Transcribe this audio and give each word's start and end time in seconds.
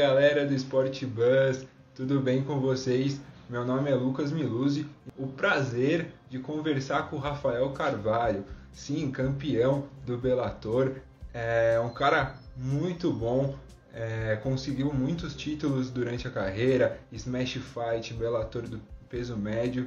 galera 0.00 0.46
do 0.46 0.54
Sport 0.54 1.04
Bus, 1.04 1.66
tudo 1.94 2.20
bem 2.20 2.42
com 2.42 2.58
vocês? 2.58 3.20
Meu 3.50 3.66
nome 3.66 3.90
é 3.90 3.94
Lucas 3.94 4.32
Miluzzi. 4.32 4.86
O 5.14 5.26
prazer 5.26 6.10
de 6.30 6.38
conversar 6.38 7.10
com 7.10 7.16
o 7.16 7.18
Rafael 7.18 7.68
Carvalho, 7.72 8.42
sim, 8.72 9.10
campeão 9.10 9.84
do 10.06 10.16
Bellator. 10.16 10.92
É 11.34 11.78
um 11.80 11.90
cara 11.90 12.34
muito 12.56 13.12
bom, 13.12 13.54
é, 13.92 14.36
conseguiu 14.42 14.90
muitos 14.90 15.36
títulos 15.36 15.90
durante 15.90 16.26
a 16.26 16.30
carreira, 16.30 16.98
Smash 17.12 17.58
Fight, 17.58 18.14
Bellator 18.14 18.62
do 18.62 18.80
peso 19.06 19.36
médio. 19.36 19.86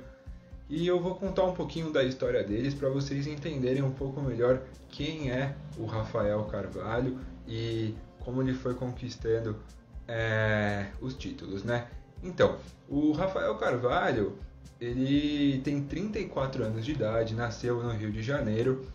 E 0.70 0.86
eu 0.86 1.00
vou 1.00 1.16
contar 1.16 1.46
um 1.46 1.56
pouquinho 1.56 1.92
da 1.92 2.04
história 2.04 2.44
deles 2.44 2.76
para 2.76 2.88
vocês 2.88 3.26
entenderem 3.26 3.82
um 3.82 3.92
pouco 3.92 4.22
melhor 4.22 4.62
quem 4.90 5.32
é 5.32 5.56
o 5.76 5.88
Rafael 5.88 6.44
Carvalho 6.44 7.18
e 7.48 7.96
como 8.20 8.44
ele 8.44 8.54
foi 8.54 8.76
conquistando 8.76 9.58
é, 10.08 10.88
os 11.02 11.14
títulos, 11.14 11.64
né? 11.64 11.88
Então, 12.22 12.58
o 12.88 13.12
Rafael 13.12 13.56
Carvalho, 13.56 14.38
ele 14.80 15.62
tem 15.62 15.84
34 15.84 16.64
anos 16.64 16.86
de 16.86 16.92
idade, 16.92 17.36
nasceu 17.36 17.82
no 17.84 17.92
Rio 17.92 18.12
de 18.12 18.22
Janeiro 18.22 18.86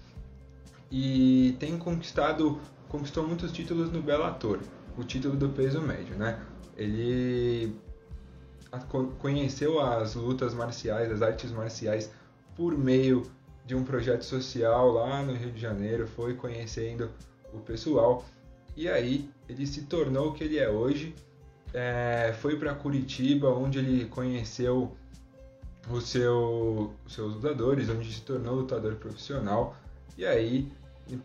e 0.90 1.56
tem 1.58 1.78
conquistado, 1.78 2.58
conquistou 2.88 3.26
muitos 3.26 3.52
títulos 3.52 3.90
no 3.92 4.02
Bellator, 4.02 4.60
o 4.96 5.04
título 5.04 5.36
do 5.36 5.48
peso 5.50 5.80
médio, 5.80 6.16
né? 6.16 6.40
Ele 6.76 7.76
conheceu 9.18 9.80
as 9.80 10.14
lutas 10.14 10.54
marciais, 10.54 11.10
as 11.10 11.22
artes 11.22 11.50
marciais 11.50 12.10
por 12.54 12.76
meio 12.76 13.22
de 13.64 13.74
um 13.74 13.84
projeto 13.84 14.22
social 14.22 14.92
lá 14.92 15.22
no 15.22 15.34
Rio 15.34 15.52
de 15.52 15.60
Janeiro, 15.60 16.06
foi 16.06 16.34
conhecendo 16.34 17.10
o 17.52 17.58
pessoal 17.58 18.24
e 18.78 18.88
aí 18.88 19.28
ele 19.48 19.66
se 19.66 19.82
tornou 19.82 20.28
o 20.28 20.32
que 20.32 20.44
ele 20.44 20.56
é 20.56 20.70
hoje. 20.70 21.12
É, 21.74 22.32
foi 22.40 22.56
para 22.56 22.72
Curitiba, 22.76 23.50
onde 23.50 23.80
ele 23.80 24.04
conheceu 24.04 24.96
seu, 26.00 26.94
os 27.04 27.12
seus 27.12 27.34
lutadores, 27.34 27.88
onde 27.88 28.12
se 28.12 28.20
tornou 28.22 28.54
lutador 28.54 28.94
profissional. 28.94 29.76
E 30.16 30.24
aí, 30.24 30.70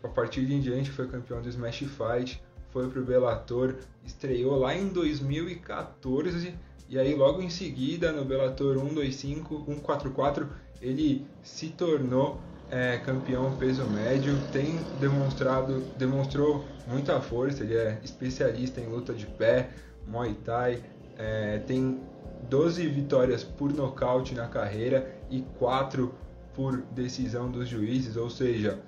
a 0.02 0.08
partir 0.08 0.44
de 0.44 0.52
em 0.52 0.60
diante, 0.60 0.90
foi 0.90 1.06
campeão 1.06 1.40
do 1.40 1.48
Smash 1.48 1.84
Fight, 1.84 2.42
foi 2.70 2.88
pro 2.88 3.04
Bellator, 3.04 3.76
estreou 4.04 4.58
lá 4.58 4.74
em 4.74 4.88
2014 4.88 6.52
e 6.88 6.98
aí 6.98 7.14
logo 7.14 7.40
em 7.40 7.50
seguida 7.50 8.10
no 8.10 8.24
Bellator 8.24 8.76
125, 8.80 9.64
144, 9.64 10.48
ele 10.82 11.24
se 11.40 11.68
tornou 11.68 12.40
é, 12.70 12.98
campeão 12.98 13.56
peso 13.56 13.84
médio, 13.84 14.36
tem 14.52 14.78
demonstrado, 15.00 15.80
demonstrou 15.96 16.64
muita 16.86 17.20
força, 17.20 17.62
ele 17.62 17.76
é 17.76 17.98
especialista 18.02 18.80
em 18.80 18.86
luta 18.86 19.12
de 19.12 19.26
pé, 19.26 19.70
Muay 20.06 20.34
Thai, 20.44 20.82
é, 21.16 21.58
tem 21.66 22.00
12 22.48 22.86
vitórias 22.88 23.44
por 23.44 23.72
nocaute 23.72 24.34
na 24.34 24.46
carreira 24.46 25.14
e 25.30 25.42
4 25.58 26.12
por 26.54 26.82
decisão 26.92 27.50
dos 27.50 27.68
juízes, 27.68 28.16
ou 28.16 28.30
seja, 28.30 28.78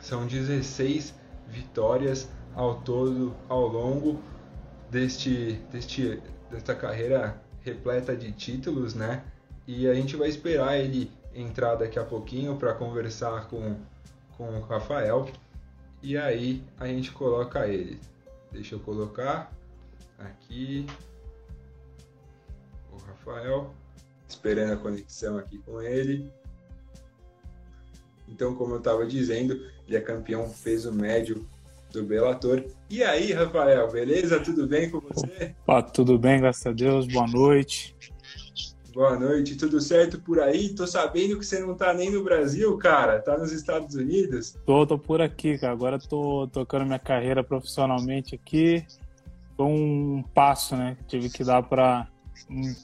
são 0.00 0.26
16 0.26 1.14
vitórias 1.48 2.28
ao 2.54 2.76
todo 2.76 3.34
ao 3.48 3.66
longo 3.66 4.20
deste, 4.90 5.60
deste 5.72 6.20
desta 6.50 6.74
carreira 6.74 7.40
repleta 7.62 8.14
de 8.14 8.30
títulos, 8.32 8.94
né? 8.94 9.24
E 9.66 9.88
a 9.88 9.94
gente 9.94 10.14
vai 10.14 10.28
esperar 10.28 10.78
ele 10.78 11.10
entrar 11.34 11.74
daqui 11.74 11.98
a 11.98 12.04
pouquinho 12.04 12.56
para 12.56 12.74
conversar 12.74 13.48
com, 13.48 13.76
com 14.36 14.58
o 14.58 14.60
Rafael. 14.62 15.28
E 16.02 16.16
aí 16.16 16.62
a 16.78 16.86
gente 16.86 17.10
coloca 17.12 17.66
ele. 17.66 17.98
Deixa 18.52 18.74
eu 18.74 18.80
colocar 18.80 19.52
aqui 20.18 20.86
o 22.92 22.96
Rafael, 22.98 23.74
esperando 24.28 24.74
a 24.74 24.76
conexão 24.76 25.38
aqui 25.38 25.58
com 25.58 25.82
ele. 25.82 26.30
Então, 28.28 28.54
como 28.54 28.74
eu 28.74 28.78
estava 28.78 29.04
dizendo, 29.06 29.54
ele 29.86 29.96
é 29.96 30.00
campeão 30.00 30.50
peso 30.62 30.92
médio 30.92 31.46
do 31.92 32.02
Bellator. 32.02 32.64
E 32.90 33.02
aí, 33.02 33.32
Rafael, 33.32 33.90
beleza? 33.90 34.40
Tudo 34.40 34.66
bem 34.66 34.90
com 34.90 35.00
você? 35.00 35.54
Opa, 35.62 35.82
tudo 35.82 36.18
bem, 36.18 36.40
graças 36.40 36.66
a 36.66 36.72
Deus. 36.72 37.06
Boa 37.06 37.26
noite. 37.26 37.94
Boa 38.94 39.18
noite, 39.18 39.56
tudo 39.56 39.80
certo 39.80 40.20
por 40.20 40.38
aí? 40.38 40.72
Tô 40.72 40.86
sabendo 40.86 41.36
que 41.36 41.44
você 41.44 41.58
não 41.58 41.74
tá 41.74 41.92
nem 41.92 42.12
no 42.12 42.22
Brasil, 42.22 42.78
cara, 42.78 43.20
tá 43.20 43.36
nos 43.36 43.50
Estados 43.50 43.96
Unidos? 43.96 44.56
Tô, 44.64 44.86
tô 44.86 44.96
por 44.96 45.20
aqui, 45.20 45.58
cara. 45.58 45.72
Agora 45.72 45.98
tô 45.98 46.46
tocando 46.46 46.86
minha 46.86 46.98
carreira 47.00 47.42
profissionalmente 47.42 48.36
aqui. 48.36 48.86
Foi 49.56 49.66
um 49.66 50.22
passo, 50.32 50.76
né, 50.76 50.96
tive 51.08 51.28
que 51.28 51.42
dar 51.42 51.64
para 51.64 52.06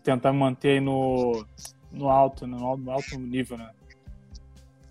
tentar 0.03 0.33
manter 0.33 0.71
aí 0.71 0.81
no, 0.81 1.45
no 1.93 2.09
alto, 2.09 2.45
no 2.45 2.91
alto 2.91 3.17
nível, 3.17 3.57
né? 3.57 3.71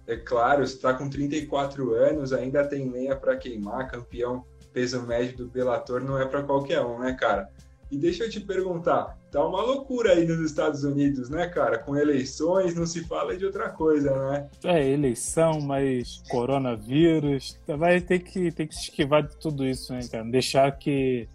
É 0.08 0.16
claro, 0.16 0.66
você 0.66 0.78
tá 0.78 0.94
com 0.94 1.10
34 1.10 1.96
anos, 1.96 2.32
ainda 2.32 2.66
tem 2.66 2.90
lenha 2.90 3.16
para 3.16 3.36
queimar, 3.36 3.92
campeão 3.92 4.46
peso 4.72 5.02
médio 5.02 5.38
do 5.38 5.48
Bellator 5.48 6.02
não 6.02 6.18
é 6.18 6.26
para 6.26 6.44
qualquer 6.44 6.82
um, 6.82 7.00
né, 7.00 7.14
cara? 7.14 7.50
E 7.92 7.98
deixa 7.98 8.26
eu 8.26 8.30
te 8.30 8.40
perguntar, 8.40 9.18
tá 9.32 9.44
uma 9.44 9.62
loucura 9.62 10.12
aí 10.14 10.26
nos 10.26 10.40
Estados 10.40 10.84
Unidos, 10.84 11.28
né, 11.30 11.48
cara? 11.48 11.80
Com 11.80 11.96
eleições 11.96 12.76
não 12.76 12.86
se 12.86 13.04
fala 13.04 13.36
de 13.36 13.46
outra 13.46 13.70
coisa, 13.70 14.12
né? 14.30 14.50
É, 14.64 14.88
eleição, 14.88 15.60
mas 15.60 16.22
coronavírus, 16.30 17.60
vai 17.68 18.00
ter 18.00 18.20
que, 18.20 18.52
ter 18.52 18.68
que 18.68 18.76
se 18.76 18.84
esquivar 18.84 19.24
de 19.24 19.36
tudo 19.38 19.66
isso, 19.66 19.92
né, 19.92 20.02
cara? 20.08 20.24
Deixar 20.26 20.72
que 20.78 21.28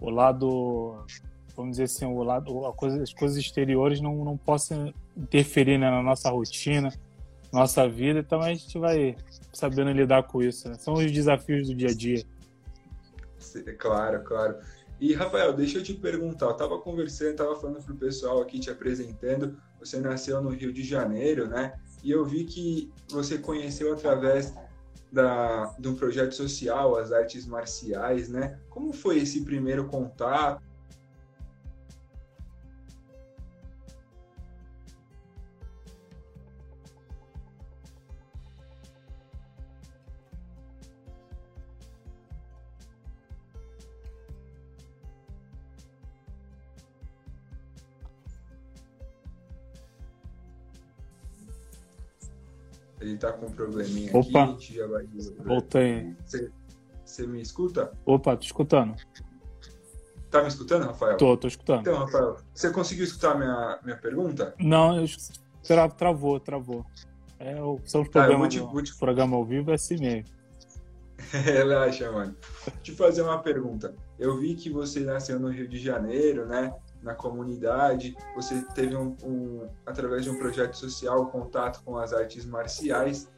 o 0.00 0.08
lado, 0.08 1.04
vamos 1.54 1.72
dizer 1.72 1.84
assim, 1.84 2.06
o 2.06 2.22
lado, 2.22 2.64
a 2.64 2.72
coisa, 2.72 3.02
as 3.02 3.12
coisas 3.12 3.36
exteriores 3.36 4.00
não, 4.00 4.24
não 4.24 4.36
possam 4.36 4.92
interferir 5.14 5.76
né, 5.76 5.90
na 5.90 6.02
nossa 6.02 6.30
rotina, 6.30 6.90
nossa 7.52 7.86
vida, 7.86 8.20
então 8.20 8.40
a 8.40 8.48
gente 8.48 8.78
vai 8.78 9.14
sabendo 9.52 9.92
lidar 9.92 10.22
com 10.22 10.42
isso, 10.42 10.70
né? 10.70 10.76
São 10.78 10.94
os 10.94 11.12
desafios 11.12 11.68
do 11.68 11.74
dia 11.74 11.90
a 11.90 11.94
dia. 11.94 12.24
Claro, 13.78 14.24
claro. 14.24 14.56
E, 15.02 15.14
Rafael, 15.14 15.52
deixa 15.52 15.78
eu 15.78 15.82
te 15.82 15.94
perguntar, 15.94 16.46
eu 16.46 16.52
estava 16.52 16.78
conversando, 16.78 17.32
estava 17.32 17.56
falando 17.56 17.82
para 17.82 17.92
o 17.92 17.96
pessoal 17.96 18.40
aqui, 18.40 18.60
te 18.60 18.70
apresentando, 18.70 19.60
você 19.80 19.98
nasceu 19.98 20.40
no 20.40 20.50
Rio 20.50 20.72
de 20.72 20.84
Janeiro, 20.84 21.48
né? 21.48 21.72
E 22.04 22.12
eu 22.12 22.24
vi 22.24 22.44
que 22.44 22.88
você 23.10 23.36
conheceu 23.36 23.92
através 23.92 24.54
da, 25.10 25.74
de 25.76 25.88
um 25.88 25.96
projeto 25.96 26.36
social, 26.36 26.96
as 26.96 27.10
artes 27.10 27.44
marciais, 27.46 28.28
né? 28.28 28.60
Como 28.70 28.92
foi 28.92 29.18
esse 29.18 29.44
primeiro 29.44 29.88
contato? 29.88 30.62
Ele 53.02 53.16
tá 53.16 53.32
com 53.32 53.46
um 53.46 53.50
probleminha 53.50 54.16
Opa. 54.16 54.44
aqui. 54.44 54.74
Já 54.74 54.86
vai... 54.86 55.04
Voltei. 55.44 56.14
Você, 57.04 57.26
me 57.26 57.42
escuta? 57.42 57.92
Opa, 58.06 58.36
tô 58.36 58.44
escutando. 58.44 58.94
Tá 60.30 60.40
me 60.40 60.48
escutando, 60.48 60.86
Rafael? 60.86 61.16
Tô, 61.16 61.36
tô 61.36 61.48
escutando. 61.48 61.80
Então, 61.80 61.98
Rafael, 61.98 62.36
você 62.54 62.70
conseguiu 62.70 63.04
escutar 63.04 63.36
minha, 63.36 63.78
minha 63.84 63.96
pergunta? 63.96 64.54
Não, 64.58 64.96
eu 64.96 65.06
tra 65.62 65.88
travou, 65.88 66.40
travou. 66.40 66.86
É, 67.38 67.56
são 67.84 68.02
os 68.02 68.08
tá, 68.08 68.20
programas, 68.20 68.54
te, 68.54 68.60
vou 68.60 68.82
te... 68.82 68.96
programa 68.96 69.36
ao 69.36 69.44
vivo 69.44 69.72
é 69.72 69.74
assim 69.74 69.98
mesmo. 69.98 70.32
Relaxa, 71.30 72.10
mano. 72.10 72.36
Deixa 72.40 72.70
eu 72.70 72.82
te 72.82 72.92
fazer 72.92 73.22
uma 73.22 73.42
pergunta. 73.42 73.94
Eu 74.18 74.38
vi 74.38 74.54
que 74.54 74.70
você 74.70 75.00
nasceu 75.00 75.40
no 75.40 75.48
Rio 75.48 75.68
de 75.68 75.78
Janeiro, 75.78 76.46
né? 76.46 76.72
Na 77.02 77.14
comunidade, 77.14 78.16
você 78.34 78.62
teve 78.74 78.96
um, 78.96 79.16
um, 79.24 79.68
através 79.84 80.24
de 80.24 80.30
um 80.30 80.38
projeto 80.38 80.74
social 80.74 81.26
contato 81.26 81.82
com 81.84 81.96
as 81.96 82.12
artes 82.12 82.44
marciais. 82.46 83.28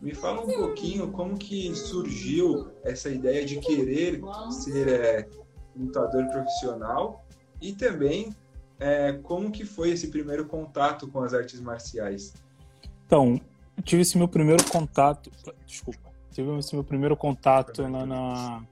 Me 0.00 0.14
fala 0.14 0.42
um 0.42 0.46
pouquinho 0.46 1.10
como 1.10 1.36
que 1.38 1.74
surgiu 1.74 2.70
essa 2.82 3.08
ideia 3.08 3.44
de 3.44 3.58
querer 3.58 4.20
ser 4.50 4.88
é, 4.88 5.28
lutador 5.74 6.26
profissional 6.30 7.24
e 7.60 7.72
também 7.72 8.34
é, 8.78 9.12
como 9.22 9.50
que 9.50 9.64
foi 9.64 9.90
esse 9.90 10.08
primeiro 10.08 10.46
contato 10.46 11.08
com 11.08 11.22
as 11.22 11.32
artes 11.32 11.60
marciais. 11.60 12.34
Então, 13.06 13.40
tive 13.82 14.02
esse 14.02 14.18
meu 14.18 14.28
primeiro 14.28 14.62
contato, 14.64 15.30
desculpa, 15.66 16.10
tive 16.30 16.58
esse 16.58 16.74
meu 16.74 16.84
primeiro 16.84 17.16
contato 17.16 17.88
na, 17.88 18.04
na, 18.04 18.62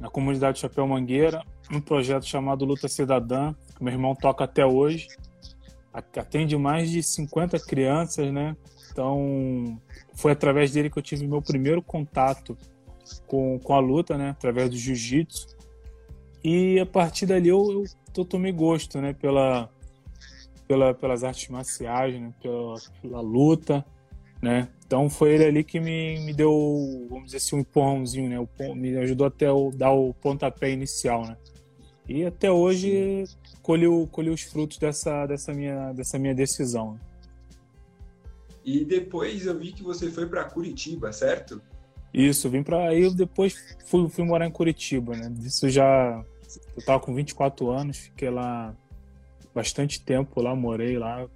na 0.00 0.08
comunidade 0.08 0.60
Chapéu 0.60 0.86
Mangueira, 0.86 1.44
um 1.70 1.80
projeto 1.80 2.24
chamado 2.24 2.64
Luta 2.64 2.88
Cidadã, 2.88 3.54
que 3.76 3.82
meu 3.82 3.92
irmão 3.92 4.14
toca 4.14 4.44
até 4.44 4.64
hoje. 4.64 5.08
Atende 5.92 6.56
mais 6.56 6.90
de 6.90 7.02
50 7.02 7.58
crianças, 7.60 8.32
né? 8.32 8.56
Então, 8.90 9.80
foi 10.14 10.32
através 10.32 10.72
dele 10.72 10.90
que 10.90 10.98
eu 10.98 11.02
tive 11.02 11.26
meu 11.26 11.42
primeiro 11.42 11.82
contato 11.82 12.56
com, 13.26 13.58
com 13.58 13.74
a 13.74 13.80
luta, 13.80 14.16
né? 14.16 14.30
Através 14.30 14.70
do 14.70 14.76
jiu-jitsu. 14.76 15.56
E 16.42 16.78
a 16.78 16.86
partir 16.86 17.26
dali 17.26 17.48
eu, 17.48 17.84
eu, 18.16 18.24
tomei 18.24 18.52
gosto, 18.52 19.00
né? 19.00 19.12
Pela, 19.12 19.68
pela, 20.66 20.94
pelas 20.94 21.24
artes 21.24 21.48
marciais, 21.48 22.20
né? 22.20 22.32
Pela, 22.40 22.74
pela 23.02 23.20
luta, 23.20 23.84
né? 24.40 24.68
Então 24.86 25.10
foi 25.10 25.34
ele 25.34 25.44
ali 25.44 25.64
que 25.64 25.80
me, 25.80 26.18
me 26.20 26.32
deu, 26.32 27.06
vamos 27.10 27.26
dizer 27.26 27.38
assim, 27.38 27.56
um 27.56 27.60
empurrãozinho, 27.60 28.28
né? 28.28 28.38
O, 28.38 28.74
me 28.74 28.96
ajudou 28.98 29.26
até 29.26 29.50
o, 29.50 29.70
dar 29.70 29.92
o 29.92 30.14
pontapé 30.14 30.70
inicial, 30.70 31.26
né? 31.26 31.36
E 32.08 32.24
até 32.24 32.50
hoje 32.50 33.24
colhi, 33.62 33.86
colhi 34.10 34.30
os 34.30 34.42
frutos 34.42 34.78
dessa, 34.78 35.26
dessa, 35.26 35.52
minha, 35.52 35.92
dessa 35.92 36.18
minha 36.18 36.34
decisão. 36.34 36.98
E 38.64 38.84
depois 38.84 39.46
eu 39.46 39.58
vi 39.58 39.72
que 39.72 39.82
você 39.82 40.10
foi 40.10 40.26
para 40.26 40.44
Curitiba, 40.44 41.12
certo? 41.12 41.60
Isso, 42.12 42.48
vim 42.48 42.62
para 42.62 42.88
aí 42.88 43.12
depois 43.14 43.54
fui, 43.84 44.08
fui 44.08 44.24
morar 44.24 44.46
em 44.46 44.50
Curitiba, 44.50 45.14
né? 45.14 45.32
Isso 45.40 45.68
já 45.68 46.24
eu 46.76 46.84
tava 46.84 47.00
com 47.00 47.14
24 47.14 47.70
anos, 47.70 47.98
fiquei 47.98 48.30
lá 48.30 48.74
bastante 49.54 50.00
tempo 50.02 50.40
lá, 50.40 50.54
morei 50.54 50.98
lá, 50.98 51.28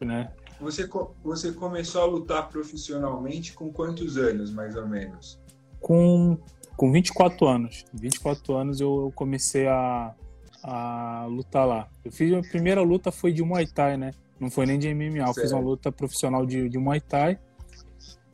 né? 0.00 0.32
Você, 0.60 0.88
você 1.24 1.52
começou 1.52 2.02
a 2.02 2.04
lutar 2.04 2.48
profissionalmente 2.48 3.52
com 3.52 3.72
quantos 3.72 4.16
anos, 4.16 4.52
mais 4.52 4.76
ou 4.76 4.86
menos? 4.86 5.40
Com, 5.80 6.38
com 6.76 6.90
24 6.90 7.46
anos. 7.46 7.84
24 7.92 8.54
anos 8.54 8.80
eu 8.80 9.12
comecei 9.14 9.66
a, 9.66 10.14
a 10.62 11.26
lutar 11.28 11.66
lá. 11.66 11.88
Eu 12.04 12.12
fiz 12.12 12.32
a 12.32 12.40
primeira 12.40 12.82
luta 12.82 13.10
foi 13.10 13.32
de 13.32 13.42
Muay 13.42 13.66
Thai, 13.66 13.96
né? 13.96 14.12
Não 14.38 14.50
foi 14.50 14.66
nem 14.66 14.78
de 14.78 14.92
MMA, 14.92 15.28
eu 15.28 15.34
fiz 15.34 15.52
uma 15.52 15.60
luta 15.60 15.92
profissional 15.92 16.44
de, 16.44 16.68
de 16.68 16.78
Muay 16.78 17.00
Thai. 17.00 17.38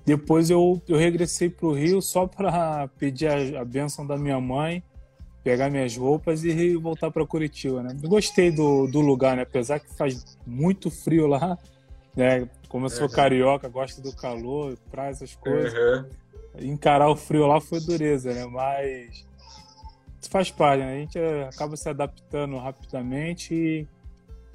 Depois 0.05 0.49
eu, 0.49 0.81
eu 0.89 0.97
regressei 0.97 1.51
para 1.51 1.67
o 1.67 1.75
Rio 1.75 2.01
só 2.01 2.27
para 2.27 2.89
pedir 2.99 3.27
a, 3.27 3.61
a 3.61 3.65
benção 3.65 4.07
da 4.07 4.17
minha 4.17 4.41
mãe, 4.41 4.83
pegar 5.45 5.69
minhas 5.69 5.95
roupas 5.95 6.45
e 6.45 6.77
voltar 6.77 7.11
para 7.11 7.27
Curitiba, 7.27 7.83
né? 7.83 7.95
Eu 8.03 8.09
gostei 8.09 8.51
do, 8.51 8.87
do 8.87 9.01
lugar, 9.01 9.37
né? 9.37 9.43
Apesar 9.43 9.79
que 9.79 9.95
faz 9.95 10.39
muito 10.47 10.91
frio 10.91 11.27
lá, 11.27 11.59
né? 12.17 12.49
Como 12.69 12.87
eu 12.87 12.91
sou 12.91 13.07
uhum. 13.07 13.13
carioca, 13.13 13.69
gosto 13.69 14.01
do 14.01 14.11
calor, 14.15 14.79
praia, 14.91 15.11
essas 15.11 15.35
coisas. 15.35 15.75
Uhum. 15.75 16.05
Encarar 16.61 17.09
o 17.09 17.17
frio 17.17 17.47
lá 17.47 17.61
foi 17.61 17.81
dureza, 17.81 18.33
né? 18.33 18.47
Mas 18.47 19.27
faz 20.29 20.51
parte, 20.51 20.81
né? 20.81 20.95
A 20.95 20.99
gente 20.99 21.19
acaba 21.49 21.77
se 21.77 21.89
adaptando 21.89 22.57
rapidamente 22.59 23.55
e 23.55 23.87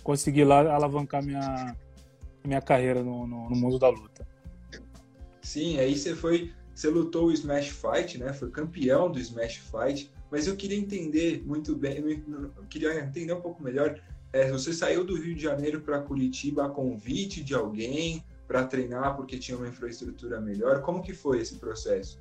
conseguir 0.03 0.44
lá 0.44 0.59
alavancar 0.73 1.23
minha, 1.23 1.75
minha 2.44 2.61
carreira 2.61 3.01
no, 3.01 3.25
no, 3.25 3.50
no 3.50 3.55
mundo 3.55 3.79
da 3.79 3.89
luta. 3.89 4.27
Sim, 5.41 5.79
aí 5.79 5.97
você 5.97 6.15
foi, 6.15 6.51
você 6.73 6.89
lutou 6.89 7.27
o 7.27 7.31
Smash 7.31 7.69
Fight, 7.69 8.17
né? 8.17 8.33
Foi 8.33 8.50
campeão 8.51 9.11
do 9.11 9.19
Smash 9.19 9.57
Fight. 9.57 10.11
Mas 10.29 10.47
eu 10.47 10.55
queria 10.55 10.77
entender 10.77 11.44
muito 11.45 11.75
bem, 11.75 11.97
eu 11.97 12.63
queria 12.67 13.00
entender 13.00 13.33
um 13.33 13.41
pouco 13.41 13.61
melhor 13.61 14.00
é, 14.33 14.50
você 14.50 14.73
saiu 14.73 15.05
do 15.05 15.15
Rio 15.15 15.35
de 15.35 15.44
Janeiro 15.44 15.79
para 15.79 16.01
Curitiba 16.01 16.65
a 16.65 16.69
convite 16.69 17.44
de 17.44 17.53
alguém 17.53 18.23
para 18.53 18.65
treinar 18.65 19.15
porque 19.15 19.39
tinha 19.39 19.57
uma 19.57 19.67
infraestrutura 19.67 20.39
melhor? 20.39 20.83
Como 20.83 21.01
que 21.01 21.11
foi 21.11 21.41
esse 21.41 21.55
processo? 21.55 22.19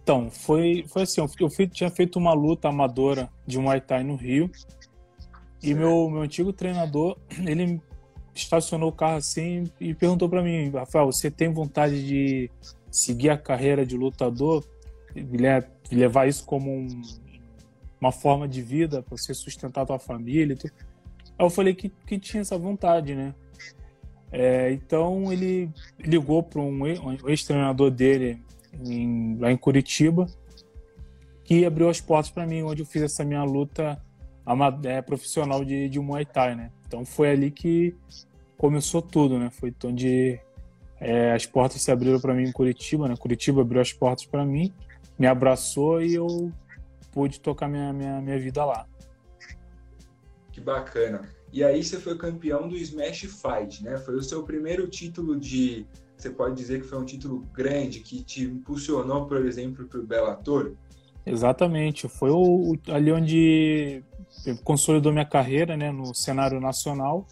Então, 0.00 0.30
foi, 0.30 0.84
foi 0.86 1.02
assim, 1.02 1.20
eu 1.20 1.50
fui, 1.50 1.66
tinha 1.66 1.90
feito 1.90 2.16
uma 2.16 2.32
luta 2.32 2.68
amadora 2.68 3.28
de 3.44 3.58
Muay 3.58 3.80
Thai 3.80 4.04
no 4.04 4.14
Rio 4.14 4.48
e 5.60 5.74
meu, 5.74 6.08
meu 6.08 6.22
antigo 6.22 6.52
treinador, 6.52 7.18
ele 7.44 7.82
estacionou 8.32 8.90
o 8.90 8.92
carro 8.92 9.16
assim 9.16 9.64
e 9.80 9.92
perguntou 9.94 10.28
para 10.28 10.42
mim, 10.42 10.70
Rafael, 10.70 11.06
você 11.06 11.28
tem 11.28 11.52
vontade 11.52 12.06
de 12.06 12.48
seguir 12.88 13.30
a 13.30 13.36
carreira 13.36 13.84
de 13.84 13.96
lutador, 13.96 14.64
levar 15.90 16.28
isso 16.28 16.44
como 16.44 16.70
um, 16.70 17.02
uma 18.00 18.12
forma 18.12 18.46
de 18.46 18.62
vida 18.62 19.02
para 19.02 19.16
você 19.16 19.34
sustentar 19.34 19.82
a 19.82 19.86
tua 19.86 19.98
família? 19.98 20.56
Aí 21.36 21.44
eu 21.44 21.50
falei 21.50 21.74
que, 21.74 21.88
que 21.88 22.16
tinha 22.16 22.42
essa 22.42 22.56
vontade, 22.56 23.16
né? 23.16 23.34
É, 24.36 24.72
então 24.72 25.32
ele 25.32 25.70
ligou 25.96 26.42
para 26.42 26.60
um 26.60 26.84
ex-treinador 27.28 27.88
dele 27.88 28.42
em, 28.84 29.38
lá 29.38 29.52
em 29.52 29.56
Curitiba 29.56 30.26
que 31.44 31.64
abriu 31.64 31.88
as 31.88 32.00
portas 32.00 32.32
para 32.32 32.44
mim, 32.44 32.62
onde 32.64 32.82
eu 32.82 32.86
fiz 32.86 33.02
essa 33.02 33.22
minha 33.22 33.44
luta 33.44 34.02
é, 34.82 35.00
profissional 35.02 35.64
de, 35.64 35.88
de 35.88 36.00
Muay 36.00 36.24
Thai, 36.24 36.56
né? 36.56 36.72
Então 36.84 37.04
foi 37.04 37.30
ali 37.30 37.48
que 37.48 37.94
começou 38.56 39.00
tudo, 39.00 39.38
né? 39.38 39.50
Foi 39.50 39.72
onde 39.84 40.40
é, 40.98 41.32
as 41.32 41.46
portas 41.46 41.80
se 41.80 41.92
abriram 41.92 42.18
para 42.18 42.34
mim 42.34 42.42
em 42.42 42.52
Curitiba, 42.52 43.06
né? 43.06 43.14
Curitiba 43.16 43.60
abriu 43.60 43.80
as 43.80 43.92
portas 43.92 44.26
para 44.26 44.44
mim, 44.44 44.72
me 45.16 45.28
abraçou 45.28 46.02
e 46.02 46.14
eu 46.14 46.50
pude 47.12 47.38
tocar 47.38 47.68
minha, 47.68 47.92
minha, 47.92 48.20
minha 48.20 48.38
vida 48.40 48.64
lá. 48.64 48.84
Que 50.50 50.60
bacana. 50.60 51.22
E 51.54 51.62
aí 51.62 51.84
você 51.84 52.00
foi 52.00 52.18
campeão 52.18 52.68
do 52.68 52.76
Smash 52.76 53.26
Fight, 53.26 53.84
né? 53.84 53.96
Foi 53.96 54.16
o 54.16 54.22
seu 54.24 54.42
primeiro 54.42 54.88
título 54.88 55.38
de, 55.38 55.86
você 56.16 56.28
pode 56.28 56.56
dizer 56.56 56.80
que 56.80 56.88
foi 56.88 56.98
um 56.98 57.04
título 57.04 57.46
grande 57.54 58.00
que 58.00 58.24
te 58.24 58.42
impulsionou, 58.42 59.26
por 59.26 59.36
exemplo, 59.46 59.86
para 59.86 60.00
o 60.00 60.02
Bellator? 60.02 60.74
Exatamente. 61.24 62.08
Foi 62.08 62.30
o, 62.32 62.76
ali 62.88 63.12
onde 63.12 64.02
consolidou 64.64 65.12
minha 65.12 65.24
carreira, 65.24 65.76
né, 65.76 65.92
no 65.92 66.12
cenário 66.12 66.58
nacional 66.60 67.24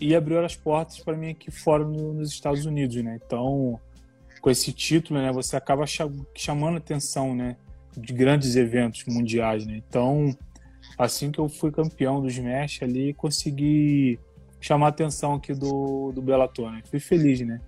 e 0.00 0.16
abriu 0.16 0.42
as 0.42 0.56
portas 0.56 0.98
para 0.98 1.14
mim 1.14 1.28
aqui 1.28 1.50
fora 1.50 1.84
no, 1.84 2.14
nos 2.14 2.30
Estados 2.30 2.64
Unidos, 2.64 2.96
né? 3.04 3.20
Então, 3.22 3.78
com 4.40 4.48
esse 4.48 4.72
título, 4.72 5.20
né, 5.20 5.30
você 5.30 5.54
acaba 5.54 5.84
chamando 6.34 6.78
atenção, 6.78 7.36
né, 7.36 7.58
de 7.94 8.14
grandes 8.14 8.56
eventos 8.56 9.04
mundiais, 9.04 9.66
né? 9.66 9.82
Então, 9.86 10.34
assim 11.00 11.32
que 11.32 11.38
eu 11.38 11.48
fui 11.48 11.72
campeão 11.72 12.20
do 12.20 12.28
Smash 12.28 12.82
ali, 12.82 13.14
consegui 13.14 14.20
chamar 14.60 14.86
a 14.86 14.88
atenção 14.90 15.34
aqui 15.34 15.54
do, 15.54 16.12
do 16.12 16.20
Bellator, 16.20 16.70
né? 16.70 16.82
Fui 16.84 17.00
feliz, 17.00 17.40
né? 17.40 17.58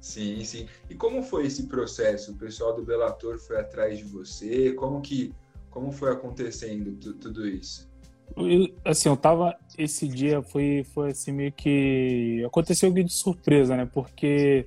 Sim, 0.00 0.42
sim. 0.42 0.66
E 0.90 0.94
como 0.94 1.22
foi 1.22 1.46
esse 1.46 1.68
processo? 1.68 2.32
O 2.32 2.36
pessoal 2.36 2.74
do 2.74 2.82
Bellator 2.82 3.38
foi 3.38 3.60
atrás 3.60 3.98
de 3.98 4.04
você? 4.04 4.72
Como 4.72 5.00
que 5.00 5.32
como 5.70 5.92
foi 5.92 6.10
acontecendo 6.10 6.92
tudo 7.14 7.46
isso? 7.46 7.88
Eu, 8.36 8.74
assim, 8.84 9.08
eu 9.08 9.16
tava 9.16 9.56
esse 9.78 10.08
dia 10.08 10.42
foi 10.42 10.84
foi 10.92 11.10
assim 11.10 11.30
meio 11.30 11.52
que 11.52 12.42
aconteceu 12.44 12.90
de 12.92 13.08
surpresa, 13.08 13.76
né? 13.76 13.86
Porque 13.86 14.66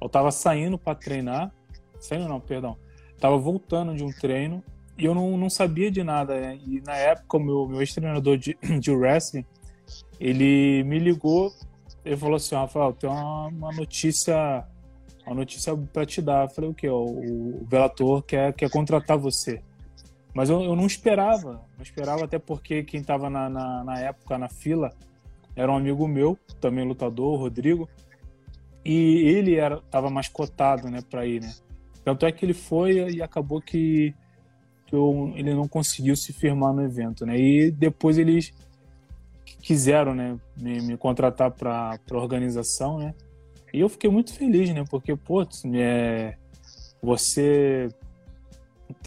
eu 0.00 0.08
tava 0.08 0.32
saindo 0.32 0.76
para 0.76 0.96
treinar, 0.96 1.54
saindo 2.00 2.26
não, 2.26 2.40
perdão. 2.40 2.76
Tava 3.20 3.38
voltando 3.38 3.94
de 3.94 4.02
um 4.02 4.10
treino 4.10 4.64
e 4.96 5.04
eu 5.04 5.14
não, 5.14 5.36
não 5.36 5.50
sabia 5.50 5.90
de 5.90 6.02
nada. 6.02 6.40
Né? 6.40 6.58
E 6.66 6.80
na 6.80 6.96
época, 6.96 7.36
o 7.36 7.40
meu, 7.40 7.68
meu 7.68 7.80
ex-treinador 7.80 8.36
de, 8.36 8.56
de 8.80 8.90
wrestling, 8.90 9.44
ele 10.20 10.82
me 10.84 10.98
ligou, 10.98 11.52
ele 12.04 12.16
falou 12.16 12.36
assim, 12.36 12.54
Rafael, 12.54 12.92
tem 12.92 13.08
uma, 13.08 13.48
uma 13.48 13.72
notícia 13.72 14.66
uma 15.26 15.36
notícia 15.36 15.76
para 15.92 16.04
te 16.04 16.20
dar. 16.20 16.44
Eu 16.44 16.48
falei, 16.50 16.70
o 16.70 16.74
quê? 16.74 16.88
O, 16.88 16.96
o 16.96 17.66
Velator 17.68 18.22
quer, 18.22 18.52
quer 18.52 18.70
contratar 18.70 19.16
você. 19.16 19.62
Mas 20.34 20.48
eu, 20.48 20.62
eu 20.62 20.74
não 20.74 20.86
esperava, 20.86 21.62
não 21.76 21.82
esperava 21.82 22.24
até 22.24 22.38
porque 22.38 22.82
quem 22.82 23.00
estava 23.00 23.28
na, 23.28 23.48
na, 23.48 23.84
na, 23.84 23.98
época 23.98 24.38
na 24.38 24.48
fila 24.48 24.90
era 25.54 25.70
um 25.70 25.76
amigo 25.76 26.08
meu, 26.08 26.38
também 26.60 26.86
lutador, 26.86 27.34
o 27.34 27.36
Rodrigo, 27.36 27.88
e 28.82 29.28
ele 29.28 29.56
era 29.56 29.80
tava 29.90 30.08
mais 30.08 30.28
cotado, 30.28 30.88
né, 30.88 31.00
para 31.08 31.26
ir, 31.26 31.42
né. 31.42 31.52
Tanto 32.02 32.24
é 32.24 32.32
que 32.32 32.46
ele 32.46 32.54
foi 32.54 33.10
e 33.12 33.22
acabou 33.22 33.60
que 33.60 34.14
eu, 34.92 35.32
ele 35.34 35.54
não 35.54 35.66
conseguiu 35.66 36.14
se 36.16 36.32
firmar 36.32 36.72
no 36.72 36.82
evento, 36.82 37.24
né? 37.24 37.38
E 37.38 37.70
depois 37.70 38.18
eles 38.18 38.52
quiseram, 39.60 40.14
né, 40.14 40.36
me, 40.56 40.80
me 40.82 40.96
contratar 40.96 41.50
para 41.50 41.98
a 42.10 42.16
organização, 42.16 42.98
né? 42.98 43.14
E 43.72 43.80
eu 43.80 43.88
fiquei 43.88 44.10
muito 44.10 44.34
feliz, 44.34 44.68
né? 44.74 44.84
Porque, 44.90 45.16
pô, 45.16 45.46
é, 45.74 46.36
você 47.02 47.88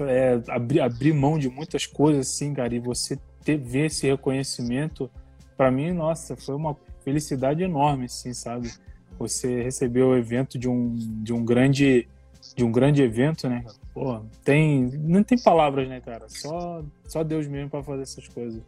é, 0.02 0.42
abrir, 0.82 1.14
mão 1.14 1.38
de 1.38 1.50
muitas 1.50 1.86
coisas, 1.86 2.28
assim, 2.28 2.54
cara, 2.54 2.74
e 2.74 2.80
você 2.80 3.20
ter, 3.44 3.58
ver 3.58 3.86
esse 3.86 4.08
reconhecimento, 4.08 5.10
para 5.56 5.70
mim, 5.70 5.92
nossa, 5.92 6.36
foi 6.36 6.56
uma 6.56 6.76
felicidade 7.04 7.64
enorme, 7.64 8.06
assim, 8.06 8.34
sabe? 8.34 8.72
Você 9.20 9.62
receber 9.62 10.04
o 10.04 10.18
evento 10.18 10.58
de 10.58 10.68
um, 10.68 10.96
de 10.96 11.32
um 11.32 11.46
grande 11.46 12.08
de 12.56 12.64
um 12.64 12.72
grande 12.72 13.02
evento, 13.02 13.50
né? 13.50 13.64
Pô, 13.96 14.20
tem. 14.44 14.88
Não 14.88 15.24
tem 15.24 15.38
palavras, 15.42 15.88
né, 15.88 16.02
cara? 16.02 16.28
Só, 16.28 16.84
só 17.08 17.24
Deus 17.24 17.48
mesmo 17.48 17.70
para 17.70 17.82
fazer 17.82 18.02
essas 18.02 18.28
coisas. 18.28 18.62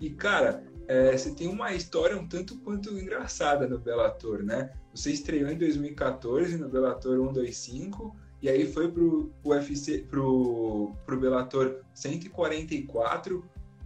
E, 0.00 0.10
cara, 0.10 0.64
é, 0.88 1.16
você 1.16 1.32
tem 1.32 1.46
uma 1.46 1.72
história 1.72 2.18
um 2.18 2.26
tanto 2.26 2.58
quanto 2.58 2.98
engraçada 2.98 3.68
no 3.68 3.78
Bellator, 3.78 4.42
né? 4.42 4.72
Você 4.92 5.12
estreou 5.12 5.48
em 5.48 5.56
2014 5.56 6.58
no 6.58 6.68
Bellator 6.68 7.16
125 7.16 8.16
e 8.42 8.48
aí 8.48 8.66
foi 8.66 8.90
pro 8.90 9.30
UFC, 9.44 9.98
pro, 10.10 10.92
pro 11.06 11.20
Bellator 11.20 11.82
144, 11.94 13.44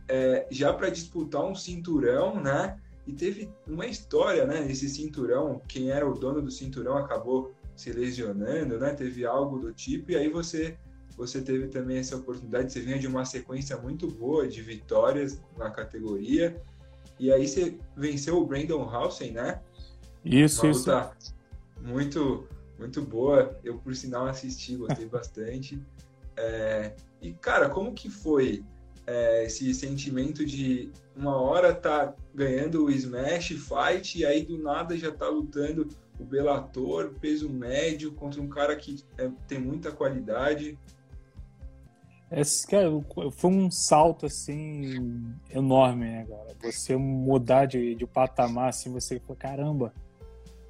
é, 0.09 0.47
já 0.51 0.73
para 0.73 0.89
disputar 0.89 1.45
um 1.45 1.55
cinturão, 1.55 2.41
né? 2.41 2.79
E 3.07 3.12
teve 3.12 3.51
uma 3.67 3.85
história, 3.85 4.47
né? 4.47 4.67
Esse 4.71 4.89
cinturão, 4.89 5.61
quem 5.69 5.91
era 5.91 6.09
o 6.09 6.15
dono 6.15 6.41
do 6.41 6.51
cinturão 6.51 6.97
acabou 6.97 7.53
se 7.76 7.93
lesionando, 7.93 8.79
né? 8.79 8.93
Teve 8.95 9.25
algo 9.25 9.59
do 9.59 9.73
tipo, 9.73 10.12
e 10.12 10.17
aí 10.17 10.29
você 10.29 10.76
você 11.17 11.43
teve 11.43 11.69
também 11.69 11.99
essa 11.99 12.17
oportunidade, 12.17 12.73
você 12.73 12.81
vinha 12.81 12.99
de 12.99 13.07
uma 13.07 13.25
sequência 13.25 13.76
muito 13.76 14.09
boa 14.09 14.49
de 14.49 14.62
vitórias 14.62 15.41
na 15.59 15.71
categoria, 15.71 16.61
e 17.19 17.31
aí 17.31 17.47
você 17.47 17.79
venceu 17.97 18.38
o 18.38 18.47
Brandon 18.47 18.83
Housen, 18.83 19.33
né? 19.33 19.61
Isso, 20.25 20.62
uma 20.62 20.71
isso. 20.71 20.91
muito, 21.81 22.49
muito 22.79 23.02
boa. 23.02 23.59
Eu, 23.62 23.79
por 23.79 23.95
sinal, 23.95 24.26
assisti, 24.26 24.76
gostei 24.76 25.07
bastante. 25.09 25.81
É, 26.37 26.95
e, 27.21 27.33
cara, 27.35 27.69
como 27.69 27.93
que 27.93 28.09
foi 28.09 28.64
é, 29.07 29.45
esse 29.45 29.73
sentimento 29.75 30.45
de 30.45 30.91
uma 31.14 31.37
hora 31.37 31.75
tá 31.75 32.14
ganhando 32.35 32.85
o 32.85 32.91
Smash 32.91 33.49
Fight 33.49 34.19
e 34.19 34.25
aí 34.25 34.45
do 34.45 34.59
nada 34.59 34.97
já 34.97 35.12
tá 35.12 35.29
lutando 35.29 35.88
o 36.19 36.25
Bellator, 36.25 37.14
peso 37.21 37.49
médio, 37.49 38.12
contra 38.12 38.40
um 38.40 38.49
cara 38.49 38.76
que 38.76 39.02
é, 39.19 39.31
tem 39.49 39.59
muita 39.59 39.90
qualidade. 39.90 40.78
Esse, 42.31 42.66
cara, 42.66 42.88
foi 43.33 43.50
um 43.50 43.71
salto 43.71 44.25
assim 44.25 45.35
enorme, 45.50 46.07
né, 46.07 46.26
cara? 46.26 46.57
Você 46.62 46.97
mudar 46.97 47.66
de, 47.66 47.95
de 47.95 48.07
patamar, 48.07 48.71
assim, 48.71 48.90
você 48.90 49.21
falou, 49.21 49.37
caramba. 49.37 49.92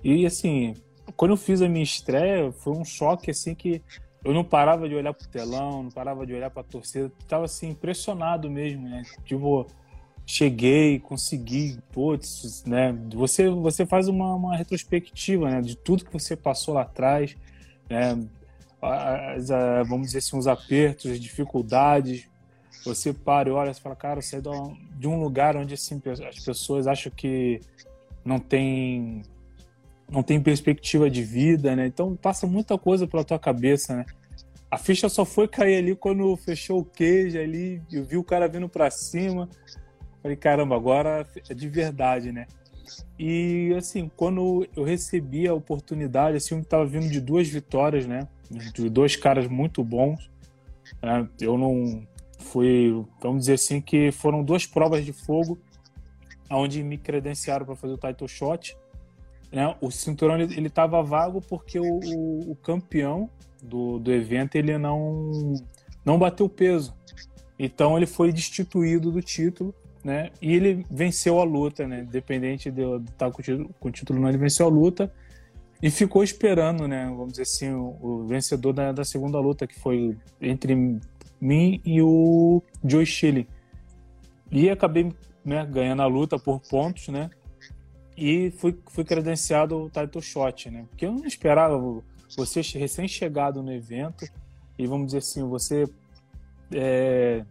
E 0.03 0.27
assim, 0.27 0.75
quando 1.17 1.33
eu 1.33 1.37
fiz 1.37 1.63
a 1.63 1.69
minha 1.69 1.85
estreia, 1.85 2.51
foi 2.51 2.73
um 2.73 2.85
choque 2.85 3.31
assim 3.31 3.55
que 3.55 3.83
eu 4.25 4.33
não 4.33 4.45
parava 4.45 4.89
de 4.89 4.95
olhar 4.95 5.13
pro 5.13 5.29
telão, 5.29 5.85
não 5.85 5.91
parava 5.91 6.27
de 6.27 6.33
olhar 6.33 6.51
pra 6.51 6.63
torcida, 6.63 7.11
tava 7.29 7.45
assim, 7.45 7.71
impressionado 7.71 8.51
mesmo, 8.51 8.89
né? 8.89 9.03
Tipo, 9.25 9.67
cheguei, 10.33 10.99
consegui, 10.99 11.79
putz, 11.93 12.65
né? 12.65 12.97
Você, 13.13 13.51
você 13.51 13.85
faz 13.85 14.09
uma, 14.09 14.35
uma 14.35 14.57
retrospectiva, 14.57 15.51
né? 15.51 15.61
De 15.61 15.77
tudo 15.77 16.07
que 16.07 16.13
você 16.13 16.35
passou 16.35 16.73
lá 16.73 16.83
atrás, 16.83 17.37
né? 17.89 18.19
As, 18.81 19.51
a, 19.51 19.83
vamos 19.83 20.07
dizer 20.07 20.19
assim, 20.19 20.39
os 20.39 20.47
apertos, 20.47 21.11
as 21.11 21.21
dificuldades. 21.21 22.31
Você 22.83 23.13
para 23.13 23.51
e 23.51 23.53
olha 23.53 23.73
e 23.73 23.75
fala, 23.75 23.95
cara, 23.95 24.23
você 24.23 24.37
é 24.37 24.41
de 24.41 25.07
um 25.07 25.23
lugar 25.23 25.55
onde 25.55 25.75
assim, 25.75 26.01
as 26.27 26.39
pessoas 26.39 26.87
acham 26.87 27.13
que 27.15 27.61
não 28.25 28.39
tem 28.41 29.23
não 30.11 30.23
tem 30.23 30.41
perspectiva 30.41 31.11
de 31.11 31.23
vida, 31.23 31.77
né? 31.77 31.87
Então 31.87 32.17
passa 32.17 32.47
muita 32.47 32.79
coisa 32.79 33.07
pela 33.07 33.23
tua 33.23 33.39
cabeça, 33.39 33.97
né? 33.97 34.07
A 34.71 34.79
ficha 34.79 35.11
só 35.11 35.27
foi 35.27 35.47
cair 35.47 35.77
ali 35.77 35.95
quando 35.95 36.35
fechou 36.39 36.81
o 36.81 36.85
queijo 36.85 37.39
ali, 37.39 37.83
eu 37.93 38.03
vi 38.03 38.17
o 38.17 38.25
cara 38.25 38.49
vindo 38.49 38.69
para 38.69 38.91
cima. 38.91 39.47
Falei, 40.23 40.37
caramba, 40.37 40.77
agora 40.77 41.27
é 41.49 41.55
de 41.55 41.69
verdade, 41.69 42.31
né? 42.31 42.47
E 43.19 43.75
assim, 43.77 44.11
quando 44.17 44.67
eu 44.77 44.85
recebi 44.85 45.49
a 45.49 45.55
oportunidade, 45.55 46.37
assim, 46.37 46.55
eu 46.55 46.61
estava 46.61 46.85
vindo 46.85 47.09
de 47.09 47.21
duas 47.21 47.49
vitórias, 47.49 48.07
né? 48.07 48.29
De 48.51 48.89
dois 48.89 49.17
caras 49.17 49.49
muito 49.49 49.83
bons. 49.83 50.31
Né? 51.03 51.29
Eu 51.41 51.59
não 51.59 52.07
fui, 52.39 53.05
vamos 53.21 53.41
dizer 53.41 53.55
assim, 53.55 53.81
que 53.81 54.13
foram 54.13 54.45
duas 54.45 54.67
provas 54.67 55.05
de 55.05 55.13
fogo 55.13 55.59
onde 56.51 56.83
me 56.83 56.99
credenciaram 56.99 57.65
para 57.65 57.77
fazer 57.77 57.95
o 57.95 57.99
title 57.99 58.29
shot. 58.29 58.77
Né? 59.51 59.75
O 59.81 59.91
cinturão 59.91 60.39
ele 60.39 60.67
estava 60.67 61.03
vago 61.03 61.41
porque 61.41 61.79
o, 61.79 61.85
o, 61.85 62.53
o, 62.53 62.57
campeão 62.57 63.29
do, 63.63 63.99
do 63.99 64.13
evento 64.13 64.57
ele 64.57 64.77
não 64.79 65.55
não 66.05 66.19
bateu 66.19 66.49
peso. 66.49 66.95
Então 67.59 67.97
ele 67.97 68.07
foi 68.07 68.33
destituído 68.33 69.11
do 69.11 69.23
título 69.23 69.75
né? 70.05 70.31
E 70.41 70.55
ele 70.55 70.85
venceu 70.91 71.41
a 71.41 71.45
luta, 71.45 71.87
né? 71.87 72.01
Independente 72.01 72.71
de 72.71 72.83
estar 72.83 73.31
com 73.31 73.41
o 73.41 73.45
título, 73.45 73.71
com 73.79 73.89
o 73.89 73.93
título 73.93 74.21
não, 74.21 74.29
ele 74.29 74.39
venceu 74.39 74.67
a 74.67 74.69
luta 74.69 75.13
e 75.83 75.91
ficou 75.91 76.23
esperando, 76.23 76.87
né? 76.89 77.07
Vamos 77.07 77.33
dizer 77.33 77.43
assim, 77.43 77.73
o, 77.73 77.97
o 78.01 78.27
vencedor 78.27 78.73
da, 78.73 78.93
da, 78.93 79.05
segunda 79.05 79.39
luta, 79.41 79.67
que 79.67 79.79
foi 79.79 80.17
entre 80.41 80.75
mim 81.41 81.81
e 81.85 82.01
o 82.01 82.63
Joe 82.85 83.07
Chile. 83.07 83.49
E 84.51 84.71
acabei 84.71 85.13
né, 85.45 85.65
ganhando 85.67 86.03
a 86.03 86.07
luta 86.07 86.39
por 86.39 86.61
pontos, 86.61 87.09
né? 87.09 87.31
E 88.17 88.51
fui, 88.53 88.79
fui 88.89 89.05
credenciado 89.05 89.85
o 89.85 89.91
title 89.91 90.21
shot, 90.21 90.71
né? 90.71 90.85
Porque 90.89 91.07
eu 91.07 91.13
não 91.13 91.27
esperava 91.27 92.03
você 92.37 92.61
recém-chegado 92.79 93.63
no 93.63 93.73
evento 93.73 94.27
e 94.79 94.87
vamos 94.87 95.07
dizer 95.07 95.19
assim, 95.19 95.47
você 95.49 95.85
é, 96.73 97.45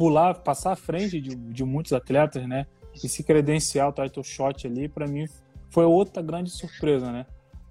pular, 0.00 0.34
passar 0.36 0.72
à 0.72 0.76
frente 0.76 1.20
de, 1.20 1.34
de 1.34 1.62
muitos 1.62 1.92
atletas, 1.92 2.48
né? 2.48 2.66
E 3.04 3.06
se 3.06 3.22
credenciar 3.22 3.90
o 3.90 3.92
title 3.92 4.24
shot 4.24 4.66
ali, 4.66 4.88
para 4.88 5.06
mim 5.06 5.26
foi 5.68 5.84
outra 5.84 6.22
grande 6.22 6.48
surpresa, 6.48 7.12
né? 7.12 7.26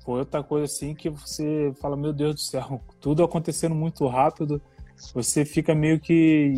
Foi 0.06 0.20
outra 0.20 0.44
coisa 0.44 0.66
assim 0.66 0.94
que 0.94 1.10
você 1.10 1.74
fala, 1.82 1.98
meu 1.98 2.14
Deus 2.14 2.36
do 2.36 2.42
céu, 2.42 2.80
tudo 3.02 3.24
acontecendo 3.24 3.74
muito 3.74 4.06
rápido, 4.06 4.62
você 5.12 5.44
fica 5.44 5.74
meio 5.74 6.00
que 6.00 6.54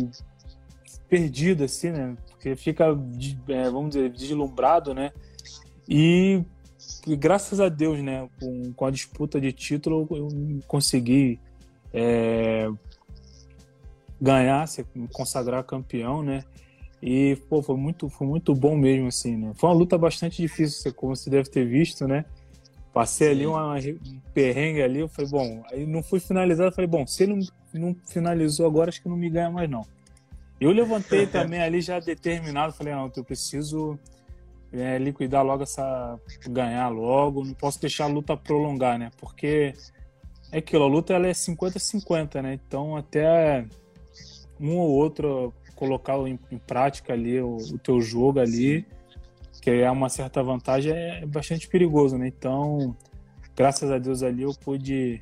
perdido 1.08 1.64
assim, 1.64 1.90
né? 1.90 2.18
Porque 2.28 2.54
fica, 2.54 2.88
é, 3.48 3.70
vamos 3.70 3.94
dizer, 3.94 4.10
deslumbrado, 4.10 4.92
né? 4.92 5.10
E, 5.88 6.44
e, 7.06 7.16
graças 7.16 7.60
a 7.60 7.70
Deus, 7.70 7.98
né, 8.02 8.28
com, 8.38 8.74
com 8.74 8.84
a 8.84 8.90
disputa 8.90 9.40
de 9.40 9.50
título, 9.52 10.06
eu 10.10 10.28
consegui 10.68 11.40
é, 11.94 12.68
ganhar, 14.22 14.68
se 14.68 14.86
consagrar 15.12 15.64
campeão, 15.64 16.22
né? 16.22 16.44
E, 17.02 17.36
pô, 17.48 17.60
foi 17.60 17.76
muito, 17.76 18.08
foi 18.08 18.28
muito 18.28 18.54
bom 18.54 18.76
mesmo, 18.76 19.08
assim, 19.08 19.36
né? 19.36 19.52
Foi 19.56 19.68
uma 19.68 19.74
luta 19.74 19.98
bastante 19.98 20.40
difícil, 20.40 20.94
como 20.94 21.16
você 21.16 21.28
deve 21.28 21.50
ter 21.50 21.66
visto, 21.66 22.06
né? 22.06 22.24
Passei 22.94 23.26
Sim. 23.28 23.32
ali 23.32 23.46
uma, 23.46 23.74
um 23.76 24.20
perrengue 24.32 24.80
ali, 24.80 25.00
eu 25.00 25.08
falei, 25.08 25.30
bom, 25.30 25.62
aí 25.72 25.84
não 25.84 26.02
fui 26.02 26.20
finalizado, 26.20 26.68
eu 26.68 26.72
falei, 26.72 26.88
bom, 26.88 27.04
se 27.04 27.24
ele 27.24 27.34
não, 27.34 27.46
não 27.88 27.96
finalizou 28.06 28.66
agora, 28.66 28.90
acho 28.90 29.02
que 29.02 29.08
não 29.08 29.16
me 29.16 29.28
ganha 29.28 29.50
mais, 29.50 29.68
não. 29.68 29.84
Eu 30.60 30.70
levantei 30.70 31.26
também 31.28 31.60
ali 31.60 31.80
já 31.80 31.98
determinado, 31.98 32.72
falei, 32.72 32.94
não, 32.94 33.10
eu 33.16 33.24
preciso 33.24 33.98
é, 34.72 34.98
liquidar 34.98 35.44
logo 35.44 35.64
essa. 35.64 36.16
ganhar 36.48 36.88
logo, 36.88 37.44
não 37.44 37.54
posso 37.54 37.80
deixar 37.80 38.04
a 38.04 38.08
luta 38.08 38.36
prolongar, 38.36 38.96
né? 38.96 39.10
Porque 39.18 39.74
é 40.52 40.58
aquilo, 40.58 40.84
a 40.84 40.88
luta 40.88 41.12
ela 41.12 41.26
é 41.26 41.32
50-50, 41.32 42.40
né? 42.40 42.54
Então 42.54 42.96
até 42.96 43.66
um 44.60 44.76
ou 44.76 44.90
outro 44.90 45.52
colocar 45.74 46.16
em, 46.28 46.38
em 46.50 46.58
prática 46.58 47.12
ali 47.12 47.40
o, 47.40 47.56
o, 47.56 47.78
teu 47.78 48.00
jogo 48.00 48.38
ali, 48.38 48.86
que 49.60 49.70
é 49.70 49.90
uma 49.90 50.08
certa 50.08 50.42
vantagem, 50.42 50.92
é 50.92 51.26
bastante 51.26 51.68
perigoso, 51.68 52.16
né? 52.16 52.28
Então, 52.28 52.96
graças 53.56 53.90
a 53.90 53.98
Deus 53.98 54.22
ali 54.22 54.42
eu 54.42 54.54
pude 54.54 55.20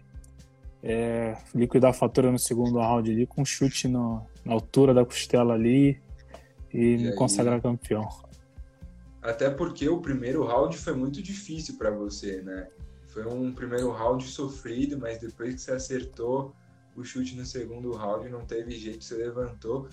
é, 0.82 1.36
liquidar 1.54 1.90
a 1.90 1.94
fatura 1.94 2.30
no 2.30 2.38
segundo 2.38 2.78
round 2.78 3.10
ali 3.10 3.26
com 3.26 3.42
um 3.42 3.44
chute 3.44 3.88
no, 3.88 4.22
na 4.44 4.52
altura 4.52 4.92
da 4.92 5.04
costela 5.04 5.54
ali 5.54 6.00
e, 6.72 6.78
e 6.78 6.96
me 6.98 7.08
aí... 7.08 7.14
consagrar 7.14 7.60
campeão. 7.60 8.08
Até 9.22 9.50
porque 9.50 9.88
o 9.88 10.00
primeiro 10.00 10.44
round 10.44 10.76
foi 10.78 10.94
muito 10.94 11.22
difícil 11.22 11.76
para 11.76 11.90
você, 11.90 12.40
né? 12.42 12.68
Foi 13.08 13.26
um 13.26 13.52
primeiro 13.52 13.90
round 13.90 14.24
sofrido, 14.24 14.98
mas 14.98 15.18
depois 15.18 15.54
que 15.54 15.60
você 15.60 15.72
acertou 15.72 16.54
o 17.00 17.04
chute 17.04 17.34
no 17.34 17.44
segundo 17.44 17.92
round, 17.92 18.28
não 18.28 18.44
teve 18.44 18.72
jeito, 18.72 19.04
você 19.04 19.14
levantou 19.14 19.88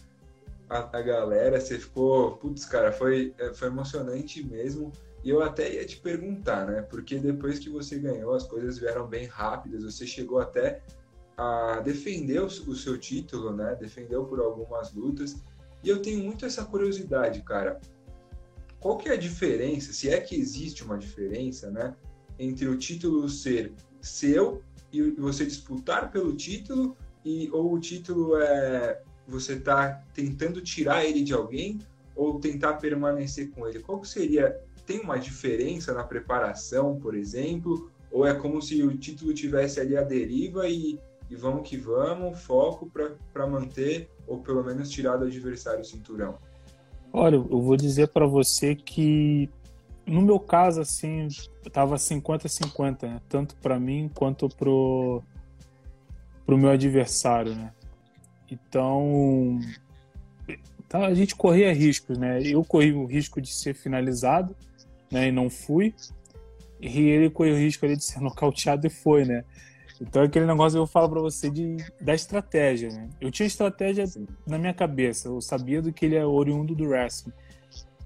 a, 0.70 0.98
a 0.98 1.02
galera, 1.02 1.60
você 1.60 1.80
ficou, 1.80 2.38
putz, 2.38 2.66
cara, 2.66 2.92
foi, 2.92 3.34
é, 3.38 3.54
foi 3.54 3.70
emocionante 3.70 4.44
mesmo. 4.44 4.92
E 5.24 5.30
eu 5.30 5.42
até 5.42 5.74
ia 5.74 5.86
te 5.86 5.98
perguntar, 5.98 6.68
né? 6.68 6.82
Porque 6.82 7.18
depois 7.18 7.60
que 7.60 7.70
você 7.70 7.98
ganhou, 7.98 8.34
as 8.34 8.44
coisas 8.44 8.78
vieram 8.78 9.08
bem 9.08 9.26
rápidas, 9.26 9.84
você 9.84 10.06
chegou 10.06 10.40
até 10.40 10.84
a 11.38 11.80
defender 11.80 12.42
o, 12.42 12.46
o 12.46 12.76
seu 12.76 12.98
título, 12.98 13.54
né? 13.56 13.76
Defendeu 13.76 14.26
por 14.26 14.40
algumas 14.40 14.94
lutas. 14.94 15.36
E 15.84 15.90
eu 15.90 16.02
tenho 16.02 16.24
muito 16.24 16.46
essa 16.46 16.64
curiosidade, 16.66 17.42
cara. 17.42 17.80
Qual 18.80 18.98
que 18.98 19.10
é 19.10 19.14
a 19.14 19.18
diferença, 19.18 19.92
se 19.92 20.10
é 20.10 20.20
que 20.20 20.36
existe 20.36 20.84
uma 20.84 20.98
diferença, 20.98 21.72
né? 21.72 21.96
Entre 22.38 22.68
o 22.68 22.78
título 22.78 23.28
ser 23.28 23.74
seu 24.00 24.64
e 24.92 25.12
você 25.12 25.46
disputar 25.46 26.12
pelo 26.12 26.36
título 26.36 26.96
e 27.26 27.50
ou 27.52 27.74
o 27.74 27.80
título 27.80 28.38
é 28.38 29.02
você 29.28 29.54
está 29.54 30.02
tentando 30.14 30.62
tirar 30.62 31.04
ele 31.04 31.22
de 31.22 31.34
alguém 31.34 31.80
ou 32.16 32.40
tentar 32.40 32.74
permanecer 32.76 33.52
com 33.52 33.68
ele? 33.68 33.80
Qual 33.80 34.00
que 34.00 34.08
seria? 34.08 34.60
Tem 34.86 35.02
uma 35.02 35.18
diferença 35.18 35.94
na 35.94 36.04
preparação, 36.04 36.98
por 36.98 37.14
exemplo, 37.14 37.92
ou 38.10 38.26
é 38.26 38.34
como 38.34 38.62
se 38.62 38.82
o 38.82 38.98
título 38.98 39.34
tivesse 39.34 39.82
ali 39.82 39.98
a 39.98 40.02
deriva 40.02 40.68
e, 40.68 40.98
e 41.30 41.36
vamos 41.36 41.68
que 41.68 41.76
vamos, 41.76 42.40
foco 42.42 42.90
para 43.34 43.48
manter 43.48 44.10
ou 44.26 44.40
pelo 44.40 44.64
menos 44.64 44.90
tirar 44.90 45.18
do 45.18 45.26
adversário 45.26 45.82
o 45.82 45.86
cinturão? 45.86 46.38
Olha, 47.12 47.36
eu 47.36 47.62
vou 47.62 47.76
dizer 47.76 48.08
para 48.10 48.26
você 48.26 48.76
que 48.76 49.50
no 50.08 50.22
meu 50.22 50.40
caso, 50.40 50.82
assim, 50.82 51.28
tava 51.72 51.96
50-50, 51.96 53.04
né? 53.04 53.22
Tanto 53.28 53.56
para 53.58 53.78
mim 53.78 54.10
quanto 54.14 54.48
pro, 54.48 55.22
pro 56.46 56.58
meu 56.58 56.70
adversário, 56.70 57.54
né? 57.54 57.74
Então, 58.50 59.60
tá, 60.88 61.06
a 61.06 61.14
gente 61.14 61.36
corria 61.36 61.74
riscos, 61.74 62.18
né? 62.18 62.42
Eu 62.42 62.64
corri 62.64 62.94
o 62.94 63.06
risco 63.06 63.42
de 63.42 63.50
ser 63.50 63.74
finalizado, 63.74 64.56
né? 65.12 65.28
E 65.28 65.32
não 65.32 65.50
fui. 65.50 65.94
E 66.80 67.00
ele 67.00 67.30
correu 67.30 67.56
o 67.56 67.58
risco 67.58 67.86
ali 67.86 67.98
de 67.98 68.04
ser 68.04 68.20
nocauteado 68.22 68.88
e 68.88 68.90
foi, 68.90 69.26
né? 69.26 69.44
Então 70.00 70.22
aquele 70.22 70.46
negócio 70.46 70.78
eu 70.78 70.86
falo 70.86 71.10
para 71.10 71.20
você 71.20 71.50
de, 71.50 71.78
da 72.00 72.14
estratégia, 72.14 72.90
né? 72.92 73.10
Eu 73.20 73.32
tinha 73.32 73.48
estratégia 73.48 74.06
na 74.46 74.58
minha 74.58 74.74
cabeça, 74.74 75.28
eu 75.28 75.42
sabia 75.42 75.82
do 75.82 75.92
que 75.92 76.06
ele 76.06 76.16
é 76.16 76.26
oriundo 76.26 76.76
do 76.76 76.88
wrestling. 76.88 77.34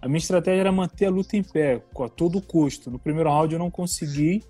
A 0.02 0.08
minha 0.08 0.18
estratégia 0.18 0.62
era 0.62 0.72
manter 0.72 1.06
a 1.06 1.10
luta 1.12 1.38
em 1.38 1.44
pé, 1.44 1.82
a 2.00 2.10
todo 2.10 2.42
custo. 2.42 2.90
No 2.90 2.98
primeiro 2.98 3.30
round 3.30 3.54
eu 3.54 3.60
não 3.60 3.70
consegui, 3.70 4.44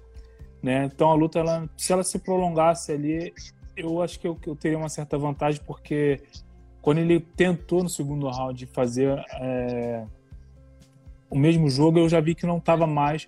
né? 0.64 0.86
Então 0.86 1.10
a 1.12 1.14
luta, 1.14 1.40
ela, 1.40 1.70
se 1.76 1.92
ela 1.92 2.04
se 2.04 2.18
prolongasse 2.20 2.92
ali, 2.92 3.34
eu 3.76 4.02
acho 4.02 4.20
que 4.20 4.28
eu, 4.28 4.38
eu 4.46 4.56
teria 4.56 4.78
uma 4.78 4.90
certa 4.90 5.18
vantagem, 5.18 5.62
porque 5.66 6.22
quando 6.82 7.00
ele 7.00 7.20
tentou 7.20 7.84
no 7.84 7.90
segundo 7.90 8.30
round 8.30 8.66
fazer 8.68 9.24
é, 9.40 10.06
o 11.30 11.38
mesmo 11.38 11.70
jogo, 11.70 12.00
eu 12.00 12.10
já 12.10 12.20
vi 12.20 12.34
que 12.34 12.46
não 12.46 12.58
estava 12.58 12.88
mais 12.88 13.28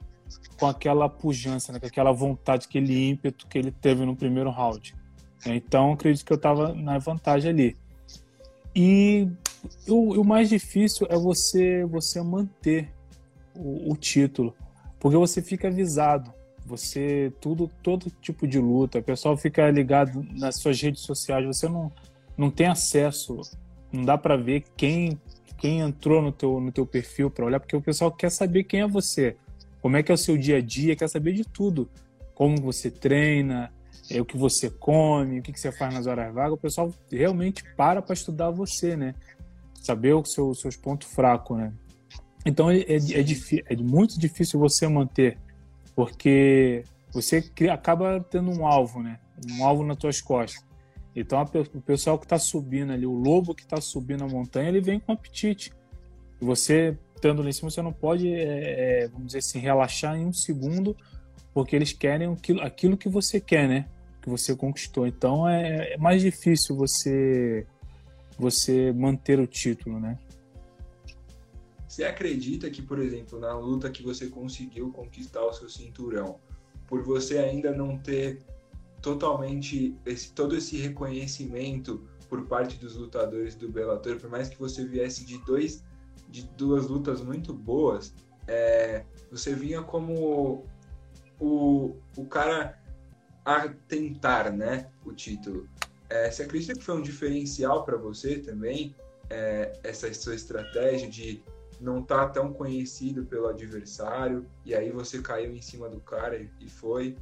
com 0.59 0.65
aquela 0.65 1.09
pujança, 1.09 1.71
né, 1.71 1.79
com 1.79 1.85
aquela 1.85 2.11
vontade, 2.11 2.67
aquele 2.67 3.09
ímpeto 3.09 3.47
que 3.47 3.57
ele 3.57 3.71
teve 3.71 4.05
no 4.05 4.15
primeiro 4.15 4.49
round. 4.49 4.95
Então, 5.45 5.91
acredito 5.91 6.25
que 6.25 6.31
eu 6.31 6.37
estava 6.37 6.73
na 6.73 6.97
vantagem 6.97 7.51
ali. 7.51 7.77
E 8.75 9.27
o, 9.87 10.21
o, 10.21 10.23
mais 10.23 10.49
difícil 10.49 11.07
é 11.09 11.17
você 11.17 11.85
você 11.85 12.21
manter 12.21 12.91
o, 13.55 13.91
o, 13.91 13.95
título, 13.95 14.55
porque 14.99 15.17
você 15.17 15.41
fica 15.41 15.67
avisado. 15.67 16.31
Você 16.65 17.33
tudo 17.41 17.69
todo 17.81 18.09
tipo 18.21 18.47
de 18.47 18.57
luta, 18.57 18.99
o 18.99 19.03
pessoal 19.03 19.35
fica 19.35 19.69
ligado 19.69 20.25
nas 20.31 20.55
suas 20.55 20.81
redes 20.81 21.01
sociais. 21.01 21.45
Você 21.45 21.67
não 21.67 21.91
não 22.37 22.49
tem 22.49 22.67
acesso, 22.67 23.41
não 23.91 24.03
dá 24.03 24.17
para 24.17 24.37
ver 24.37 24.63
quem 24.75 25.19
quem 25.57 25.79
entrou 25.79 26.21
no 26.21 26.31
teu, 26.31 26.59
no 26.59 26.71
teu 26.71 26.85
perfil 26.85 27.29
para 27.29 27.45
olhar, 27.45 27.59
porque 27.59 27.75
o 27.75 27.81
pessoal 27.81 28.11
quer 28.11 28.29
saber 28.29 28.65
quem 28.65 28.81
é 28.81 28.87
você, 28.87 29.37
como 29.81 29.95
é 29.95 30.03
que 30.03 30.11
é 30.11 30.15
o 30.15 30.17
seu 30.17 30.37
dia 30.37 30.57
a 30.57 30.61
dia, 30.61 30.93
quer 30.93 31.07
saber 31.07 31.31
de 31.31 31.45
tudo, 31.45 31.89
como 32.35 32.57
você 32.57 32.91
treina, 32.91 33.71
é, 34.09 34.19
o 34.19 34.25
que 34.25 34.35
você 34.35 34.69
come, 34.69 35.39
o 35.39 35.41
que, 35.41 35.53
que 35.53 35.59
você 35.59 35.71
faz 35.71 35.93
nas 35.93 36.05
horas 36.05 36.33
vagas, 36.33 36.53
o 36.53 36.57
pessoal 36.57 36.93
realmente 37.09 37.63
para 37.77 38.01
para 38.01 38.13
estudar 38.13 38.49
você, 38.49 38.97
né? 38.97 39.15
Saber 39.83 40.15
os 40.15 40.33
seu, 40.33 40.55
seus 40.55 40.75
pontos 40.75 41.07
fracos, 41.09 41.57
né? 41.57 41.71
Então 42.45 42.71
é, 42.71 42.79
é, 42.79 42.95
é, 42.95 43.73
é 43.73 43.75
muito 43.75 44.19
difícil 44.19 44.59
você 44.59 44.87
manter, 44.87 45.37
porque 45.95 46.83
você 47.11 47.43
acaba 47.71 48.19
tendo 48.31 48.49
um 48.49 48.65
alvo, 48.65 49.03
né? 49.03 49.19
Um 49.51 49.63
alvo 49.63 49.83
nas 49.83 49.97
tuas 49.97 50.21
costas. 50.21 50.65
Então 51.15 51.37
a, 51.37 51.43
o 51.43 51.81
pessoal 51.81 52.17
que 52.17 52.25
está 52.25 52.39
subindo 52.39 52.91
ali, 52.91 53.05
o 53.05 53.13
lobo 53.13 53.53
que 53.53 53.63
está 53.63 53.79
subindo 53.79 54.23
a 54.23 54.27
montanha, 54.27 54.69
ele 54.69 54.81
vem 54.81 54.99
com 54.99 55.11
apetite. 55.11 55.71
E 56.41 56.45
você, 56.45 56.97
estando 57.15 57.43
lá 57.43 57.49
em 57.49 57.53
cima, 57.53 57.69
você 57.69 57.81
não 57.81 57.93
pode, 57.93 58.33
é, 58.33 59.03
é, 59.03 59.07
vamos 59.09 59.27
dizer 59.27 59.39
assim, 59.39 59.59
relaxar 59.59 60.17
em 60.17 60.25
um 60.25 60.33
segundo, 60.33 60.95
porque 61.53 61.75
eles 61.75 61.93
querem 61.93 62.31
aquilo, 62.31 62.61
aquilo 62.61 62.97
que 62.97 63.07
você 63.07 63.39
quer, 63.39 63.67
né? 63.67 63.85
Que 64.21 64.29
você 64.29 64.55
conquistou. 64.55 65.05
Então 65.05 65.47
é, 65.47 65.93
é 65.93 65.97
mais 65.97 66.21
difícil 66.21 66.75
você, 66.75 67.67
você 68.37 68.91
manter 68.91 69.39
o 69.39 69.47
título, 69.47 69.99
né? 69.99 70.17
Você 71.87 72.03
acredita 72.03 72.69
que, 72.69 72.81
por 72.81 72.99
exemplo, 72.99 73.39
na 73.39 73.53
luta 73.53 73.89
que 73.89 74.01
você 74.01 74.27
conseguiu 74.27 74.91
conquistar 74.91 75.45
o 75.45 75.53
seu 75.53 75.69
cinturão, 75.69 76.39
por 76.87 77.03
você 77.03 77.37
ainda 77.37 77.71
não 77.71 77.97
ter 77.97 78.41
totalmente 79.01 79.95
esse, 80.05 80.31
todo 80.31 80.55
esse 80.55 80.77
reconhecimento 80.77 82.07
por 82.29 82.47
parte 82.47 82.77
dos 82.77 82.95
lutadores 82.95 83.53
do 83.53 83.69
Bellator, 83.69 84.19
por 84.19 84.29
mais 84.29 84.49
que 84.49 84.57
você 84.57 84.83
viesse 84.83 85.23
de 85.25 85.37
dois 85.45 85.83
de 86.33 86.47
duas 86.57 86.87
lutas 86.87 87.21
muito 87.21 87.53
boas, 87.53 88.11
é, 88.47 89.05
você 89.29 89.53
vinha 89.53 89.83
como 89.83 90.65
o, 91.39 91.95
o 92.17 92.25
cara 92.25 92.81
a 93.45 93.67
tentar, 93.87 94.51
né, 94.51 94.89
o 95.05 95.13
título. 95.13 95.69
É, 96.13 96.29
você 96.29 96.43
acredita 96.43 96.75
que 96.75 96.83
foi 96.83 96.95
um 96.95 97.01
diferencial 97.01 97.83
para 97.83 97.97
você 97.97 98.37
também 98.37 98.95
é, 99.31 99.73
essa 99.83 100.13
sua 100.13 100.35
estratégia 100.35 101.09
de 101.09 101.43
não 101.81 102.01
estar 102.01 102.27
tá 102.27 102.29
tão 102.29 102.53
conhecido 102.53 103.25
pelo 103.25 103.47
adversário 103.47 104.45
e 104.63 104.75
aí 104.75 104.91
você 104.91 105.19
caiu 105.23 105.55
em 105.55 105.61
cima 105.61 105.89
do 105.89 105.99
cara 105.99 106.39
e, 106.61 106.69
foi? 106.69 107.17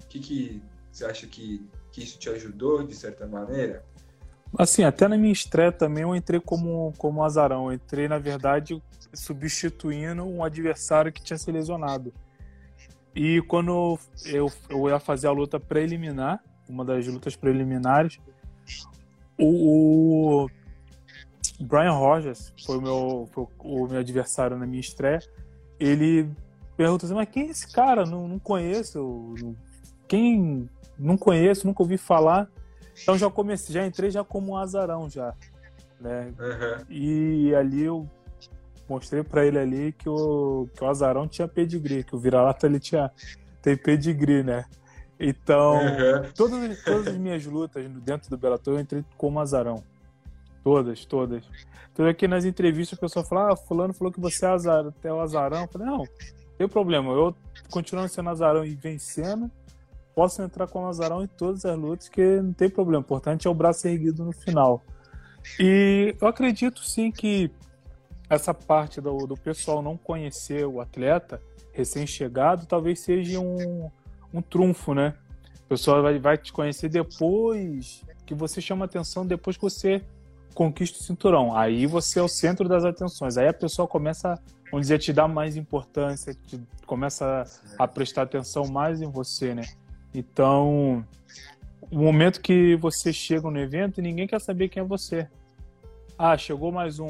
O 0.00 0.06
que, 0.06 0.20
que 0.20 0.62
você 0.92 1.04
acha 1.04 1.26
que, 1.26 1.68
que 1.90 2.04
isso 2.04 2.20
te 2.20 2.30
ajudou 2.30 2.86
de 2.86 2.94
certa 2.94 3.26
maneira? 3.26 3.84
Assim, 4.56 4.84
até 4.84 5.08
na 5.08 5.18
minha 5.18 5.32
estreia 5.32 5.72
também 5.72 6.04
eu 6.04 6.14
entrei 6.14 6.38
como, 6.38 6.92
como 6.96 7.24
azarão. 7.24 7.66
Eu 7.66 7.72
entrei, 7.72 8.06
na 8.06 8.20
verdade, 8.20 8.80
substituindo 9.12 10.22
um 10.22 10.44
adversário 10.44 11.12
que 11.12 11.20
tinha 11.20 11.36
se 11.36 11.50
lesionado. 11.50 12.14
E 13.12 13.42
quando 13.42 13.98
eu, 14.24 14.52
eu 14.70 14.88
ia 14.88 15.00
fazer 15.00 15.26
a 15.26 15.32
luta 15.32 15.58
preliminar, 15.58 16.40
uma 16.68 16.84
das 16.84 17.06
lutas 17.06 17.34
preliminares, 17.34 18.20
o, 19.38 20.44
o 20.44 21.64
Brian 21.64 21.92
Rogers 21.92 22.52
foi 22.64 22.78
o 22.78 22.82
meu, 22.82 23.28
foi 23.32 23.46
o 23.58 23.86
meu 23.86 24.00
adversário 24.00 24.56
na 24.56 24.66
minha 24.66 24.80
estreia. 24.80 25.20
Ele 25.78 26.28
perguntou 26.76 27.06
assim: 27.06 27.14
Mas 27.14 27.28
quem 27.28 27.48
é 27.48 27.50
esse 27.50 27.72
cara? 27.72 28.04
Não, 28.04 28.26
não 28.28 28.38
conheço. 28.38 29.34
Quem 30.08 30.68
não 30.98 31.16
conheço, 31.16 31.66
nunca 31.66 31.82
ouvi 31.82 31.96
falar. 31.96 32.48
Então 33.02 33.16
já 33.18 33.30
comecei, 33.30 33.74
já 33.74 33.86
entrei 33.86 34.10
já 34.10 34.24
como 34.24 34.52
um 34.52 34.56
azarão 34.56 35.08
já, 35.10 35.34
né? 36.00 36.32
Uhum. 36.38 36.84
E 36.88 37.54
ali 37.54 37.84
eu 37.84 38.08
mostrei 38.88 39.22
para 39.22 39.44
ele 39.44 39.58
ali 39.58 39.92
que 39.92 40.08
o, 40.08 40.68
que 40.74 40.82
o 40.82 40.88
azarão 40.88 41.28
tinha 41.28 41.46
pedigree, 41.46 42.04
que 42.04 42.16
o 42.16 42.18
vira-lata 42.18 42.66
ele 42.66 42.80
tinha 42.80 43.10
tem 43.60 43.76
pedigree, 43.76 44.42
né? 44.42 44.64
Então, 45.18 45.76
uhum. 45.76 46.30
todas, 46.34 46.84
todas 46.84 47.06
as 47.08 47.16
minhas 47.16 47.44
lutas 47.46 47.88
dentro 48.02 48.28
do 48.28 48.36
Bellator 48.36 48.74
eu 48.74 48.80
entrei 48.80 49.04
como 49.16 49.40
azarão. 49.40 49.82
Todas, 50.62 51.04
todas. 51.04 51.44
Então 51.92 52.06
aqui 52.06 52.28
nas 52.28 52.44
entrevistas 52.44 52.98
o 52.98 53.00
pessoal 53.00 53.24
fala, 53.24 53.52
ah, 53.52 53.56
fulano 53.56 53.94
falou 53.94 54.12
que 54.12 54.20
você 54.20 54.44
é 54.44 54.48
azar, 54.48 54.86
até 54.86 55.12
o 55.12 55.20
azarão. 55.20 55.62
Eu 55.62 55.68
falei, 55.68 55.86
não, 55.86 55.98
não 55.98 56.06
tem 56.58 56.68
problema, 56.68 57.12
eu 57.12 57.34
continuando 57.70 58.08
sendo 58.10 58.28
azarão 58.28 58.64
e 58.64 58.74
vencendo, 58.74 59.50
posso 60.16 60.42
entrar 60.42 60.66
com 60.66 60.80
o 60.80 60.86
Nazarão 60.86 61.22
em 61.22 61.26
todas 61.26 61.66
as 61.66 61.78
lutas, 61.78 62.08
que 62.08 62.40
não 62.40 62.54
tem 62.54 62.70
problema. 62.70 63.02
O 63.02 63.04
importante 63.04 63.46
é 63.46 63.50
o 63.50 63.54
braço 63.54 63.86
erguido 63.86 64.24
no 64.24 64.32
final. 64.32 64.82
E 65.60 66.16
eu 66.18 66.26
acredito 66.26 66.82
sim 66.82 67.12
que 67.12 67.50
essa 68.28 68.54
parte 68.54 68.98
do, 68.98 69.14
do 69.26 69.36
pessoal 69.36 69.82
não 69.82 69.96
conhecer 69.96 70.66
o 70.66 70.80
atleta 70.80 71.40
recém-chegado 71.72 72.66
talvez 72.66 73.00
seja 73.00 73.38
um, 73.38 73.90
um 74.36 74.42
trunfo, 74.42 74.94
né? 74.94 75.14
O 75.64 75.68
pessoal 75.68 76.02
vai, 76.02 76.18
vai 76.18 76.38
te 76.38 76.52
conhecer 76.52 76.88
depois 76.88 78.04
que 78.24 78.34
você 78.34 78.60
chama 78.60 78.84
atenção, 78.84 79.26
depois 79.26 79.56
que 79.56 79.62
você 79.62 80.02
conquista 80.54 80.98
o 81.00 81.02
cinturão. 81.02 81.56
Aí 81.56 81.86
você 81.86 82.18
é 82.18 82.22
o 82.22 82.28
centro 82.28 82.68
das 82.68 82.84
atenções. 82.84 83.36
Aí 83.36 83.48
a 83.48 83.52
pessoa 83.52 83.88
começa, 83.88 84.38
vamos 84.70 84.86
dizer, 84.86 84.94
a 84.94 84.98
te 84.98 85.12
dar 85.12 85.28
mais 85.28 85.56
importância, 85.56 86.34
te, 86.34 86.60
começa 86.86 87.44
a, 87.78 87.84
a 87.84 87.88
prestar 87.88 88.22
atenção 88.22 88.66
mais 88.66 89.00
em 89.00 89.10
você, 89.10 89.54
né? 89.54 89.64
Então, 90.14 91.04
o 91.90 91.98
momento 91.98 92.40
que 92.40 92.76
você 92.76 93.12
chega 93.12 93.50
no 93.50 93.58
evento, 93.58 94.00
ninguém 94.00 94.26
quer 94.26 94.40
saber 94.40 94.68
quem 94.68 94.82
é 94.82 94.86
você. 94.86 95.28
Ah, 96.18 96.36
chegou 96.36 96.72
mais 96.72 96.98
um. 96.98 97.08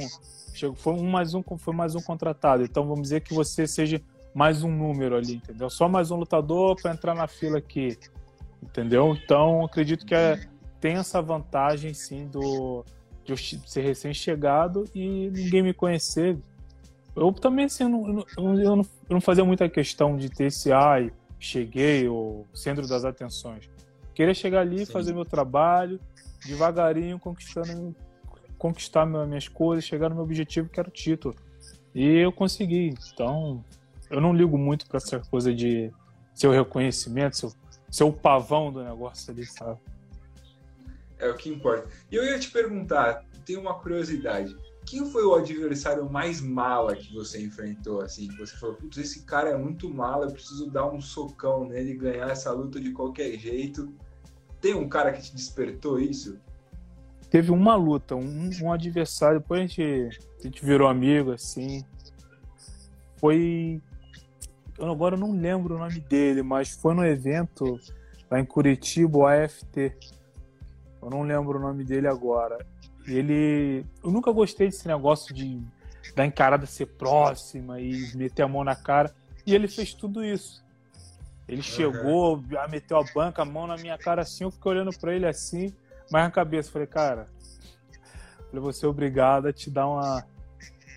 Chegou, 0.54 0.74
foi 0.74 0.94
um 0.94 1.08
mais 1.08 1.34
um, 1.34 1.42
foi 1.58 1.74
mais 1.74 1.94
um 1.94 2.00
contratado. 2.00 2.62
Então 2.62 2.84
vamos 2.84 3.02
dizer 3.02 3.20
que 3.20 3.34
você 3.34 3.66
seja 3.66 4.00
mais 4.36 4.62
um 4.62 4.70
número 4.70 5.16
ali, 5.16 5.36
entendeu? 5.36 5.70
Só 5.70 5.88
mais 5.88 6.10
um 6.10 6.16
lutador 6.16 6.76
para 6.76 6.92
entrar 6.92 7.14
na 7.14 7.26
fila 7.26 7.56
aqui, 7.56 7.98
entendeu? 8.62 9.16
Então 9.16 9.64
acredito 9.64 10.04
que 10.04 10.14
é, 10.14 10.38
tem 10.78 10.96
essa 10.96 11.22
vantagem 11.22 11.94
sim 11.94 12.26
do 12.26 12.84
de 13.24 13.32
eu 13.32 13.36
ser 13.38 13.80
recém-chegado 13.80 14.84
e 14.94 15.30
ninguém 15.30 15.62
me 15.62 15.72
conhecer. 15.72 16.38
Eu 17.16 17.32
também 17.32 17.64
assim, 17.64 17.84
eu 17.84 17.88
não, 17.88 18.26
eu 18.36 18.44
não, 18.44 18.82
eu 18.82 18.86
não 19.08 19.20
fazia 19.22 19.42
muita 19.42 19.70
questão 19.70 20.18
de 20.18 20.28
ter 20.28 20.48
esse 20.48 20.70
ai. 20.70 21.10
Cheguei, 21.38 22.06
o 22.06 22.44
centro 22.52 22.86
das 22.86 23.06
atenções. 23.06 23.70
Queria 24.14 24.34
chegar 24.34 24.60
ali, 24.60 24.84
Sim. 24.84 24.92
fazer 24.92 25.14
meu 25.14 25.24
trabalho, 25.24 25.98
devagarinho, 26.44 27.18
conquistando, 27.18 27.96
conquistar 28.58 29.06
minhas 29.06 29.48
coisas, 29.48 29.84
chegar 29.84 30.10
no 30.10 30.14
meu 30.14 30.24
objetivo, 30.24 30.68
que 30.68 30.78
era 30.78 30.88
o 30.88 30.92
título. 30.92 31.34
E 31.94 32.04
eu 32.18 32.30
consegui. 32.30 32.94
Então, 33.12 33.64
eu 34.10 34.20
não 34.20 34.32
ligo 34.34 34.56
muito 34.56 34.86
para 34.86 34.98
essa 34.98 35.18
coisa 35.18 35.54
de 35.54 35.92
seu 36.34 36.50
reconhecimento, 36.50 37.36
seu, 37.36 37.52
seu 37.90 38.12
pavão 38.12 38.72
do 38.72 38.82
negócio 38.82 39.32
ali, 39.32 39.46
sabe? 39.46 39.78
É 41.18 41.28
o 41.28 41.36
que 41.36 41.48
importa. 41.48 41.88
E 42.10 42.16
eu 42.16 42.24
ia 42.24 42.38
te 42.38 42.50
perguntar, 42.50 43.24
tenho 43.44 43.60
uma 43.60 43.74
curiosidade. 43.74 44.54
Quem 44.84 45.04
foi 45.10 45.24
o 45.24 45.34
adversário 45.34 46.08
mais 46.08 46.40
mala 46.40 46.94
que 46.94 47.12
você 47.12 47.42
enfrentou, 47.42 48.00
assim? 48.02 48.28
Que 48.28 48.38
você 48.38 48.56
falou, 48.56 48.76
putz, 48.76 48.98
esse 48.98 49.24
cara 49.24 49.50
é 49.50 49.56
muito 49.56 49.92
mala, 49.92 50.26
eu 50.26 50.32
preciso 50.32 50.70
dar 50.70 50.86
um 50.86 51.00
socão 51.00 51.64
nele 51.64 51.92
e 51.92 51.96
ganhar 51.96 52.30
essa 52.30 52.52
luta 52.52 52.78
de 52.78 52.92
qualquer 52.92 53.36
jeito. 53.38 53.92
Tem 54.60 54.74
um 54.74 54.88
cara 54.88 55.12
que 55.12 55.22
te 55.22 55.34
despertou 55.34 55.98
isso? 55.98 56.38
Teve 57.30 57.50
uma 57.50 57.74
luta, 57.74 58.14
um, 58.14 58.50
um 58.62 58.72
adversário, 58.72 59.40
depois 59.40 59.60
a 59.60 59.66
gente, 59.66 60.18
a 60.38 60.42
gente 60.42 60.64
virou 60.64 60.86
amigo, 60.86 61.32
assim. 61.32 61.84
Foi. 63.16 63.82
Eu 64.78 64.90
agora 64.90 65.16
não 65.16 65.32
lembro 65.32 65.76
o 65.76 65.78
nome 65.78 66.00
dele, 66.00 66.42
mas 66.42 66.70
foi 66.70 66.94
no 66.94 67.04
evento 67.04 67.78
lá 68.30 68.38
em 68.38 68.44
Curitiba, 68.44 69.18
o 69.18 69.26
AFT. 69.26 69.96
Eu 71.02 71.10
não 71.10 71.22
lembro 71.22 71.58
o 71.58 71.62
nome 71.62 71.84
dele 71.84 72.08
agora. 72.08 72.58
E 73.06 73.14
ele. 73.14 73.86
Eu 74.02 74.10
nunca 74.10 74.32
gostei 74.32 74.68
desse 74.68 74.86
negócio 74.86 75.34
de 75.34 75.60
da 76.14 76.24
encarada 76.24 76.66
ser 76.66 76.86
próxima 76.86 77.80
e 77.80 78.14
meter 78.14 78.42
a 78.42 78.48
mão 78.48 78.64
na 78.64 78.74
cara. 78.74 79.14
E 79.46 79.54
ele 79.54 79.68
fez 79.68 79.94
tudo 79.94 80.24
isso. 80.24 80.64
Ele 81.48 81.58
uhum. 81.58 81.62
chegou, 81.62 82.44
meteu 82.70 82.98
a 82.98 83.04
banca, 83.14 83.42
a 83.42 83.44
mão 83.44 83.66
na 83.66 83.76
minha 83.76 83.96
cara 83.96 84.22
assim, 84.22 84.44
eu 84.44 84.50
fiquei 84.50 84.72
olhando 84.72 84.96
para 84.98 85.14
ele 85.14 85.26
assim, 85.26 85.72
mas 86.10 86.24
na 86.24 86.30
cabeça, 86.30 86.72
falei, 86.72 86.88
cara, 86.88 87.28
falei, 88.50 88.60
você 88.60 88.84
é 88.84 88.88
obrigado 88.88 89.46
a 89.46 89.52
te 89.52 89.70
dar 89.70 89.86
uma. 89.86 90.26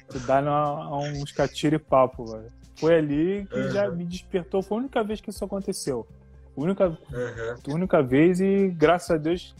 te 0.09 0.19
dar 0.19 0.43
uma, 0.43 0.97
uns 0.97 1.31
catira 1.31 1.75
e 1.75 1.79
papo, 1.79 2.25
velho. 2.25 2.58
Foi 2.79 2.95
ali 2.95 3.45
que 3.45 3.59
uhum. 3.59 3.71
já 3.71 3.89
me 3.89 4.05
despertou, 4.05 4.61
foi 4.61 4.77
a 4.77 4.81
única 4.81 5.03
vez 5.03 5.19
que 5.19 5.29
isso 5.29 5.43
aconteceu. 5.43 6.07
Única, 6.55 6.87
uhum. 6.89 7.75
única 7.75 8.01
vez 8.01 8.39
e 8.39 8.69
graças 8.69 9.11
a 9.11 9.17
Deus 9.17 9.55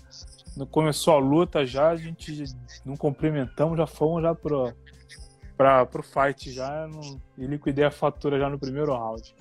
começou 0.71 1.13
a 1.13 1.19
luta 1.19 1.65
já, 1.65 1.89
a 1.89 1.95
gente 1.95 2.43
não 2.85 2.97
cumprimentamos, 2.97 3.77
já 3.77 3.87
fomos 3.87 4.23
já 4.23 4.35
pro, 4.35 4.73
pra, 5.55 5.85
pro 5.85 6.03
fight 6.03 6.51
já 6.51 6.87
no, 6.87 7.21
e 7.37 7.45
liquidei 7.45 7.85
a 7.85 7.91
fatura 7.91 8.39
já 8.39 8.49
no 8.49 8.59
primeiro 8.59 8.93
round. 8.93 9.35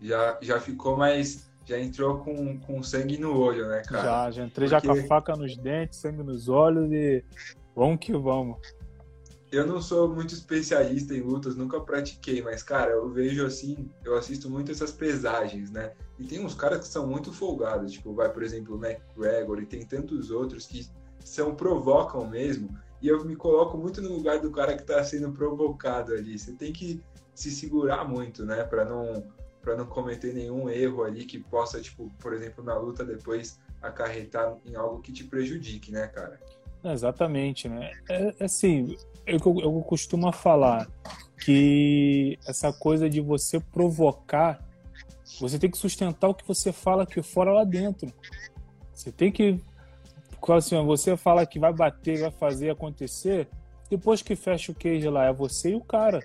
Já, 0.00 0.38
já 0.40 0.60
ficou 0.60 0.96
mais. 0.96 1.48
Já 1.66 1.78
entrou 1.78 2.18
com, 2.18 2.58
com 2.58 2.82
sangue 2.82 3.18
no 3.18 3.38
olho, 3.38 3.68
né, 3.68 3.82
cara? 3.86 4.02
Já, 4.02 4.30
já 4.30 4.44
entrei 4.44 4.68
Porque... 4.68 4.88
já 4.88 4.94
com 4.94 4.98
a 4.98 5.04
faca 5.06 5.36
nos 5.36 5.56
dentes, 5.56 6.00
sangue 6.00 6.22
nos 6.22 6.48
olhos 6.48 6.90
e 6.90 7.22
vamos 7.76 7.98
que 8.00 8.12
vamos. 8.12 8.58
Eu 9.52 9.66
não 9.66 9.80
sou 9.80 10.08
muito 10.08 10.32
especialista 10.32 11.12
em 11.12 11.22
lutas, 11.22 11.56
nunca 11.56 11.80
pratiquei, 11.80 12.40
mas, 12.40 12.62
cara, 12.62 12.92
eu 12.92 13.08
vejo 13.08 13.44
assim, 13.44 13.90
eu 14.04 14.16
assisto 14.16 14.48
muito 14.48 14.70
essas 14.70 14.92
pesagens, 14.92 15.72
né? 15.72 15.92
E 16.18 16.24
tem 16.24 16.44
uns 16.44 16.54
caras 16.54 16.80
que 16.80 16.86
são 16.86 17.06
muito 17.06 17.32
folgados, 17.32 17.92
tipo, 17.92 18.14
vai, 18.14 18.32
por 18.32 18.44
exemplo, 18.44 18.76
o 18.76 18.84
McGregor, 18.84 19.60
e 19.60 19.66
tem 19.66 19.84
tantos 19.84 20.30
outros 20.30 20.66
que 20.66 20.88
são, 21.24 21.54
provocam 21.54 22.28
mesmo, 22.28 22.78
e 23.02 23.08
eu 23.08 23.24
me 23.24 23.34
coloco 23.34 23.76
muito 23.76 24.00
no 24.00 24.12
lugar 24.12 24.40
do 24.40 24.52
cara 24.52 24.74
que 24.74 24.82
está 24.82 25.02
sendo 25.02 25.32
provocado 25.32 26.12
ali. 26.12 26.38
Você 26.38 26.52
tem 26.52 26.72
que 26.72 27.02
se 27.34 27.50
segurar 27.50 28.06
muito, 28.06 28.44
né, 28.44 28.62
para 28.64 28.84
não 28.84 29.24
para 29.62 29.76
não 29.76 29.84
cometer 29.84 30.32
nenhum 30.32 30.70
erro 30.70 31.04
ali 31.04 31.26
que 31.26 31.38
possa, 31.38 31.82
tipo, 31.82 32.10
por 32.18 32.32
exemplo, 32.32 32.64
na 32.64 32.78
luta 32.78 33.04
depois 33.04 33.58
acarretar 33.82 34.56
em 34.64 34.74
algo 34.74 35.02
que 35.02 35.12
te 35.12 35.24
prejudique, 35.24 35.92
né, 35.92 36.06
cara? 36.06 36.40
Exatamente, 36.84 37.68
né? 37.68 37.90
É, 38.08 38.34
é 38.40 38.44
assim, 38.44 38.96
eu, 39.26 39.38
eu 39.60 39.72
costumo 39.82 40.30
falar 40.32 40.88
que 41.44 42.38
essa 42.46 42.72
coisa 42.72 43.08
de 43.08 43.20
você 43.20 43.60
provocar, 43.60 44.64
você 45.40 45.58
tem 45.58 45.70
que 45.70 45.78
sustentar 45.78 46.28
o 46.28 46.34
que 46.34 46.46
você 46.46 46.72
fala 46.72 47.04
aqui 47.04 47.22
fora 47.22 47.52
lá 47.52 47.64
dentro. 47.64 48.12
Você 48.92 49.10
tem 49.10 49.30
que 49.30 49.60
assim, 50.48 50.82
você 50.84 51.16
fala 51.16 51.46
que 51.46 51.58
vai 51.58 51.72
bater, 51.72 52.20
vai 52.20 52.30
fazer 52.30 52.70
acontecer, 52.70 53.46
depois 53.90 54.22
que 54.22 54.34
fecha 54.34 54.72
o 54.72 54.74
cage 54.74 55.08
lá, 55.08 55.26
é 55.26 55.32
você 55.32 55.70
e 55.70 55.74
o 55.74 55.80
cara. 55.80 56.20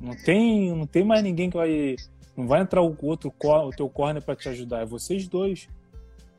Não 0.00 0.14
tem, 0.14 0.70
não 0.70 0.86
tem 0.86 1.04
mais 1.04 1.22
ninguém 1.22 1.48
que 1.48 1.56
vai. 1.56 1.96
Não 2.36 2.46
vai 2.46 2.60
entrar 2.60 2.82
o 2.82 2.96
outro 3.02 3.32
o 3.40 3.70
teu 3.70 3.88
corner 3.88 4.22
para 4.22 4.34
te 4.34 4.48
ajudar, 4.48 4.82
é 4.82 4.84
vocês 4.84 5.28
dois. 5.28 5.68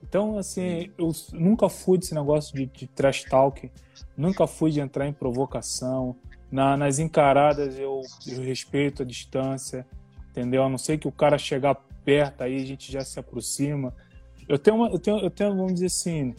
Então, 0.07 0.37
assim, 0.37 0.91
eu 0.97 1.11
nunca 1.33 1.67
fui 1.67 1.97
desse 1.97 2.13
negócio 2.13 2.55
de, 2.55 2.67
de 2.67 2.87
trash 2.87 3.23
talk, 3.23 3.71
nunca 4.15 4.45
fui 4.45 4.71
de 4.71 4.79
entrar 4.79 5.07
em 5.07 5.13
provocação. 5.13 6.15
Na, 6.51 6.77
nas 6.77 6.99
encaradas 6.99 7.77
eu, 7.77 8.01
eu 8.27 8.41
respeito 8.41 9.01
a 9.01 9.05
distância, 9.05 9.85
entendeu? 10.29 10.63
A 10.63 10.69
não 10.69 10.77
ser 10.77 10.99
que 10.99 11.07
o 11.07 11.11
cara 11.11 11.37
chegar 11.37 11.75
perto, 12.05 12.43
aí 12.43 12.55
a 12.55 12.65
gente 12.65 12.91
já 12.91 13.01
se 13.01 13.19
aproxima. 13.19 13.93
Eu 14.47 14.59
tenho, 14.59 14.77
uma, 14.77 14.89
eu 14.89 14.99
tenho, 14.99 15.17
eu 15.17 15.29
tenho 15.29 15.55
vamos 15.55 15.73
dizer 15.73 15.87
assim, 15.87 16.35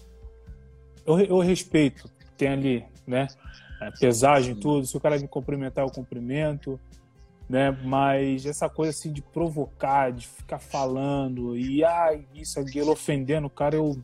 eu, 1.04 1.18
eu 1.18 1.38
respeito, 1.40 2.08
tem 2.36 2.48
ali, 2.48 2.84
né? 3.04 3.26
É, 3.82 3.90
pesagem, 3.90 4.54
tudo. 4.54 4.86
Se 4.86 4.96
o 4.96 5.00
cara 5.00 5.18
me 5.18 5.26
cumprimentar, 5.26 5.84
eu 5.84 5.90
cumprimento, 5.90 6.80
né? 7.48 7.70
Mas 7.70 8.44
essa 8.46 8.68
coisa 8.68 8.90
assim 8.90 9.12
de 9.12 9.22
provocar, 9.22 10.12
de 10.12 10.26
ficar 10.26 10.58
falando 10.58 11.56
e 11.56 11.84
ah, 11.84 12.18
isso, 12.34 12.58
aquilo, 12.60 12.92
ofendendo 12.92 13.46
o 13.46 13.50
cara, 13.50 13.76
eu 13.76 13.96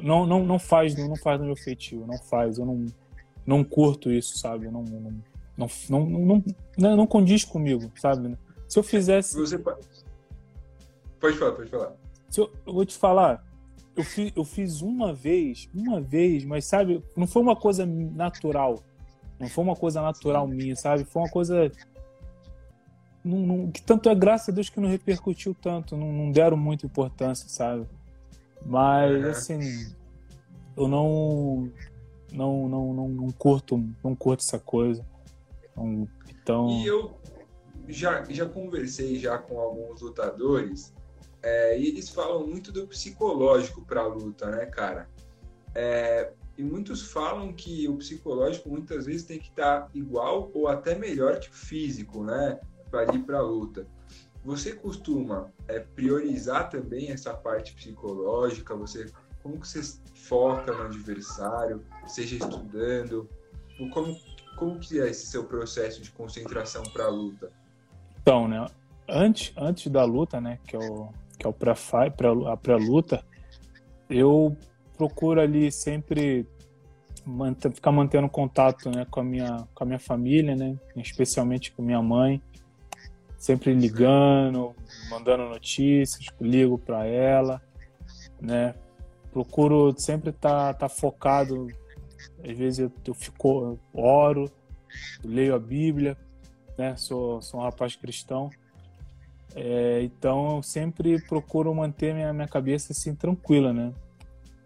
não, 0.00 0.26
não, 0.26 0.44
não 0.44 0.58
faz, 0.58 0.94
não 0.96 1.16
faz 1.16 1.40
no 1.40 1.46
meu 1.46 1.56
feitio, 1.56 2.06
não 2.06 2.18
faz. 2.18 2.58
Eu 2.58 2.66
não, 2.66 2.86
não 3.46 3.64
curto 3.64 4.10
isso, 4.10 4.38
sabe? 4.38 4.70
Não, 4.70 4.82
não, 4.82 5.00
não, 5.56 5.68
não, 5.88 6.06
não, 6.06 6.44
não, 6.78 6.96
não 6.96 7.06
condiz 7.06 7.44
comigo, 7.44 7.90
sabe? 7.96 8.36
Se 8.68 8.78
eu 8.78 8.82
fizesse. 8.82 9.36
Você 9.36 9.58
pode 9.58 11.36
falar, 11.36 11.52
pode 11.52 11.70
falar. 11.70 11.92
Se 12.28 12.40
eu, 12.40 12.52
eu 12.66 12.72
vou 12.72 12.86
te 12.86 12.96
falar, 12.96 13.44
eu 13.96 14.04
fiz, 14.04 14.32
eu 14.36 14.44
fiz 14.44 14.80
uma 14.80 15.12
vez, 15.12 15.68
uma 15.74 16.00
vez, 16.00 16.44
mas 16.44 16.64
sabe, 16.64 17.02
não 17.16 17.26
foi 17.26 17.42
uma 17.42 17.56
coisa 17.56 17.84
natural. 17.84 18.82
Não 19.38 19.48
foi 19.48 19.64
uma 19.64 19.74
coisa 19.74 20.02
natural 20.02 20.46
minha, 20.46 20.76
sabe? 20.76 21.04
Foi 21.04 21.22
uma 21.22 21.30
coisa. 21.30 21.72
Não, 23.24 23.38
não, 23.38 23.70
que 23.70 23.82
tanto 23.82 24.08
é 24.08 24.14
graças 24.14 24.48
a 24.48 24.52
Deus 24.52 24.70
que 24.70 24.80
não 24.80 24.88
repercutiu 24.88 25.54
tanto, 25.54 25.96
não, 25.96 26.10
não 26.12 26.32
deram 26.32 26.56
muita 26.56 26.86
importância, 26.86 27.48
sabe? 27.48 27.86
Mas, 28.64 29.24
uhum. 29.24 29.30
assim, 29.30 29.94
eu 30.76 30.88
não, 30.88 31.70
não, 32.32 32.68
não, 32.68 32.94
não, 32.94 33.08
não, 33.08 33.30
curto, 33.30 33.82
não 34.02 34.14
curto 34.14 34.40
essa 34.40 34.58
coisa. 34.58 35.04
Então. 36.28 36.70
E 36.70 36.86
eu 36.86 37.18
já, 37.88 38.24
já 38.24 38.46
conversei 38.46 39.18
já 39.18 39.38
com 39.38 39.58
alguns 39.58 40.00
lutadores 40.00 40.94
é, 41.42 41.78
e 41.78 41.88
eles 41.88 42.08
falam 42.08 42.46
muito 42.46 42.70
do 42.72 42.86
psicológico 42.86 43.82
para 43.84 44.02
a 44.02 44.06
luta, 44.06 44.50
né, 44.50 44.66
cara? 44.66 45.08
É, 45.74 46.32
e 46.56 46.62
muitos 46.62 47.02
falam 47.02 47.52
que 47.52 47.88
o 47.88 47.96
psicológico 47.96 48.68
muitas 48.68 49.06
vezes 49.06 49.24
tem 49.24 49.38
que 49.38 49.48
estar 49.48 49.82
tá 49.82 49.90
igual 49.94 50.50
ou 50.52 50.68
até 50.68 50.94
melhor 50.94 51.38
que 51.40 51.48
o 51.48 51.52
físico, 51.52 52.22
né? 52.22 52.60
Para 52.90 53.14
ir 53.14 53.20
para 53.20 53.38
a 53.38 53.42
luta. 53.42 53.86
Você 54.44 54.72
costuma 54.72 55.52
é, 55.68 55.80
priorizar 55.80 56.70
também 56.70 57.10
essa 57.10 57.34
parte 57.34 57.74
psicológica? 57.74 58.74
Você 58.74 59.10
como 59.42 59.58
que 59.58 59.66
você 59.66 59.80
foca 60.14 60.72
no 60.72 60.82
adversário, 60.82 61.82
seja 62.06 62.36
estudando? 62.36 63.28
Como 63.92 64.16
como 64.56 64.78
que 64.78 65.00
é 65.00 65.08
esse 65.08 65.26
seu 65.26 65.44
processo 65.44 66.02
de 66.02 66.10
concentração 66.10 66.82
para 66.82 67.04
a 67.04 67.08
luta? 67.08 67.50
Então, 68.20 68.46
né? 68.46 68.66
Antes, 69.08 69.52
antes 69.56 69.90
da 69.90 70.04
luta, 70.04 70.40
né, 70.40 70.58
que 70.66 70.76
eu 70.76 71.12
que 71.40 71.46
é 71.46 71.48
o 71.48 71.54
pré-fight, 71.54 72.14
a 72.46 72.56
pré-luta, 72.56 73.24
eu 74.10 74.54
procuro 74.96 75.40
ali 75.40 75.72
sempre 75.72 76.46
manter, 77.24 77.72
ficar 77.72 77.90
mantendo 77.90 78.28
contato 78.28 78.90
né, 78.90 79.06
com, 79.10 79.20
a 79.20 79.24
minha, 79.24 79.66
com 79.74 79.84
a 79.84 79.86
minha 79.86 79.98
família, 79.98 80.54
né, 80.54 80.76
especialmente 80.96 81.72
com 81.72 81.82
minha 81.82 82.02
mãe, 82.02 82.42
sempre 83.40 83.72
ligando, 83.72 84.76
mandando 85.08 85.48
notícias, 85.48 86.26
ligo 86.38 86.78
para 86.78 87.06
ela, 87.06 87.60
né, 88.38 88.74
procuro 89.32 89.94
sempre 89.98 90.28
estar 90.28 90.74
tá, 90.74 90.80
tá 90.80 90.88
focado, 90.90 91.68
às 92.44 92.56
vezes 92.56 92.80
eu, 92.80 92.92
eu 93.06 93.14
fico, 93.14 93.48
eu 93.48 93.78
oro, 93.94 94.44
eu 95.24 95.30
leio 95.30 95.54
a 95.54 95.58
Bíblia, 95.58 96.18
né, 96.76 96.94
sou, 96.96 97.40
sou 97.40 97.60
um 97.60 97.62
rapaz 97.62 97.96
cristão, 97.96 98.50
é, 99.54 100.02
então 100.02 100.56
eu 100.56 100.62
sempre 100.62 101.18
procuro 101.22 101.74
manter 101.74 102.14
minha, 102.14 102.34
minha 102.34 102.46
cabeça 102.46 102.92
assim 102.92 103.14
tranquila, 103.14 103.72
né? 103.72 103.92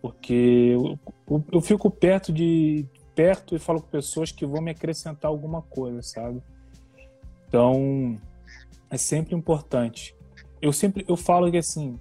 Porque 0.03 0.73
eu, 0.75 0.99
eu, 1.31 1.45
eu, 1.53 1.61
fico 1.63 1.91
perto 1.91 2.31
de 2.31 2.85
perto 3.15 3.57
e 3.57 3.59
falo 3.59 3.81
com 3.81 3.89
pessoas 3.89 4.31
que 4.31 4.45
vão 4.45 4.61
me 4.61 4.73
acrescentar 4.73 5.31
alguma 5.31 5.63
coisa, 5.63 6.03
sabe? 6.03 6.43
Então 7.49 8.21
é 8.91 8.97
sempre 8.97 9.35
importante. 9.35 10.15
Eu 10.61 10.73
sempre 10.73 11.05
eu 11.09 11.17
falo 11.17 11.51
que 11.51 11.59
assim, 11.59 11.99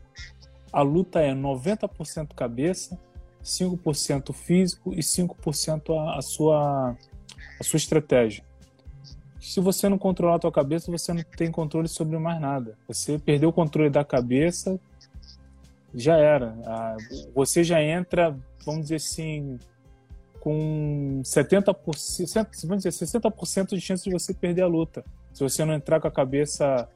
a 0.72 0.82
luta 0.82 1.19
é 1.19 1.34
90% 1.34 2.34
cabeça, 2.36 3.00
5% 3.43 4.34
físico 4.34 4.93
e 4.93 5.00
5% 5.00 5.96
a, 5.98 6.17
a 6.17 6.22
sua 6.22 6.98
a 7.60 7.63
sua 7.63 7.78
estratégia 7.78 8.43
se 9.43 9.60
você 9.60 9.89
não 9.89 9.98
controlar 9.98 10.36
a 10.36 10.39
tua 10.39 10.52
cabeça, 10.54 10.89
você 10.89 11.12
não 11.12 11.22
tem 11.22 11.52
controle 11.52 11.89
sobre 11.89 12.17
mais 12.17 12.39
nada. 12.39 12.78
Você 12.88 13.19
perdeu 13.19 13.50
o 13.50 13.54
controle 13.54 13.89
da 13.89 14.04
cabeça, 14.04 14.80
já 15.93 16.15
era. 16.15 16.58
Ah, 16.65 16.96
você 17.36 17.62
já 17.62 17.84
entra, 17.84 18.38
vamos 18.65 18.84
dizer 18.84 18.96
assim, 18.96 19.60
com 20.39 21.19
70%, 21.26 22.48
vamos 22.63 22.84
dizer, 22.84 23.06
60% 23.06 23.76
de 23.76 23.82
chance 23.82 24.06
de 24.06 24.12
você 24.12 24.34
perder 24.34 24.62
a 24.62 24.67
luta. 24.67 25.04
Se 25.34 25.43
você 25.43 25.65
não 25.65 25.74
entrar 25.74 26.00
com 26.00 26.08
a 26.08 26.12
cabeça 26.12 26.88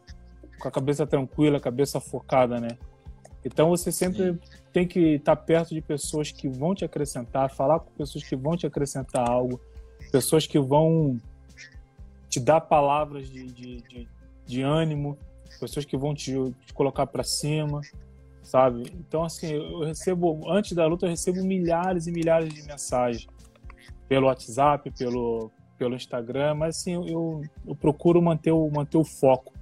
com 0.59 0.67
a 0.67 0.71
cabeça 0.71 1.05
tranquila, 1.05 1.57
a 1.57 1.61
cabeça 1.61 1.99
focada, 1.99 2.59
né? 2.59 2.77
Então 3.45 3.69
você 3.69 3.91
sempre 3.91 4.33
Sim. 4.33 4.39
tem 4.73 4.87
que 4.87 5.15
estar 5.15 5.35
perto 5.35 5.73
de 5.73 5.81
pessoas 5.81 6.31
que 6.31 6.49
vão 6.49 6.73
te 6.73 6.83
acrescentar, 6.83 7.49
falar 7.53 7.79
com 7.79 7.91
pessoas 7.91 8.23
que 8.23 8.35
vão 8.35 8.57
te 8.57 8.65
acrescentar 8.65 9.29
algo, 9.29 9.61
pessoas 10.11 10.47
que 10.47 10.59
vão 10.59 11.17
te 12.27 12.39
dar 12.39 12.61
palavras 12.61 13.29
de, 13.29 13.45
de, 13.45 13.81
de, 13.83 14.07
de 14.45 14.61
ânimo, 14.61 15.17
pessoas 15.59 15.85
que 15.85 15.95
vão 15.95 16.13
te, 16.13 16.33
te 16.65 16.73
colocar 16.73 17.07
para 17.07 17.23
cima, 17.23 17.81
sabe? 18.43 18.91
Então, 18.99 19.23
assim, 19.23 19.53
eu 19.53 19.85
recebo, 19.85 20.49
antes 20.49 20.73
da 20.73 20.85
luta, 20.85 21.05
eu 21.05 21.09
recebo 21.09 21.43
milhares 21.43 22.07
e 22.07 22.11
milhares 22.11 22.53
de 22.53 22.63
mensagens 22.63 23.27
pelo 24.09 24.27
WhatsApp, 24.27 24.89
pelo, 24.91 25.51
pelo 25.77 25.95
Instagram, 25.95 26.55
mas 26.55 26.77
assim, 26.77 26.93
eu, 26.93 27.41
eu 27.65 27.75
procuro 27.75 28.21
manter 28.21 28.51
o, 28.51 28.69
manter 28.69 28.97
o 28.97 29.03
foco. 29.03 29.53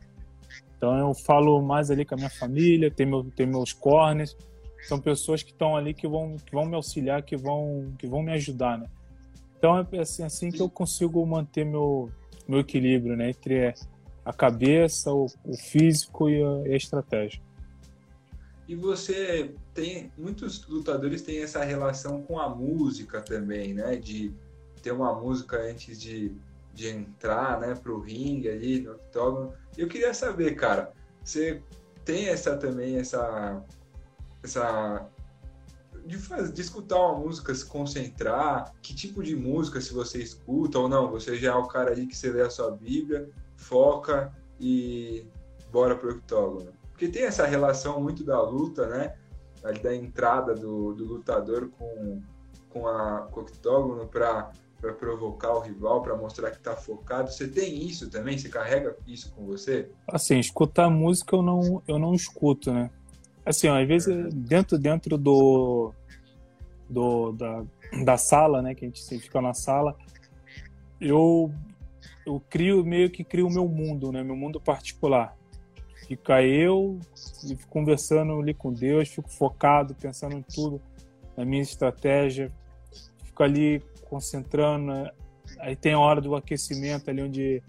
Então, 0.78 0.98
eu 0.98 1.14
falo 1.14 1.62
mais 1.62 1.90
ali 1.90 2.06
com 2.06 2.16
a 2.16 2.18
minha 2.18 2.30
família, 2.30 2.92
tem, 2.92 3.06
meu, 3.06 3.24
tem 3.24 3.46
meus 3.46 3.74
corners, 3.74 4.36
são 4.88 5.00
pessoas 5.00 5.42
que 5.42 5.52
estão 5.52 5.76
ali 5.76 5.94
que 5.94 6.08
vão, 6.08 6.36
que 6.38 6.54
vão 6.54 6.66
me 6.66 6.76
auxiliar, 6.76 7.24
que 7.24 7.36
vão, 7.36 7.94
que 7.98 8.08
vão 8.08 8.22
me 8.22 8.32
ajudar, 8.34 8.78
né? 8.78 8.88
Então, 9.58 9.80
é 9.92 10.00
assim, 10.00 10.24
assim 10.24 10.52
que 10.52 10.62
eu 10.62 10.70
consigo 10.70 11.26
manter 11.26 11.66
meu, 11.66 12.12
meu 12.48 12.60
equilíbrio, 12.60 13.16
né? 13.16 13.30
Entre 13.30 13.74
a 14.24 14.34
cabeça, 14.34 15.12
o, 15.12 15.26
o 15.44 15.58
físico 15.58 16.30
e 16.30 16.44
a, 16.44 16.68
e 16.68 16.74
a 16.74 16.78
estratégia. 16.78 17.42
E 18.68 18.76
você 18.76 19.54
tem 19.74 20.12
muitos 20.18 20.68
lutadores 20.68 21.22
têm 21.22 21.40
essa 21.40 21.64
relação 21.64 22.22
com 22.24 22.40
a 22.40 22.50
música 22.50 23.22
também, 23.22 23.74
né? 23.74 23.96
De 23.96 24.34
ter 24.86 24.92
uma 24.92 25.16
música 25.16 25.60
antes 25.60 26.00
de, 26.00 26.32
de 26.72 26.90
entrar, 26.90 27.60
né, 27.60 27.74
pro 27.74 28.00
ringue 28.00 28.48
ali 28.48 28.82
no 28.82 28.92
octógono. 28.92 29.52
Eu 29.76 29.88
queria 29.88 30.14
saber, 30.14 30.54
cara, 30.54 30.94
você 31.24 31.60
tem 32.06 32.28
essa 32.28 32.56
também 32.56 32.98
essa 32.98 33.64
essa 34.44 35.10
de, 36.06 36.20
fazer, 36.20 36.54
de 36.54 36.62
escutar 36.62 37.00
uma 37.00 37.18
música, 37.18 37.56
se 37.56 37.66
concentrar, 37.66 38.76
que 38.80 38.94
tipo 38.94 39.24
de 39.24 39.36
música 39.36 39.82
se 39.82 39.92
você 39.92 40.20
escuta 40.20 40.78
ou 40.78 40.88
não, 40.88 41.10
você 41.10 41.36
já 41.36 41.54
é 41.54 41.56
o 41.56 41.68
cara 41.68 41.90
ali 41.90 42.06
que 42.06 42.16
você 42.16 42.32
lê 42.32 42.44
a 42.44 42.50
sua 42.52 42.70
Bíblia, 42.70 43.28
foca 43.56 44.32
e 44.60 45.26
bora 45.72 45.96
pro 45.96 46.12
octógono. 46.12 46.72
Porque 46.92 47.08
tem 47.08 47.24
essa 47.24 47.48
relação 47.48 48.00
muito 48.00 48.24
da 48.24 48.40
luta, 48.40 48.86
né? 48.86 49.16
Da 49.82 49.96
entrada 49.96 50.54
do, 50.54 50.94
do 50.94 51.06
lutador 51.06 51.70
com, 51.70 52.22
com, 52.70 52.88
a, 52.88 53.28
com 53.32 53.40
o 53.40 53.44
octógono 53.44 54.08
para 54.08 54.52
provocar 54.80 55.54
o 55.54 55.60
rival, 55.60 56.02
para 56.02 56.16
mostrar 56.16 56.52
que 56.52 56.58
está 56.58 56.76
focado. 56.76 57.32
Você 57.32 57.48
tem 57.48 57.86
isso 57.86 58.10
também? 58.10 58.38
Você 58.38 58.50
carrega 58.50 58.96
isso 59.08 59.34
com 59.34 59.46
você? 59.46 59.90
Assim, 60.08 60.40
escutar 60.40 60.90
música 60.90 61.36
eu 61.36 61.42
não, 61.42 61.82
eu 61.88 61.98
não 61.98 62.14
escuto, 62.14 62.74
né? 62.74 62.90
Assim, 63.46 63.68
ó, 63.68 63.80
às 63.80 63.88
vezes 63.88 64.34
dentro, 64.34 64.78
dentro 64.78 65.18
do, 65.18 65.94
do 66.90 67.32
da, 67.34 67.64
da 68.04 68.18
sala, 68.18 68.62
né? 68.62 68.74
Que 68.74 68.86
a 68.86 68.88
gente 68.88 69.20
fica 69.20 69.42
na 69.42 69.54
sala, 69.54 69.96
eu, 71.00 71.54
eu 72.26 72.42
crio, 72.50 72.84
meio 72.84 73.10
que 73.10 73.24
crio 73.24 73.48
o 73.48 73.52
meu 73.52 73.68
mundo, 73.68 74.12
né? 74.12 74.24
Meu 74.24 74.36
mundo 74.36 74.60
particular. 74.60 75.38
Fica 76.08 76.44
eu 76.44 77.00
conversando 77.70 78.40
ali 78.40 78.54
com 78.54 78.72
Deus, 78.72 79.10
fico 79.10 79.30
focado, 79.30 79.96
pensando 79.96 80.36
em 80.36 80.42
tudo, 80.42 80.80
na 81.36 81.44
minha 81.44 81.64
estratégia, 81.64 82.52
fico 83.24 83.42
ali 83.42 83.82
concentrando. 84.16 84.88
Né? 84.88 85.12
Aí 85.60 85.76
tem 85.76 85.94
a 85.94 86.00
hora 86.00 86.20
do 86.22 86.36
aquecimento 86.36 87.10
ali 87.10 87.22
onde 87.22 87.64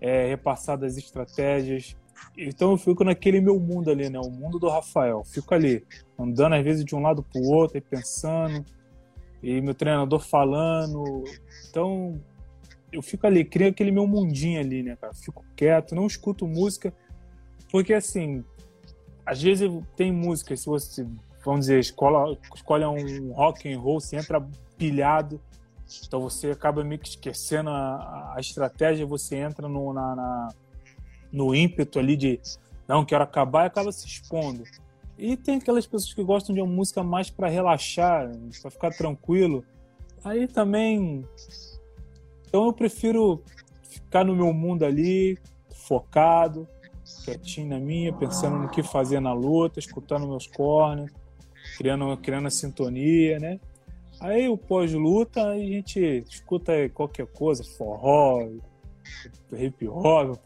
é 0.00 0.28
repassado 0.28 0.84
as 0.84 0.96
estratégias. 0.96 1.96
Então 2.36 2.72
eu 2.72 2.76
fico 2.76 3.04
naquele 3.04 3.40
meu 3.40 3.58
mundo 3.58 3.90
ali, 3.90 4.08
né? 4.08 4.18
O 4.18 4.30
mundo 4.30 4.58
do 4.58 4.68
Rafael. 4.68 5.24
Fico 5.24 5.54
ali, 5.54 5.84
andando 6.18 6.54
às 6.54 6.64
vezes 6.64 6.84
de 6.84 6.94
um 6.94 7.00
lado 7.00 7.22
para 7.22 7.40
o 7.40 7.48
outro, 7.48 7.78
e 7.78 7.80
pensando, 7.80 8.64
e 9.42 9.60
meu 9.60 9.74
treinador 9.74 10.20
falando. 10.20 11.24
Então 11.68 12.20
eu 12.92 13.02
fico 13.02 13.26
ali, 13.26 13.44
crio 13.44 13.68
aquele 13.68 13.90
meu 13.90 14.06
mundinho 14.06 14.60
ali, 14.60 14.82
né, 14.82 14.96
cara? 14.96 15.14
Fico 15.14 15.44
quieto, 15.54 15.94
não 15.94 16.06
escuto 16.06 16.46
música 16.46 16.92
porque, 17.70 17.92
assim, 17.92 18.44
às 19.24 19.42
vezes 19.42 19.70
tem 19.94 20.10
música, 20.10 20.56
se 20.56 20.66
você, 20.66 21.06
vamos 21.44 21.60
dizer, 21.60 21.78
escolhe 21.80 22.84
um 22.84 23.32
rock 23.32 23.70
and 23.70 23.78
roll, 23.78 24.00
você 24.00 24.16
entra 24.16 24.46
pilhado, 24.76 25.40
então 26.06 26.20
você 26.20 26.50
acaba 26.50 26.84
meio 26.84 27.00
que 27.00 27.08
esquecendo 27.08 27.70
a, 27.70 28.34
a 28.36 28.40
estratégia, 28.40 29.06
você 29.06 29.36
entra 29.36 29.68
no, 29.68 29.92
na, 29.92 30.14
na, 30.14 30.48
no 31.32 31.54
ímpeto 31.54 31.98
ali 31.98 32.16
de 32.16 32.40
não, 32.88 33.04
quero 33.04 33.22
acabar 33.22 33.64
e 33.64 33.66
acaba 33.66 33.92
se 33.92 34.06
expondo. 34.06 34.64
E 35.18 35.36
tem 35.36 35.56
aquelas 35.56 35.86
pessoas 35.86 36.14
que 36.14 36.24
gostam 36.24 36.54
de 36.54 36.60
uma 36.62 36.72
música 36.72 37.02
mais 37.02 37.28
para 37.28 37.48
relaxar, 37.48 38.30
para 38.62 38.70
ficar 38.70 38.90
tranquilo. 38.92 39.62
Aí 40.24 40.48
também. 40.48 41.26
Então 42.46 42.64
eu 42.64 42.72
prefiro 42.72 43.42
ficar 43.82 44.24
no 44.24 44.34
meu 44.34 44.54
mundo 44.54 44.84
ali, 44.84 45.36
focado, 45.70 46.66
quietinho 47.24 47.68
na 47.68 47.78
minha, 47.78 48.12
pensando 48.12 48.56
no 48.56 48.70
que 48.70 48.82
fazer 48.82 49.20
na 49.20 49.34
luta, 49.34 49.78
escutando 49.78 50.26
meus 50.26 50.46
corners, 50.46 51.12
criando, 51.76 52.16
criando 52.16 52.46
a 52.46 52.50
sintonia, 52.50 53.38
né? 53.38 53.60
Aí 54.20 54.48
o 54.48 54.58
pós-luta 54.58 55.48
a 55.50 55.58
gente 55.58 56.00
escuta 56.28 56.88
qualquer 56.88 57.26
coisa, 57.26 57.62
forró, 57.62 58.48
hip 59.52 59.86
hop, 59.86 60.36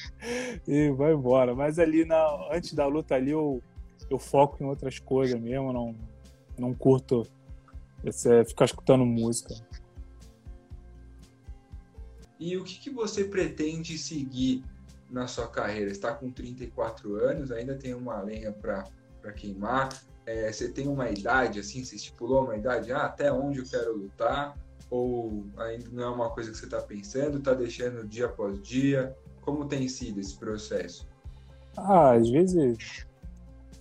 e 0.68 0.90
vai 0.90 1.14
embora. 1.14 1.54
Mas 1.54 1.78
ali 1.78 2.04
na, 2.04 2.48
antes 2.52 2.74
da 2.74 2.86
luta 2.86 3.14
ali 3.14 3.30
eu, 3.30 3.62
eu 4.10 4.18
foco 4.18 4.62
em 4.62 4.66
outras 4.66 4.98
coisas 4.98 5.40
mesmo, 5.40 5.72
não, 5.72 5.94
não 6.58 6.74
curto 6.74 7.26
esse, 8.04 8.44
ficar 8.44 8.66
escutando 8.66 9.04
música. 9.06 9.54
E 12.38 12.56
o 12.56 12.64
que, 12.64 12.78
que 12.78 12.90
você 12.90 13.24
pretende 13.24 13.96
seguir 13.96 14.62
na 15.10 15.26
sua 15.26 15.48
carreira? 15.48 15.90
Está 15.90 16.14
com 16.14 16.30
34 16.30 17.16
anos, 17.16 17.50
ainda 17.50 17.74
tem 17.76 17.94
uma 17.94 18.20
lenha 18.20 18.52
para 18.52 19.32
queimar. 19.32 19.88
É, 20.26 20.50
você 20.50 20.68
tem 20.68 20.88
uma 20.88 21.08
idade, 21.08 21.60
assim, 21.60 21.84
você 21.84 21.94
estipulou 21.96 22.44
uma 22.44 22.56
idade, 22.56 22.92
ah, 22.92 23.04
até 23.04 23.32
onde 23.32 23.60
eu 23.60 23.64
quero 23.64 23.96
lutar? 23.96 24.58
Ou 24.90 25.44
ainda 25.56 25.88
não 25.90 26.02
é 26.02 26.08
uma 26.08 26.30
coisa 26.30 26.50
que 26.50 26.56
você 26.56 26.64
está 26.64 26.80
pensando, 26.80 27.38
está 27.38 27.54
deixando 27.54 28.06
dia 28.06 28.26
após 28.26 28.60
dia? 28.60 29.16
Como 29.40 29.66
tem 29.66 29.88
sido 29.88 30.20
esse 30.20 30.36
processo? 30.36 31.06
Ah, 31.76 32.12
às 32.12 32.28
vezes 32.28 33.06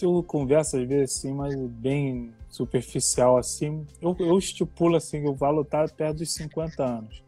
eu 0.02 0.22
converso 0.24 0.78
às 0.78 0.88
vezes 0.88 1.18
assim, 1.18 1.34
mas 1.34 1.56
bem 1.56 2.34
superficial 2.50 3.38
assim. 3.38 3.86
Eu, 4.02 4.16
eu 4.20 4.38
estipulo 4.38 4.96
assim 4.96 5.22
que 5.22 5.28
eu 5.28 5.34
vou 5.34 5.52
lutar 5.52 5.90
perto 5.92 6.18
dos 6.18 6.34
50 6.34 6.84
anos. 6.84 7.24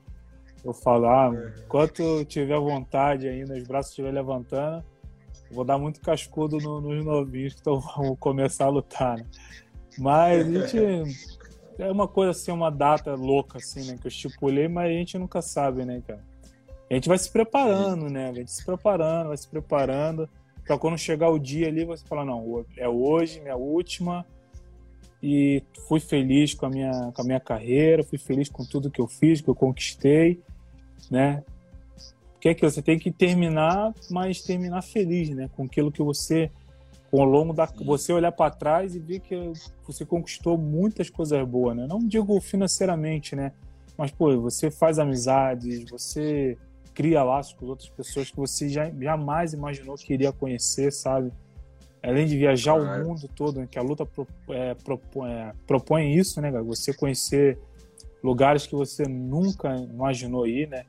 Eu 0.63 0.73
falo, 0.73 1.08
ah, 1.08 1.32
enquanto 1.63 2.01
eu 2.01 2.25
tiver 2.25 2.60
vontade 2.60 3.27
ainda, 3.27 3.56
os 3.56 3.63
braços 3.63 3.91
estiver 3.91 4.12
levantando, 4.12 4.84
vou 5.51 5.63
dar 5.63 5.77
muito 5.77 6.01
cascudo 6.01 6.57
no, 6.57 6.81
nos 6.81 7.03
novinhos 7.05 7.53
que 7.53 7.62
tão, 7.62 7.79
vão 7.95 8.15
começar 8.15 8.65
a 8.65 8.69
lutar, 8.69 9.17
né? 9.17 9.25
Mas 9.97 10.47
a 10.47 10.49
gente. 10.49 11.38
É 11.79 11.91
uma 11.91 12.07
coisa 12.07 12.31
assim, 12.31 12.51
uma 12.51 12.71
data 12.71 13.13
louca, 13.13 13.60
assim, 13.60 13.86
né? 13.86 13.99
Que 14.01 14.07
eu 14.07 14.10
estipulei, 14.10 14.67
mas 14.67 14.89
a 14.89 14.93
gente 14.93 15.15
nunca 15.15 15.43
sabe, 15.43 15.86
né, 15.86 16.01
cara? 16.07 16.23
A 16.89 16.93
gente 16.95 17.07
vai 17.07 17.19
se 17.19 17.31
preparando, 17.31 18.10
né? 18.10 18.31
A 18.31 18.33
gente 18.33 18.49
se 18.51 18.65
preparando, 18.65 19.27
vai 19.27 19.38
se 19.38 19.47
preparando. 19.47 20.27
Pra 20.65 20.75
quando 20.75 20.97
chegar 20.97 21.29
o 21.29 21.38
dia 21.38 21.67
ali, 21.67 21.86
você 21.86 22.03
falar, 22.03 22.25
não, 22.25 22.65
é 22.75 22.89
hoje, 22.89 23.39
minha 23.41 23.55
última. 23.55 24.25
E 25.21 25.62
fui 25.88 25.99
feliz 25.99 26.55
com 26.55 26.65
a 26.65 26.69
minha, 26.71 27.12
com 27.13 27.21
a 27.21 27.25
minha 27.25 27.39
carreira, 27.39 28.03
fui 28.03 28.17
feliz 28.17 28.49
com 28.49 28.65
tudo 28.65 28.89
que 28.89 28.99
eu 28.99 29.07
fiz, 29.07 29.39
que 29.39 29.47
eu 29.47 29.53
conquistei 29.53 30.41
né? 31.10 31.43
Porque 32.38 32.50
é 32.50 32.54
que 32.54 32.63
você 32.63 32.84
tem 32.84 33.00
que 33.00 33.12
terminar, 33.12 33.93
mas 34.12 34.41
terminar 34.41 34.84
feliz, 34.84 35.30
né? 35.32 35.50
Com 35.56 35.63
aquilo 35.63 35.91
que 35.91 36.04
você, 36.04 36.52
ao 37.12 37.23
longo 37.23 37.52
da, 37.52 37.65
você 37.84 38.13
olhar 38.13 38.32
para 38.32 38.52
trás 38.52 38.95
e 38.95 39.00
ver 39.00 39.21
que 39.21 39.36
você 39.86 40.06
conquistou 40.06 40.56
muitas 40.56 41.10
coisas 41.10 41.43
boas, 41.47 41.76
né? 41.76 41.88
Não 41.89 42.00
digo 42.00 42.39
financeiramente, 42.39 43.36
né? 43.36 43.54
Mas 43.97 44.12
pô, 44.12 44.39
você 44.39 44.69
faz 44.69 45.00
amizades, 45.00 45.89
você 45.89 46.56
cria 46.93 47.23
laços 47.23 47.54
com 47.54 47.65
outras 47.65 47.89
pessoas 47.89 48.30
que 48.30 48.38
você 48.38 48.69
já, 48.69 48.91
jamais 48.91 49.54
imaginou 49.54 49.95
que 49.95 50.13
iria 50.13 50.32
conhecer, 50.32 50.91
sabe? 50.93 51.32
Além 52.04 52.28
de 52.28 52.38
viajar 52.38 52.76
o 52.76 53.04
mundo 53.04 53.28
todo, 53.36 53.60
né? 53.60 53.67
que 53.69 53.80
a 53.80 53.82
luta 53.82 54.06
pro, 54.06 54.28
é, 54.50 54.76
propõe, 54.76 55.32
é, 55.32 55.52
propõe 55.65 56.15
isso, 56.15 56.39
né, 56.39 56.52
Você 56.62 56.93
conhecer 56.93 57.58
lugares 58.23 58.67
que 58.67 58.76
você 58.76 59.04
nunca 59.08 59.76
imaginou 59.76 60.45
ir, 60.45 60.67
né? 60.69 60.86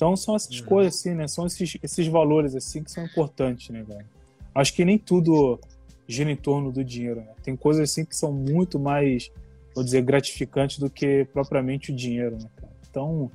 Então 0.00 0.16
são 0.16 0.34
essas 0.34 0.60
uhum. 0.60 0.66
coisas 0.66 0.94
assim, 0.94 1.14
né? 1.14 1.28
São 1.28 1.44
esses, 1.44 1.76
esses 1.82 2.06
valores 2.06 2.56
assim 2.56 2.82
que 2.82 2.90
são 2.90 3.04
importantes, 3.04 3.68
né, 3.68 3.82
velho? 3.82 4.06
Acho 4.54 4.72
que 4.72 4.82
nem 4.82 4.96
tudo 4.96 5.60
gira 6.08 6.30
em 6.30 6.36
torno 6.36 6.72
do 6.72 6.82
dinheiro, 6.82 7.20
né? 7.20 7.34
Tem 7.42 7.54
coisas 7.54 7.90
assim 7.90 8.06
que 8.06 8.16
são 8.16 8.32
muito 8.32 8.80
mais, 8.80 9.30
vou 9.74 9.84
dizer, 9.84 10.00
gratificantes 10.00 10.78
do 10.78 10.88
que 10.88 11.26
propriamente 11.34 11.92
o 11.92 11.94
dinheiro, 11.94 12.38
né, 12.38 12.48
cara? 12.56 12.72
Então, 12.88 13.30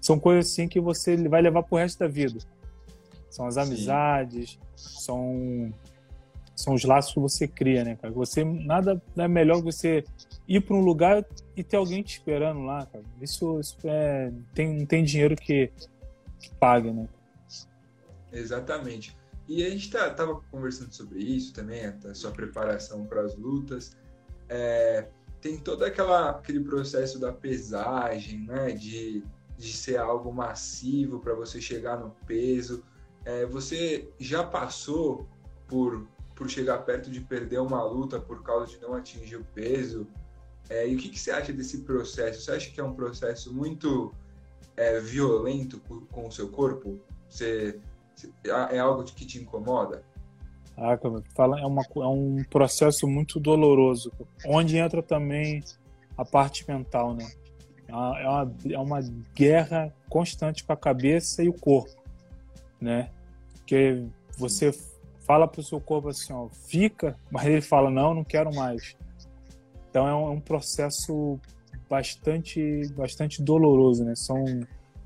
são 0.00 0.18
coisas 0.18 0.50
assim 0.50 0.66
que 0.66 0.80
você 0.80 1.14
vai 1.28 1.42
levar 1.42 1.62
pro 1.62 1.76
resto 1.76 1.98
da 1.98 2.08
vida. 2.08 2.38
São 3.28 3.44
as 3.44 3.58
amizades, 3.58 4.58
Sim. 4.74 5.00
são 5.00 5.72
são 6.56 6.72
os 6.72 6.84
laços 6.84 7.12
que 7.12 7.20
você 7.20 7.46
cria, 7.46 7.84
né, 7.84 7.96
cara? 8.00 8.14
Você 8.14 8.42
nada 8.44 9.00
é 9.14 9.28
melhor 9.28 9.58
que 9.58 9.64
você 9.64 10.02
ir 10.48 10.62
para 10.62 10.74
um 10.74 10.80
lugar 10.80 11.22
e 11.54 11.62
ter 11.62 11.76
alguém 11.76 12.02
te 12.02 12.14
esperando 12.14 12.62
lá, 12.62 12.86
cara. 12.86 13.04
Isso, 13.20 13.60
isso 13.60 13.76
é 13.84 14.32
tem 14.54 14.74
não 14.74 14.86
tem 14.86 15.04
dinheiro 15.04 15.36
que, 15.36 15.70
que 16.38 16.54
pague, 16.56 16.90
né? 16.90 17.08
Exatamente. 18.32 19.16
e 19.48 19.64
a 19.64 19.70
gente 19.70 19.90
tá, 19.90 20.10
tava 20.10 20.40
conversando 20.50 20.92
sobre 20.92 21.20
isso 21.20 21.54
também, 21.54 21.86
a 21.86 22.14
sua 22.14 22.30
preparação 22.30 23.06
para 23.06 23.22
as 23.22 23.34
lutas. 23.36 23.96
É, 24.48 25.08
tem 25.40 25.58
todo 25.58 25.84
aquela, 25.84 26.30
aquele 26.30 26.60
processo 26.60 27.18
da 27.18 27.32
pesagem, 27.32 28.46
né? 28.46 28.72
De, 28.72 29.22
de 29.56 29.72
ser 29.72 29.98
algo 29.98 30.32
massivo 30.32 31.18
para 31.20 31.34
você 31.34 31.60
chegar 31.60 31.98
no 31.98 32.10
peso. 32.26 32.82
É, 33.24 33.46
você 33.46 34.08
já 34.18 34.44
passou 34.44 35.28
por, 35.66 36.06
por 36.34 36.48
chegar 36.48 36.78
perto 36.78 37.10
de 37.10 37.20
perder 37.20 37.60
uma 37.60 37.82
luta 37.84 38.20
por 38.20 38.42
causa 38.42 38.66
de 38.66 38.80
não 38.80 38.94
atingir 38.94 39.36
o 39.36 39.44
peso? 39.54 40.06
É, 40.68 40.88
e 40.88 40.94
o 40.94 40.98
que, 40.98 41.08
que, 41.08 41.18
você 41.18 41.30
acha 41.30 41.52
desse 41.52 41.78
processo? 41.78 42.42
Você 42.42 42.52
acha 42.52 42.70
que 42.70 42.80
é 42.80 42.84
um 42.84 42.94
processo 42.94 43.52
muito 43.52 44.12
é, 44.78 45.00
violento 45.00 45.80
com 46.10 46.26
o 46.26 46.30
seu 46.30 46.48
corpo? 46.48 46.98
Você, 47.28 47.78
é 48.44 48.78
algo 48.78 49.04
que 49.04 49.26
te 49.26 49.38
incomoda? 49.38 50.02
Ah, 50.76 50.96
fala, 51.34 51.60
é, 51.60 51.66
uma, 51.66 51.82
é 51.82 52.06
um 52.06 52.44
processo 52.48 53.06
muito 53.08 53.40
doloroso, 53.40 54.12
onde 54.46 54.76
entra 54.78 55.02
também 55.02 55.62
a 56.16 56.24
parte 56.24 56.64
mental, 56.68 57.14
né? 57.14 57.28
É 57.88 57.92
uma, 57.92 58.20
é 58.20 58.28
uma, 58.28 58.54
é 58.74 58.78
uma 58.78 59.00
guerra 59.34 59.92
constante 60.08 60.62
com 60.62 60.72
a 60.72 60.76
cabeça 60.76 61.42
e 61.42 61.48
o 61.48 61.52
corpo, 61.52 62.00
né? 62.80 63.10
Porque 63.54 64.04
você 64.36 64.72
fala 65.20 65.48
para 65.48 65.60
o 65.60 65.64
seu 65.64 65.80
corpo 65.80 66.08
assim, 66.08 66.32
ó, 66.32 66.48
fica, 66.48 67.16
mas 67.30 67.46
ele 67.46 67.60
fala, 67.60 67.90
não, 67.90 68.14
não 68.14 68.24
quero 68.24 68.54
mais. 68.54 68.96
Então 69.90 70.06
é 70.06 70.14
um, 70.14 70.28
é 70.28 70.30
um 70.30 70.40
processo 70.40 71.40
bastante, 71.88 72.88
bastante 72.96 73.42
doloroso, 73.42 74.04
né? 74.04 74.14
São, 74.14 74.44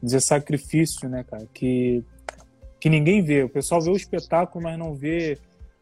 dizer, 0.02 0.20
sacrifícios, 0.20 1.10
né, 1.10 1.24
cara, 1.24 1.46
que 1.52 2.04
que 2.82 2.90
ninguém 2.90 3.22
vê. 3.22 3.44
O 3.44 3.48
pessoal 3.48 3.80
vê 3.80 3.90
o 3.90 3.96
espetáculo, 3.96 4.64
mas 4.64 4.76
não 4.76 4.92
vê 4.92 5.38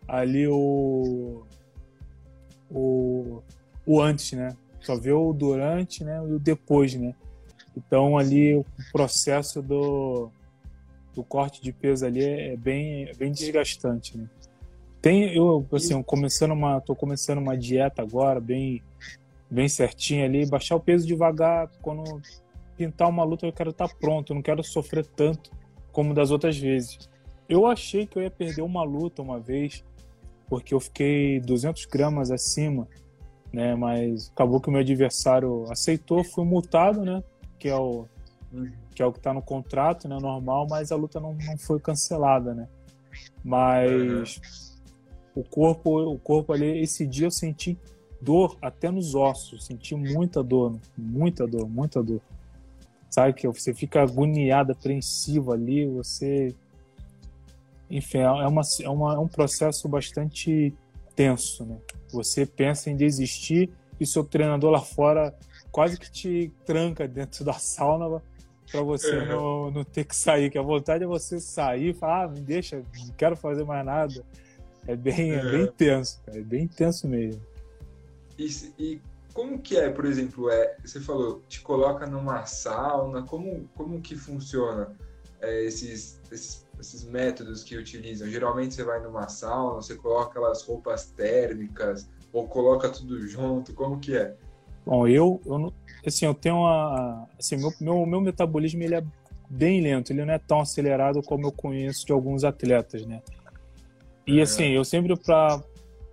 ali 0.06 0.46
o, 0.46 1.46
o, 2.70 3.42
o 3.86 4.02
antes, 4.02 4.32
né? 4.32 4.54
Só 4.82 5.00
vê 5.00 5.10
o 5.10 5.32
durante 5.32 6.04
né? 6.04 6.18
e 6.28 6.34
o 6.34 6.38
depois, 6.38 6.94
né? 6.94 7.14
Então 7.74 8.18
ali 8.18 8.54
o 8.54 8.66
processo 8.92 9.62
do, 9.62 10.30
do 11.14 11.24
corte 11.24 11.62
de 11.62 11.72
peso 11.72 12.04
ali 12.04 12.22
é, 12.22 12.52
é 12.52 12.56
bem, 12.58 13.04
é 13.04 13.14
bem 13.14 13.32
desgastante, 13.32 14.18
né? 14.18 14.28
Tem, 15.00 15.34
eu, 15.34 15.66
assim, 15.72 16.02
começando 16.02 16.50
uma, 16.50 16.82
tô 16.82 16.94
começando 16.94 17.38
uma 17.38 17.56
dieta 17.56 18.02
agora, 18.02 18.38
bem, 18.38 18.82
bem 19.50 19.68
certinha 19.68 20.24
ali, 20.24 20.46
baixar 20.46 20.76
o 20.76 20.80
peso 20.80 21.06
devagar, 21.06 21.68
quando 21.82 22.20
pintar 22.76 23.08
uma 23.08 23.24
luta 23.24 23.46
eu 23.46 23.52
quero 23.52 23.70
estar 23.70 23.88
tá 23.88 23.94
pronto, 24.00 24.32
eu 24.32 24.36
não 24.36 24.42
quero 24.42 24.62
sofrer 24.62 25.04
tanto 25.04 25.50
como 25.92 26.14
das 26.14 26.30
outras 26.30 26.56
vezes. 26.56 27.10
Eu 27.48 27.66
achei 27.66 28.06
que 28.06 28.16
eu 28.16 28.22
ia 28.22 28.30
perder 28.30 28.62
uma 28.62 28.84
luta 28.84 29.20
uma 29.20 29.40
vez, 29.40 29.84
porque 30.48 30.72
eu 30.72 30.80
fiquei 30.80 31.40
200 31.40 31.84
gramas 31.86 32.30
acima, 32.30 32.86
né? 33.52 33.74
Mas 33.74 34.30
acabou 34.30 34.60
que 34.60 34.68
o 34.68 34.72
meu 34.72 34.80
adversário 34.80 35.64
aceitou, 35.70 36.22
fui 36.22 36.44
multado, 36.44 37.04
né? 37.04 37.22
Que 37.58 37.68
é 37.68 37.76
o 37.76 38.06
que 38.94 39.02
é 39.02 39.06
o 39.06 39.12
que 39.12 39.18
está 39.18 39.32
no 39.32 39.42
contrato, 39.42 40.08
né? 40.08 40.18
Normal, 40.20 40.66
mas 40.68 40.90
a 40.92 40.96
luta 40.96 41.20
não, 41.20 41.34
não 41.34 41.58
foi 41.58 41.80
cancelada, 41.80 42.54
né? 42.54 42.68
Mas 43.44 44.40
o 45.34 45.42
corpo, 45.44 46.12
o 46.12 46.18
corpo 46.18 46.52
ali, 46.52 46.80
esse 46.80 47.06
dia 47.06 47.26
eu 47.26 47.30
senti 47.30 47.78
dor 48.20 48.56
até 48.60 48.90
nos 48.90 49.14
ossos, 49.14 49.64
senti 49.64 49.94
muita 49.94 50.42
dor, 50.42 50.78
muita 50.96 51.46
dor, 51.46 51.68
muita 51.68 52.02
dor 52.02 52.20
sabe? 53.10 53.34
Que 53.34 53.48
você 53.48 53.74
fica 53.74 54.02
agoniado, 54.02 54.72
apreensivo 54.72 55.52
ali, 55.52 55.84
você. 55.86 56.54
Enfim, 57.90 58.18
é, 58.18 58.30
uma, 58.30 58.62
é, 58.80 58.88
uma, 58.88 59.14
é 59.14 59.18
um 59.18 59.26
processo 59.26 59.88
bastante 59.88 60.72
tenso, 61.16 61.66
né? 61.66 61.76
Você 62.12 62.46
pensa 62.46 62.88
em 62.88 62.96
desistir 62.96 63.68
e 63.98 64.06
seu 64.06 64.22
treinador 64.24 64.70
lá 64.70 64.80
fora 64.80 65.34
quase 65.72 65.98
que 65.98 66.10
te 66.10 66.52
tranca 66.64 67.06
dentro 67.06 67.44
da 67.44 67.54
sauna 67.54 68.22
para 68.70 68.82
você 68.82 69.18
uhum. 69.18 69.26
não, 69.26 69.70
não 69.72 69.84
ter 69.84 70.04
que 70.04 70.14
sair, 70.14 70.48
que 70.50 70.56
a 70.56 70.62
vontade 70.62 71.02
é 71.02 71.06
você 71.06 71.40
sair 71.40 71.90
e 71.90 71.94
falar, 71.94 72.24
ah, 72.24 72.28
me 72.28 72.40
deixa, 72.40 72.76
não 72.76 73.14
quero 73.16 73.36
fazer 73.36 73.64
mais 73.64 73.84
nada. 73.84 74.24
É 74.86 74.94
bem, 74.94 75.32
uhum. 75.32 75.38
é 75.38 75.50
bem 75.50 75.66
tenso, 75.66 76.22
cara, 76.24 76.38
é 76.38 76.42
bem 76.42 76.68
tenso 76.68 77.08
mesmo. 77.08 77.42
E, 78.40 78.72
e 78.82 79.00
como 79.34 79.58
que 79.58 79.76
é, 79.76 79.90
por 79.90 80.06
exemplo, 80.06 80.50
é, 80.50 80.76
você 80.82 80.98
falou, 80.98 81.42
te 81.46 81.60
coloca 81.60 82.06
numa 82.06 82.46
sauna, 82.46 83.22
como, 83.22 83.68
como 83.76 84.00
que 84.00 84.16
funciona 84.16 84.96
é, 85.40 85.64
esses, 85.64 86.20
esses, 86.32 86.66
esses, 86.80 87.04
métodos 87.04 87.62
que 87.62 87.76
utilizam? 87.76 88.28
Geralmente 88.28 88.74
você 88.74 88.82
vai 88.82 88.98
numa 89.00 89.28
sauna, 89.28 89.76
você 89.76 89.94
coloca 89.94 90.30
aquelas 90.30 90.62
roupas 90.62 91.10
térmicas, 91.10 92.08
ou 92.32 92.48
coloca 92.48 92.88
tudo 92.88 93.20
junto, 93.28 93.74
como 93.74 94.00
que 94.00 94.16
é? 94.16 94.34
Bom, 94.86 95.06
eu, 95.06 95.40
eu 95.44 95.72
assim, 96.06 96.24
eu 96.24 96.34
tenho 96.34 96.56
uma, 96.56 97.28
assim, 97.38 97.56
meu, 97.56 97.72
meu, 97.78 98.06
meu 98.06 98.20
metabolismo 98.22 98.82
ele 98.82 98.94
é 98.94 99.04
bem 99.50 99.82
lento, 99.82 100.12
ele 100.12 100.24
não 100.24 100.32
é 100.32 100.38
tão 100.38 100.60
acelerado 100.60 101.22
como 101.22 101.46
eu 101.46 101.52
conheço 101.52 102.06
de 102.06 102.12
alguns 102.12 102.42
atletas, 102.42 103.04
né? 103.04 103.20
E 104.26 104.38
é. 104.38 104.42
assim, 104.42 104.68
eu 104.68 104.84
sempre 104.84 105.14
para 105.16 105.62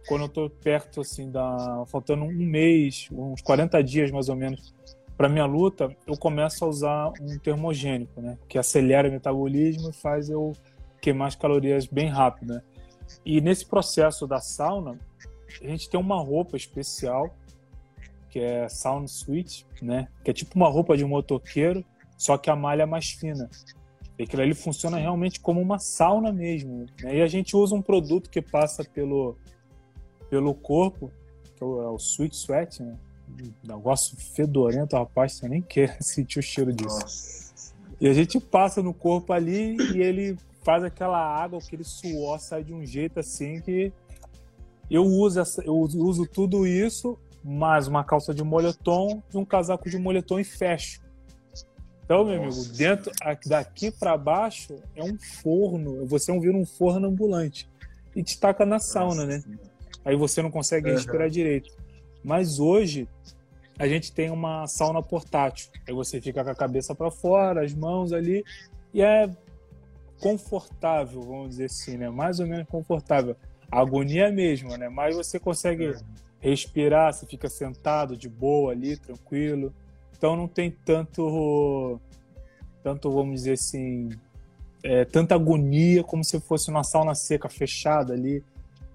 quando 0.08 0.22
eu 0.22 0.30
tô 0.30 0.50
perto, 0.50 1.02
assim, 1.02 1.30
da. 1.30 1.84
faltando 1.88 2.24
um 2.24 2.32
mês, 2.32 3.10
uns 3.12 3.42
40 3.42 3.84
dias 3.84 4.10
mais 4.10 4.30
ou 4.30 4.36
menos, 4.36 4.74
para 5.18 5.28
minha 5.28 5.46
luta, 5.46 5.90
eu 6.06 6.18
começo 6.18 6.64
a 6.64 6.68
usar 6.68 7.12
um 7.22 7.38
termogênico, 7.40 8.22
né? 8.22 8.38
Que 8.48 8.58
acelera 8.58 9.10
o 9.10 9.12
metabolismo 9.12 9.90
e 9.90 9.94
faz 9.94 10.30
eu 10.30 10.54
queimar 11.02 11.28
as 11.28 11.36
calorias 11.36 11.86
bem 11.86 12.08
rápido, 12.08 12.54
né? 12.54 12.62
E 13.26 13.42
nesse 13.42 13.66
processo 13.66 14.26
da 14.26 14.40
sauna, 14.40 15.00
a 15.62 15.68
gente 15.68 15.90
tem 15.90 16.00
uma 16.00 16.22
roupa 16.22 16.56
especial, 16.56 17.36
que 18.30 18.40
é 18.40 18.70
Sound 18.70 19.10
Suite, 19.10 19.66
né? 19.82 20.08
Que 20.24 20.32
é 20.32 20.34
tipo 20.34 20.56
uma 20.56 20.70
roupa 20.70 20.96
de 20.96 21.04
motoqueiro, 21.04 21.84
só 22.18 22.38
que 22.38 22.50
a 22.50 22.56
malha 22.56 22.84
é 22.84 22.86
mais 22.86 23.10
fina. 23.10 23.50
E 24.18 24.24
aquilo 24.24 24.42
ali 24.42 24.54
funciona 24.54 24.98
realmente 24.98 25.40
como 25.40 25.62
uma 25.62 25.80
sauna 25.80 26.32
mesmo. 26.32 26.86
Né? 27.02 27.18
E 27.18 27.22
a 27.22 27.28
gente 27.28 27.56
usa 27.56 27.76
um 27.76 27.82
produto 27.82 28.30
que 28.30 28.42
passa 28.42 28.84
pelo 28.84 29.38
pelo 30.30 30.54
corpo, 30.54 31.12
que 31.56 31.64
é 31.64 31.66
o, 31.66 31.96
é 31.96 31.98
sweet 31.98 32.36
sweat, 32.36 32.82
né? 32.82 32.98
Um 33.30 33.68
negócio 33.68 34.16
fedorento, 34.18 34.96
rapaz, 34.96 35.34
você 35.34 35.48
nem 35.48 35.62
quer 35.62 35.98
sentir 36.02 36.40
o 36.40 36.42
cheiro 36.42 36.74
disso. 36.74 37.00
Nossa. 37.00 37.74
E 38.00 38.08
a 38.08 38.14
gente 38.14 38.40
passa 38.40 38.82
no 38.82 38.94
corpo 38.94 39.34
ali 39.34 39.76
e 39.94 40.02
ele 40.02 40.38
faz 40.64 40.84
aquela 40.84 41.18
água, 41.18 41.60
aquele 41.60 41.84
suor 41.84 42.40
sai 42.40 42.64
de 42.64 42.74
um 42.74 42.86
jeito 42.86 43.20
assim 43.20 43.60
que 43.62 43.92
eu 44.90 45.04
uso, 45.04 45.40
essa, 45.40 45.62
eu 45.64 45.76
uso 45.76 46.26
tudo 46.26 46.66
isso, 46.66 47.18
mais 47.44 47.88
uma 47.88 48.04
calça 48.04 48.34
de 48.34 48.44
moletom 48.44 49.22
e 49.34 49.38
um 49.38 49.46
casaco 49.46 49.90
de 49.90 49.98
moletom 49.98 50.40
e 50.40 50.44
fecho. 50.44 51.02
Então, 52.04 52.24
meu 52.24 52.42
Nossa. 52.42 52.60
amigo, 52.60 52.78
dentro 52.78 53.12
daqui 53.46 53.92
para 53.92 54.18
baixo 54.18 54.76
é 54.96 55.04
um 55.04 55.18
forno, 55.42 56.06
você 56.06 56.38
vira 56.40 56.56
um 56.56 56.66
forno 56.66 57.08
ambulante 57.08 57.70
e 58.16 58.24
te 58.24 58.40
taca 58.40 58.66
na 58.66 58.80
sauna, 58.80 59.26
Nossa. 59.26 59.50
né? 59.50 59.58
Aí 60.08 60.16
você 60.16 60.42
não 60.42 60.50
consegue 60.50 60.88
uhum. 60.88 60.96
respirar 60.96 61.30
direito. 61.30 61.70
Mas 62.24 62.60
hoje 62.60 63.10
a 63.78 63.86
gente 63.90 64.14
tem 64.14 64.30
uma 64.30 64.66
sauna 64.66 65.04
portátil. 65.04 65.70
Aí 65.86 65.94
você 65.94 66.22
fica 66.22 66.46
com 66.46 66.50
a 66.50 66.56
cabeça 66.56 66.96
para 66.96 67.12
fora, 67.12 67.66
as 67.66 67.74
mãos 67.74 68.14
ali, 68.14 68.42
e 68.94 69.02
é 69.02 69.30
confortável, 70.22 71.22
vamos 71.22 71.50
dizer 71.50 71.66
assim, 71.66 71.98
né? 71.98 72.10
Mais 72.10 72.40
ou 72.40 72.48
menos 72.48 72.66
confortável. 72.70 73.36
A 73.70 73.82
agonia 73.82 74.30
é 74.30 74.32
mesmo, 74.32 74.78
né? 74.78 74.88
Mas 74.88 75.14
você 75.14 75.38
consegue 75.38 75.90
uhum. 75.90 76.00
respirar, 76.40 77.14
você 77.14 77.26
fica 77.26 77.50
sentado 77.50 78.16
de 78.16 78.30
boa 78.30 78.72
ali, 78.72 78.96
tranquilo. 78.96 79.74
Então 80.18 80.38
não 80.38 80.48
tem 80.48 80.72
tanto, 80.72 82.00
tanto 82.82 83.12
vamos 83.12 83.42
dizer 83.42 83.54
assim, 83.54 84.10
é, 84.82 85.04
tanta 85.04 85.36
agonia 85.36 86.02
como 86.02 86.24
se 86.24 86.40
fosse 86.40 86.70
uma 86.70 86.86
sauna 86.86 87.14
seca 87.14 87.50
fechada 87.50 88.14
ali 88.14 88.42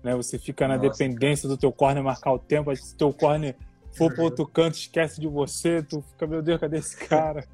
né? 0.03 0.15
Você 0.17 0.39
fica 0.39 0.67
na 0.67 0.77
Nossa. 0.77 0.91
dependência 0.91 1.49
do 1.49 1.57
teu 1.57 1.73
corner 1.73 2.03
marcar 2.03 2.33
o 2.33 2.39
tempo, 2.39 2.75
se 2.75 2.97
teu 2.97 3.13
corner 3.13 3.57
for 3.93 4.13
para 4.13 4.25
outro 4.25 4.47
canto, 4.49 4.77
esquece 4.77 5.21
de 5.21 5.29
você, 5.29 5.83
tu 5.83 6.03
fica, 6.03 6.27
meu 6.27 6.43
Deus, 6.43 6.61
cadê 6.61 6.79
esse 6.79 6.97
cara? 6.97 7.47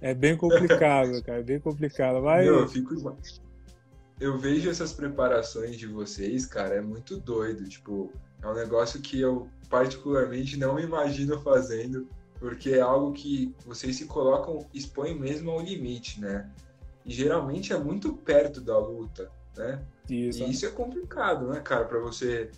É 0.00 0.14
bem 0.14 0.36
complicado, 0.36 1.22
cara, 1.24 1.40
é 1.40 1.42
bem 1.42 1.60
complicado. 1.60 2.22
Mas... 2.22 2.46
Não, 2.46 2.60
eu, 2.60 2.68
fico... 2.68 3.16
eu 4.20 4.38
vejo 4.38 4.70
essas 4.70 4.92
preparações 4.92 5.76
de 5.76 5.86
vocês, 5.86 6.46
cara, 6.46 6.76
é 6.76 6.80
muito 6.80 7.18
doido. 7.18 7.68
Tipo, 7.68 8.12
é 8.42 8.46
um 8.46 8.54
negócio 8.54 9.00
que 9.00 9.20
eu 9.20 9.48
particularmente 9.68 10.56
não 10.56 10.74
me 10.74 10.82
imagino 10.82 11.40
fazendo, 11.40 12.08
porque 12.38 12.70
é 12.70 12.80
algo 12.80 13.12
que 13.12 13.54
vocês 13.66 13.96
se 13.96 14.06
colocam, 14.06 14.66
expõem 14.72 15.18
mesmo 15.18 15.50
ao 15.50 15.60
limite, 15.60 16.20
né? 16.20 16.48
E 17.04 17.12
geralmente 17.12 17.72
é 17.72 17.78
muito 17.78 18.12
perto 18.12 18.60
da 18.60 18.78
luta 18.78 19.30
né? 19.58 19.80
Isso. 20.08 20.42
E 20.42 20.50
isso 20.50 20.66
é 20.66 20.70
complicado, 20.70 21.48
né, 21.48 21.60
cara, 21.60 21.84
para 21.84 21.98
você 21.98 22.50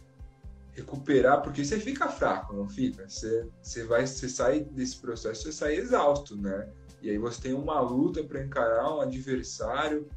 recuperar, 0.73 1.43
porque 1.43 1.65
você 1.65 1.79
fica 1.79 2.09
fraco, 2.09 2.55
não 2.55 2.69
fica? 2.69 3.09
Você, 3.09 3.47
você 3.61 3.85
vai, 3.85 4.07
você 4.07 4.29
sai 4.29 4.61
desse 4.61 4.97
processo, 4.99 5.43
você 5.43 5.53
sai 5.53 5.75
exausto, 5.75 6.37
né? 6.37 6.69
E 7.03 7.11
aí 7.11 7.19
você 7.19 7.41
tem 7.43 7.55
uma 7.55 7.81
luta 7.81 8.23
para 8.23 8.43
encarar 8.43 8.95
um 8.95 9.01
adversário 9.01 10.09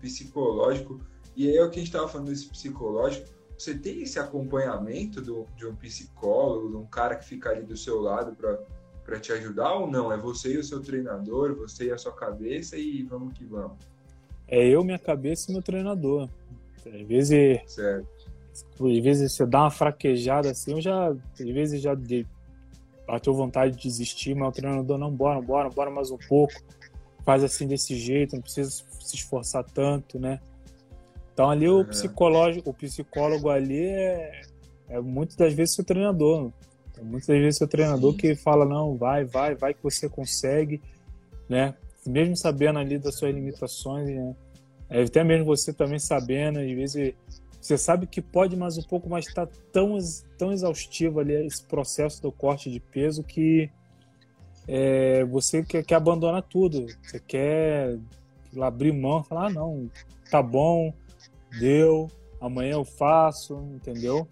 psicológico. 0.00 1.00
E 1.36 1.48
aí 1.48 1.56
é 1.56 1.64
o 1.64 1.70
que 1.70 1.76
a 1.76 1.82
gente 1.82 1.88
estava 1.88 2.08
falando 2.08 2.28
desse 2.28 2.48
psicológico. 2.48 3.28
Você 3.56 3.74
tem 3.74 4.02
esse 4.02 4.18
acompanhamento 4.18 5.20
do, 5.20 5.46
de 5.56 5.66
um 5.66 5.76
psicólogo, 5.76 6.70
de 6.70 6.76
um 6.76 6.86
cara 6.86 7.16
que 7.16 7.26
fica 7.26 7.50
ali 7.50 7.62
do 7.62 7.76
seu 7.76 8.00
lado 8.00 8.34
para 9.04 9.20
te 9.20 9.32
ajudar 9.32 9.74
ou 9.74 9.90
não? 9.90 10.10
É 10.10 10.16
você 10.16 10.54
e 10.54 10.58
o 10.58 10.64
seu 10.64 10.80
treinador, 10.80 11.54
você 11.54 11.86
e 11.86 11.92
a 11.92 11.98
sua 11.98 12.12
cabeça 12.12 12.76
e 12.76 13.02
vamos 13.02 13.34
que 13.34 13.44
vamos. 13.44 13.76
É 14.48 14.66
eu, 14.66 14.82
minha 14.82 14.98
cabeça 14.98 15.50
e 15.50 15.52
meu 15.52 15.62
treinador. 15.62 16.28
Às 16.86 17.06
vezes, 17.06 17.60
certo. 17.66 18.08
às 18.80 18.98
vezes 18.98 19.32
você 19.32 19.46
dá 19.46 19.62
uma 19.62 19.70
fraquejada 19.70 20.50
assim, 20.50 20.72
eu 20.72 20.80
já, 20.80 21.08
às 21.08 21.18
vezes 21.38 21.80
já 21.80 21.94
de, 21.94 22.26
bateu 23.06 23.34
vontade 23.34 23.76
de 23.76 23.82
desistir, 23.82 24.34
mas 24.34 24.48
o 24.48 24.52
treinador 24.52 24.98
não, 24.98 25.10
bora, 25.10 25.40
bora, 25.40 25.68
bora 25.68 25.90
mais 25.90 26.10
um 26.10 26.18
pouco. 26.28 26.54
Faz 27.24 27.44
assim 27.44 27.66
desse 27.66 27.96
jeito, 27.96 28.34
não 28.34 28.42
precisa 28.42 28.70
se 28.70 29.16
esforçar 29.16 29.64
tanto, 29.64 30.18
né? 30.18 30.40
Então 31.32 31.50
ali 31.50 31.68
o 31.68 31.84
psicológico, 31.84 32.70
o 32.70 32.74
psicólogo 32.74 33.48
ali 33.48 33.84
é, 33.84 34.42
é 34.88 35.00
muitas 35.00 35.36
das 35.36 35.52
vezes 35.52 35.74
seu 35.74 35.84
treinador. 35.84 36.50
Muitas 37.02 37.28
das 37.28 37.38
vezes 37.38 37.58
seu 37.58 37.68
treinador 37.68 38.12
Sim. 38.12 38.18
que 38.18 38.34
fala, 38.34 38.64
não, 38.64 38.96
vai, 38.96 39.24
vai, 39.24 39.54
vai 39.54 39.74
que 39.74 39.82
você 39.82 40.08
consegue, 40.08 40.82
né? 41.48 41.74
Mesmo 42.06 42.36
sabendo 42.36 42.78
ali 42.78 42.98
das 42.98 43.14
suas 43.16 43.34
limitações, 43.34 44.08
né? 44.08 44.34
É, 44.90 45.02
até 45.02 45.22
mesmo 45.22 45.46
você 45.46 45.72
também 45.72 45.98
sabendo, 45.98 46.58
às 46.58 46.70
vezes 46.70 47.14
você 47.60 47.78
sabe 47.78 48.06
que 48.06 48.20
pode 48.20 48.56
mais 48.56 48.76
um 48.76 48.82
pouco, 48.82 49.08
mas 49.08 49.26
está 49.26 49.46
tão, 49.72 49.96
tão 50.36 50.50
exaustivo 50.50 51.20
ali 51.20 51.34
esse 51.46 51.62
processo 51.62 52.20
do 52.20 52.32
corte 52.32 52.70
de 52.70 52.80
peso 52.80 53.22
que 53.22 53.70
é, 54.66 55.24
você 55.24 55.62
quer, 55.62 55.84
quer 55.84 55.94
abandonar 55.96 56.42
tudo. 56.42 56.86
Você 57.02 57.20
quer 57.20 57.98
abrir 58.60 58.92
mão, 58.92 59.22
falar, 59.22 59.46
ah, 59.46 59.50
não, 59.50 59.90
tá 60.30 60.42
bom, 60.42 60.92
deu, 61.58 62.08
amanhã 62.40 62.72
eu 62.72 62.84
faço, 62.84 63.54
entendeu? 63.74 64.26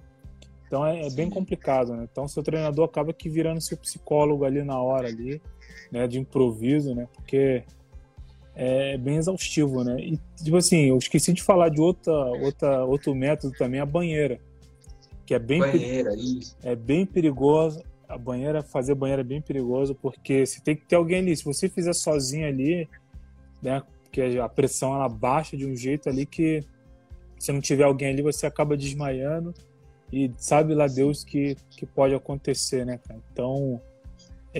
Então 0.66 0.86
é, 0.86 1.06
é, 1.06 1.10
bem 1.10 1.28
complicado, 1.28 1.94
né? 1.94 2.08
Então 2.10 2.26
seu 2.26 2.42
treinador 2.42 2.84
acaba 2.84 3.12
que 3.12 3.28
virando 3.28 3.60
seu 3.60 3.76
psicólogo 3.76 4.44
ali 4.44 4.62
na 4.62 4.80
hora 4.80 5.08
ali, 5.08 5.40
né, 5.90 6.06
de 6.06 6.18
improviso, 6.18 6.94
né? 6.94 7.08
Porque 7.14 7.64
é 8.60 8.98
bem 8.98 9.16
exaustivo, 9.16 9.84
né? 9.84 9.96
E, 10.00 10.18
tipo 10.42 10.56
assim, 10.56 10.86
eu 10.86 10.98
esqueci 10.98 11.32
de 11.32 11.44
falar 11.44 11.68
de 11.68 11.80
outra, 11.80 12.12
outra, 12.12 12.84
outro 12.84 13.14
método 13.14 13.54
também, 13.56 13.78
a 13.78 13.86
banheira. 13.86 14.40
Que 15.24 15.34
é 15.34 15.38
bem, 15.38 15.60
banheira, 15.60 16.12
isso. 16.16 16.56
é 16.64 16.74
bem 16.74 17.06
perigosa. 17.06 17.84
A 18.08 18.18
banheira, 18.18 18.60
fazer 18.60 18.96
banheira 18.96 19.22
é 19.22 19.24
bem 19.24 19.40
perigoso, 19.40 19.94
porque 19.94 20.44
você 20.44 20.60
tem 20.60 20.74
que 20.74 20.84
ter 20.86 20.96
alguém 20.96 21.20
ali. 21.20 21.36
Se 21.36 21.44
você 21.44 21.68
fizer 21.68 21.92
sozinho 21.92 22.48
ali, 22.48 22.88
né? 23.62 23.80
Porque 24.02 24.22
a 24.42 24.48
pressão 24.48 24.92
ela 24.92 25.08
baixa 25.08 25.56
de 25.56 25.64
um 25.64 25.76
jeito 25.76 26.08
ali 26.08 26.26
que 26.26 26.64
se 27.38 27.52
não 27.52 27.60
tiver 27.60 27.84
alguém 27.84 28.08
ali, 28.08 28.22
você 28.22 28.44
acaba 28.44 28.76
desmaiando 28.76 29.54
e 30.12 30.32
sabe 30.36 30.74
lá 30.74 30.88
Deus 30.88 31.22
que, 31.22 31.56
que 31.70 31.86
pode 31.86 32.12
acontecer, 32.12 32.84
né, 32.84 32.98
cara? 33.06 33.20
Então, 33.30 33.80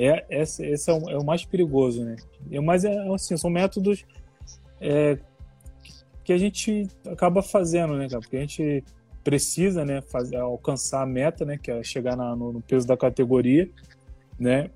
é, 0.07 0.27
esse, 0.31 0.65
esse 0.65 0.91
é, 0.91 0.95
o, 0.95 1.11
é, 1.11 1.19
o, 1.19 1.25
mais 1.25 1.45
perigoso, 1.45 2.05
né? 2.05 2.17
Mas 2.63 2.85
é, 2.85 2.97
assim, 3.13 3.37
são 3.37 3.51
métodos 3.51 4.05
é, 4.81 5.19
que 6.25 6.33
a 6.33 6.39
gente 6.39 6.87
acaba 7.11 7.43
fazendo, 7.43 7.97
né, 7.97 8.09
cara? 8.09 8.21
Porque 8.21 8.37
a 8.37 8.41
gente 8.41 8.85
precisa, 9.25 9.85
né, 9.85 10.01
fazer, 10.01 10.37
alcançar 10.37 11.03
a 11.03 11.07
meta, 11.07 11.45
né, 11.45 11.59
que 11.59 11.71
é 11.71 11.83
chegar 11.83 12.17
na, 12.17 12.35
no, 12.35 12.53
no, 12.53 12.61
peso 12.63 12.87
da 12.87 12.97
categoria, 12.97 13.69
né? 14.39 14.71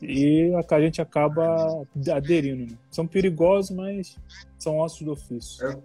E 0.00 0.50
a, 0.54 0.74
a 0.74 0.80
gente 0.80 1.02
acaba 1.02 1.82
aderindo. 2.14 2.70
Né? 2.70 2.78
São 2.90 3.06
perigosos, 3.06 3.76
mas 3.76 4.16
são 4.58 4.78
ossos 4.78 5.02
do 5.02 5.12
ofício. 5.12 5.66
É, 5.66 5.78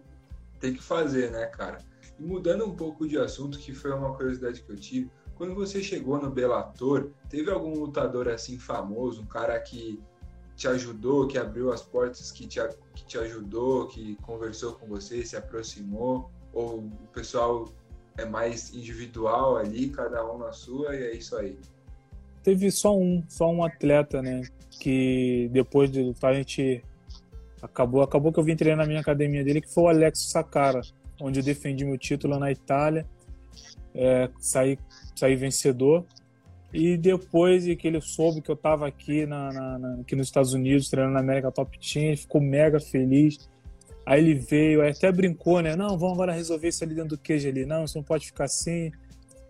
tem 0.60 0.74
que 0.74 0.84
fazer, 0.84 1.32
né, 1.32 1.48
cara? 1.48 1.80
E 2.20 2.24
mudando 2.24 2.66
um 2.66 2.76
pouco 2.76 3.08
de 3.08 3.18
assunto, 3.18 3.58
que 3.58 3.74
foi 3.74 3.92
uma 3.92 4.14
curiosidade 4.14 4.62
que 4.62 4.72
eu 4.72 4.76
tive, 4.76 5.10
quando 5.36 5.56
você 5.56 5.82
chegou 5.82 6.22
no 6.22 6.30
Bellator, 6.30 7.12
teve 7.30 7.52
algum 7.52 7.74
lutador 7.74 8.28
assim 8.28 8.58
famoso, 8.60 9.22
um 9.22 9.26
cara 9.26 9.60
que 9.60 10.00
te 10.56 10.68
ajudou, 10.68 11.28
que 11.28 11.38
abriu 11.38 11.72
as 11.72 11.82
portas, 11.82 12.32
que 12.32 12.46
te, 12.46 12.60
que 12.94 13.06
te 13.06 13.18
ajudou, 13.18 13.88
que 13.88 14.16
conversou 14.18 14.74
com 14.74 14.86
você, 14.88 15.26
se 15.26 15.36
aproximou? 15.36 16.30
Ou 16.54 16.80
o 16.80 17.08
pessoal 17.12 17.68
é 18.18 18.26
mais 18.26 18.74
individual 18.74 19.58
ali, 19.58 19.90
cada 19.90 20.24
um 20.32 20.38
na 20.38 20.52
sua, 20.52 20.96
e 20.96 21.04
é 21.04 21.16
isso 21.16 21.36
aí? 21.36 21.58
Teve 22.44 22.70
só 22.70 22.96
um, 22.96 23.24
só 23.28 23.50
um 23.50 23.64
atleta, 23.64 24.22
né? 24.22 24.42
Que 24.70 25.50
depois 25.52 25.92
de 25.92 26.04
lutar 26.04 26.32
a 26.32 26.36
gente 26.36 26.84
acabou, 27.62 28.02
acabou 28.02 28.32
que 28.32 28.40
eu 28.40 28.44
vim 28.44 28.56
treinar 28.56 28.86
na 28.86 28.86
minha 28.86 29.00
academia 29.00 29.44
dele, 29.44 29.62
que 29.62 29.74
foi 29.74 29.84
o 29.86 29.88
Alex 29.88 30.20
Sacara, 30.20 30.82
onde 31.20 31.40
eu 31.40 31.44
defendi 31.44 31.86
meu 31.86 31.98
título 31.98 32.38
na 32.38 32.52
Itália, 32.52 33.08
é, 33.96 34.30
saí 34.40 34.78
sair 35.16 35.36
vencedor. 35.36 36.06
E 36.74 36.98
depois 36.98 37.66
que 37.76 37.88
ele 37.88 38.02
soube 38.02 38.42
que 38.42 38.50
eu 38.50 38.56
estava 38.56 38.88
aqui, 38.88 39.28
na, 39.28 39.54
na, 39.54 39.78
na, 39.78 39.94
aqui 40.02 40.16
nos 40.16 40.28
Estados 40.28 40.54
Unidos, 40.54 40.90
treinando 40.90 41.14
na 41.14 41.20
América 41.20 41.52
Top 41.52 41.78
Team, 41.78 42.06
ele 42.06 42.18
ficou 42.18 42.42
mega 42.42 42.80
feliz. 42.80 43.48
Aí 44.06 44.20
ele 44.20 44.34
veio, 44.34 44.82
aí 44.82 44.90
até 44.90 45.12
brincou, 45.12 45.62
né? 45.62 45.76
Não, 45.76 45.98
vamos 45.98 46.14
agora 46.14 46.34
resolver 46.34 46.68
isso 46.68 46.84
ali 46.84 46.96
dentro 46.96 47.16
do 47.16 47.18
queijo 47.18 47.48
ali. 47.48 47.66
Não, 47.66 47.88
você 47.88 47.98
não 47.98 48.04
pode 48.04 48.26
ficar 48.26 48.46
assim. 48.46 48.92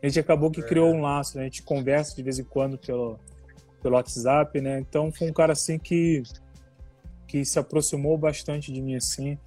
A 0.01 0.07
gente 0.07 0.19
acabou 0.19 0.51
que 0.51 0.59
é. 0.59 0.63
criou 0.63 0.93
um 0.93 1.01
laço, 1.01 1.37
né? 1.37 1.43
A 1.43 1.45
gente 1.45 1.63
conversa 1.63 2.13
de 2.13 2.21
vez 2.21 2.37
em 2.37 2.43
quando 2.43 2.77
pelo, 2.77 3.17
pelo 3.81 3.95
WhatsApp, 3.95 4.59
né? 4.59 4.79
Então 4.79 5.09
foi 5.11 5.29
um 5.29 5.33
cara 5.33 5.53
assim 5.53 5.79
que, 5.79 6.23
que 7.25 7.45
se 7.45 7.57
aproximou 7.57 8.17
bastante 8.17 8.71
de 8.71 8.81
mim, 8.81 8.95
assim, 8.95 9.37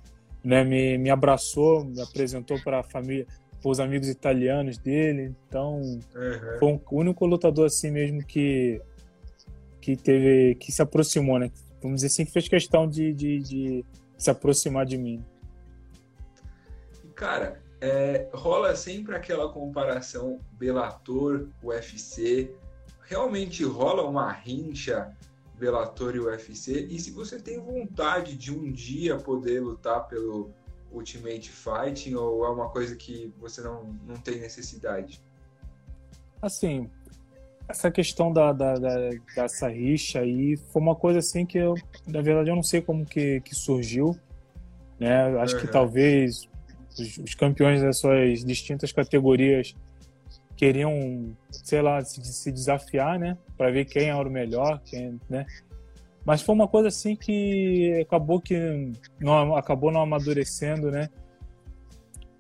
né? 0.43 0.65
Me, 0.65 0.97
me 0.97 1.11
abraçou, 1.11 1.85
me 1.85 2.01
apresentou 2.01 2.59
para 2.63 2.81
a 2.81 2.83
família, 2.83 3.27
os 3.71 3.81
amigos 3.81 4.09
italianos 4.09 4.79
dele. 4.79 5.35
Então, 5.49 5.81
uhum. 5.81 6.59
foi 6.59 6.73
um, 6.73 6.81
o 6.91 7.01
único 7.01 7.27
lutador 7.27 7.67
assim 7.67 7.91
mesmo 7.91 8.25
que 8.25 8.81
que 9.81 9.97
teve 9.97 10.57
que 10.57 10.73
se 10.73 10.83
aproximou, 10.83 11.39
né? 11.39 11.51
Vamos 11.81 11.97
dizer 11.97 12.09
assim, 12.09 12.25
que 12.25 12.33
fez 12.33 12.49
questão 12.49 12.89
de, 12.89 13.13
de, 13.13 13.39
de 13.39 13.85
se 14.19 14.31
aproximar 14.31 14.85
de 14.85 14.99
mim. 14.99 15.25
Cara, 17.15 17.63
é, 17.81 18.29
rola 18.33 18.75
sempre 18.75 19.15
aquela 19.15 19.49
comparação 19.53 20.41
Bellator, 20.53 21.49
UFC. 21.63 22.53
Realmente 23.03 23.63
rola 23.63 24.03
uma 24.03 24.33
rincha 24.33 25.15
Bellator 25.57 26.17
e 26.17 26.21
UFC? 26.21 26.87
E 26.91 26.99
se 26.99 27.11
você 27.11 27.39
tem 27.39 27.61
vontade 27.61 28.37
de 28.37 28.53
um 28.53 28.71
dia 28.71 29.17
poder 29.17 29.61
lutar 29.61 30.09
pelo 30.09 30.51
Ultimate 30.97 31.51
Fighting 31.51 32.15
ou 32.15 32.45
é 32.45 32.51
uma 32.51 32.69
coisa 32.71 32.97
que 32.97 33.33
você 33.39 33.61
não, 33.61 33.85
não 34.07 34.17
tem 34.17 34.41
necessidade? 34.41 35.23
Assim, 36.41 36.91
essa 37.69 37.91
questão 37.91 38.33
da, 38.33 38.53
da, 38.53 38.75
da, 38.75 39.11
dessa 39.35 39.69
rixa 39.69 40.21
aí 40.21 40.57
foi 40.73 40.81
uma 40.81 40.95
coisa 40.95 41.19
assim 41.19 41.45
que 41.45 41.59
eu, 41.59 41.75
na 42.07 42.23
verdade, 42.23 42.51
eu 42.51 42.57
não 42.57 42.63
sei 42.63 42.81
como 42.81 43.05
que, 43.05 43.41
que 43.41 43.55
surgiu, 43.55 44.17
né? 44.99 45.39
Acho 45.41 45.57
uhum. 45.57 45.61
que 45.61 45.69
talvez 45.69 46.49
os, 46.99 47.19
os, 47.19 47.35
campeões 47.35 47.83
das 47.83 47.99
suas 47.99 48.45
distintas 48.45 48.93
categorias 48.93 49.75
queriam, 50.57 51.37
sei 51.51 51.83
lá, 51.83 52.03
se, 52.03 52.23
se 52.25 52.53
desafiar, 52.53 53.19
né? 53.19 53.37
Para 53.57 53.71
ver 53.71 53.85
quem 53.85 54.11
era 54.11 54.27
o 54.27 54.31
melhor, 54.31 54.81
quem, 54.85 55.21
né? 55.29 55.45
Mas 56.27 56.43
foi 56.43 56.57
uma 56.57 56.67
coisa 56.67 56.89
assim 56.89 57.15
que 57.15 58.01
acabou 58.01 58.41
que 58.41 58.91
não, 59.21 59.55
acabou 59.55 59.93
não 59.93 60.03
amadurecendo, 60.03 60.91
né? 60.91 61.09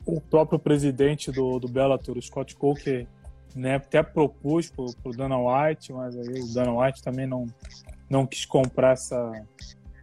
O 0.04 0.20
próprio 0.20 0.58
presidente 0.58 1.30
do, 1.30 1.60
do 1.60 1.68
Bellator, 1.68 2.18
o 2.18 2.22
Scott 2.22 2.56
Coker, 2.56 3.06
né, 3.54 3.76
até 3.76 4.02
propôs 4.02 4.68
pro, 4.70 4.86
pro 4.96 5.12
Dana 5.12 5.36
White, 5.38 5.92
mas 5.92 6.16
aí 6.16 6.40
o 6.42 6.52
Dana 6.52 6.72
White 6.72 7.02
também 7.02 7.26
não, 7.26 7.46
não 8.10 8.26
quis 8.26 8.44
comprar 8.44 8.92
essa, 8.92 9.32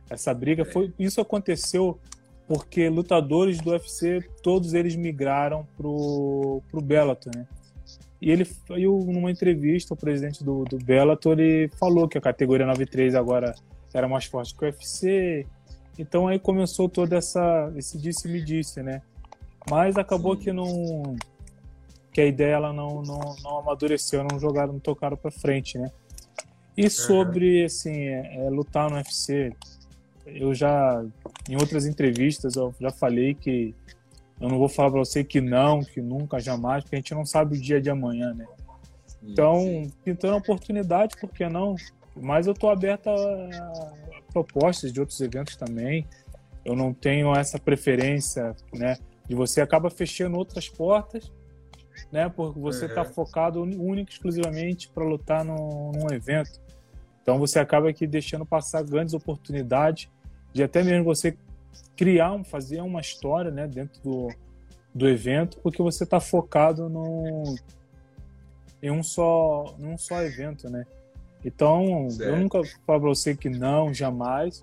essa 0.10 0.34
briga. 0.34 0.64
Foi, 0.64 0.94
isso 0.98 1.20
aconteceu 1.20 2.00
porque 2.48 2.88
lutadores 2.88 3.60
do 3.60 3.72
UFC, 3.72 4.22
todos 4.42 4.74
eles 4.74 4.96
migraram 4.96 5.68
pro, 5.76 6.62
pro 6.72 6.82
Bellator, 6.82 7.34
né? 7.36 7.46
E 8.22 8.32
ele, 8.32 8.48
eu, 8.70 8.98
numa 9.00 9.30
entrevista, 9.30 9.94
o 9.94 9.98
presidente 9.98 10.42
do, 10.42 10.64
do 10.64 10.78
Bellator, 10.78 11.38
ele 11.38 11.70
falou 11.78 12.08
que 12.08 12.18
a 12.18 12.22
categoria 12.22 12.66
93 12.66 13.16
agora 13.16 13.54
era 13.94 14.08
mais 14.08 14.26
forte 14.26 14.56
que 14.56 14.64
o 14.64 14.68
UFC. 14.68 15.46
Então 15.98 16.28
aí 16.28 16.40
começou 16.40 16.90
toda 16.90 17.18
essa 17.18 17.72
esse 17.76 17.98
disse 17.98 18.28
me 18.28 18.42
disse, 18.42 18.82
né? 18.82 19.02
Mas 19.70 19.98
acabou 19.98 20.36
que 20.36 20.52
não 20.52 21.16
que 22.12 22.22
a 22.22 22.26
ideia 22.26 22.54
ela 22.54 22.74
não, 22.74 23.02
não, 23.02 23.36
não 23.44 23.58
amadureceu, 23.60 24.24
não 24.24 24.40
jogaram, 24.40 24.74
não 24.74 24.80
tocaram 24.80 25.18
para 25.18 25.32
frente, 25.32 25.78
né? 25.78 25.92
E 26.76 26.90
sobre 26.90 27.60
uhum. 27.60 27.66
assim, 27.66 28.08
é, 28.08 28.46
é, 28.46 28.50
lutar 28.50 28.90
no 28.90 28.98
UFC, 28.98 29.52
eu 30.26 30.54
já 30.54 31.04
em 31.50 31.56
outras 31.56 31.86
entrevistas 31.86 32.56
eu 32.56 32.74
já 32.80 32.92
falei 32.92 33.34
que 33.34 33.76
eu 34.42 34.50
não 34.50 34.58
vou 34.58 34.68
falar 34.68 34.92
para 34.92 35.00
você 35.00 35.24
que 35.24 35.40
não, 35.40 35.82
que 35.82 36.02
nunca, 36.02 36.40
jamais, 36.40 36.84
porque 36.84 36.96
a 36.96 37.00
gente 37.00 37.14
não 37.14 37.26
sabe 37.26 37.56
o 37.56 37.62
dia 37.62 37.80
de 37.80 37.90
amanhã, 37.90 38.34
né? 38.34 38.46
Então, 39.22 39.90
pintando 40.04 40.34
a 40.34 40.38
oportunidade, 40.38 41.16
por 41.18 41.30
que 41.30 41.48
não? 41.48 41.76
Mas 42.16 42.48
eu 42.48 42.54
estou 42.54 42.70
aberto 42.70 43.10
a 43.10 43.94
propostas 44.32 44.92
de 44.92 45.00
outros 45.00 45.20
eventos 45.22 45.56
também. 45.56 46.08
Eu 46.66 46.76
não 46.76 46.94
tenho 46.94 47.36
essa 47.36 47.60
preferência, 47.60 48.56
né? 48.74 48.98
E 49.30 49.36
você 49.36 49.62
acaba 49.62 49.90
fechando 49.90 50.38
outras 50.38 50.68
portas, 50.68 51.32
né? 52.12 52.30
Porque 52.30 52.60
você 52.60 52.86
está 52.86 53.04
uhum. 53.04 53.14
focado 53.14 53.62
único 53.62 54.12
exclusivamente 54.12 54.90
para 54.90 55.04
lutar 55.04 55.46
num, 55.46 55.92
num 55.92 56.14
evento. 56.14 56.62
Então 57.22 57.38
você 57.38 57.60
acaba 57.60 57.90
aqui 57.90 58.06
deixando 58.06 58.46
passar 58.46 58.84
grandes 58.84 59.14
oportunidades 59.14 60.10
de 60.52 60.62
até 60.62 60.84
mesmo 60.84 61.06
você 61.06 61.38
criar, 61.96 62.44
fazer 62.44 62.82
uma 62.82 63.02
história, 63.02 63.50
né, 63.50 63.68
dentro 63.68 64.02
do, 64.02 64.28
do 64.94 65.08
evento, 65.08 65.60
porque 65.62 65.82
você 65.82 66.04
está 66.04 66.20
focado 66.20 66.90
no, 66.90 67.56
em 68.82 68.92
um 68.92 69.02
só, 69.02 69.74
num 69.80 69.98
só 69.98 70.22
evento, 70.22 70.70
né? 70.70 70.86
Então, 71.44 72.10
certo. 72.10 72.30
eu 72.30 72.38
nunca 72.38 72.64
falo 72.86 73.02
pra 73.02 73.10
você 73.10 73.36
que 73.36 73.50
não, 73.50 73.94
jamais. 73.94 74.62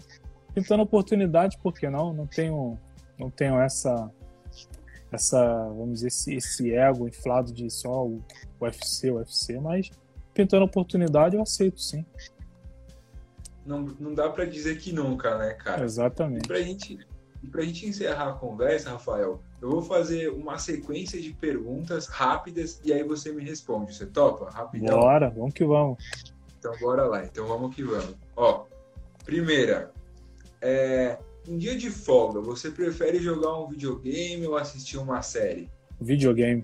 Tentando 0.55 0.83
oportunidade, 0.83 1.59
por 1.63 1.75
que 1.75 1.89
não? 1.89 2.13
Não 2.13 2.27
tenho, 2.27 2.79
não 3.19 3.31
tenho 3.31 3.61
essa, 3.61 4.11
essa 5.13 5.69
vamos 5.69 5.95
dizer, 5.95 6.09
esse, 6.09 6.35
esse 6.35 6.75
ego 6.75 7.07
inflado 7.07 7.53
de 7.53 7.71
só 7.71 8.07
o 8.07 8.23
UFC, 8.61 9.11
o 9.11 9.17
UFC, 9.17 9.61
mas 9.61 9.91
tentando 10.33 10.65
oportunidade 10.65 11.37
eu 11.37 11.43
aceito, 11.43 11.81
sim. 11.81 12.05
Não, 13.65 13.83
não 14.01 14.15
dá 14.15 14.29
para 14.31 14.45
dizer 14.45 14.79
que 14.79 14.93
nunca, 14.93 15.37
né, 15.39 15.53
cara? 15.55 15.85
Exatamente. 15.85 16.45
E 16.45 16.49
pra 16.49 16.61
gente, 16.61 16.99
pra 17.51 17.63
gente 17.63 17.87
encerrar 17.87 18.31
a 18.31 18.33
conversa, 18.33 18.91
Rafael, 18.91 19.41
eu 19.61 19.71
vou 19.71 19.83
fazer 19.83 20.31
uma 20.31 20.59
sequência 20.59 21.21
de 21.21 21.33
perguntas 21.33 22.07
rápidas 22.07 22.81
e 22.83 22.93
aí 22.93 23.05
você 23.05 23.31
me 23.33 23.45
responde. 23.45 23.95
Você 23.95 24.07
topa? 24.07 24.51
Rapidão. 24.51 24.99
Bora, 24.99 25.31
vamos 25.31 25.53
que 25.53 25.65
vamos. 25.65 26.03
Então 26.61 26.77
bora 26.79 27.05
lá. 27.05 27.25
Então 27.25 27.47
vamos 27.47 27.75
que 27.75 27.83
vamos. 27.83 28.15
Ó, 28.37 28.67
primeira, 29.25 29.91
é, 30.61 31.19
um 31.49 31.57
dia 31.57 31.77
de 31.77 31.91
folga, 31.91 32.39
você 32.41 32.71
prefere 32.71 33.19
jogar 33.19 33.59
um 33.59 33.69
videogame 33.69 34.47
ou 34.47 34.57
assistir 34.57 34.99
uma 34.99 35.23
série? 35.23 35.71
Videogame. 35.99 36.63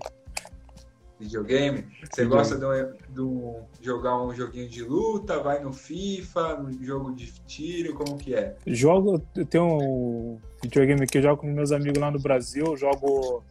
Videogame? 1.19 1.81
Você 2.11 2.21
videogame. 2.21 2.29
gosta 2.29 2.55
de, 2.55 2.93
de, 3.09 3.83
jogar 3.83 4.21
um 4.21 4.35
joguinho 4.35 4.69
de 4.69 4.83
luta? 4.83 5.41
Vai 5.41 5.63
no 5.63 5.73
FIFA, 5.73 6.57
no 6.57 6.85
jogo 6.85 7.15
de 7.15 7.33
tiro? 7.47 7.95
Como 7.95 8.17
que 8.17 8.35
é? 8.35 8.55
Jogo, 8.67 9.19
eu 9.35 9.45
tenho 9.47 9.65
um 9.65 10.39
videogame 10.61 11.07
que 11.07 11.17
eu 11.17 11.23
jogo 11.23 11.41
com 11.41 11.47
meus 11.47 11.71
amigos 11.71 11.97
lá 11.97 12.11
no 12.11 12.19
Brasil. 12.19 12.77
jogo 12.77 13.43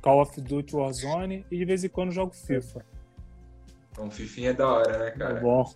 Call 0.00 0.20
of 0.20 0.40
Duty 0.40 0.74
Warzone 0.74 1.46
e 1.48 1.58
de 1.58 1.64
vez 1.64 1.84
em 1.84 1.88
quando 1.88 2.10
jogo 2.10 2.34
FIFA. 2.34 2.84
Então, 3.92 4.10
FIFA 4.10 4.40
é 4.40 4.52
da 4.52 4.68
hora, 4.68 4.98
né, 4.98 5.10
cara? 5.12 5.38
É 5.38 5.40
bom. 5.40 5.72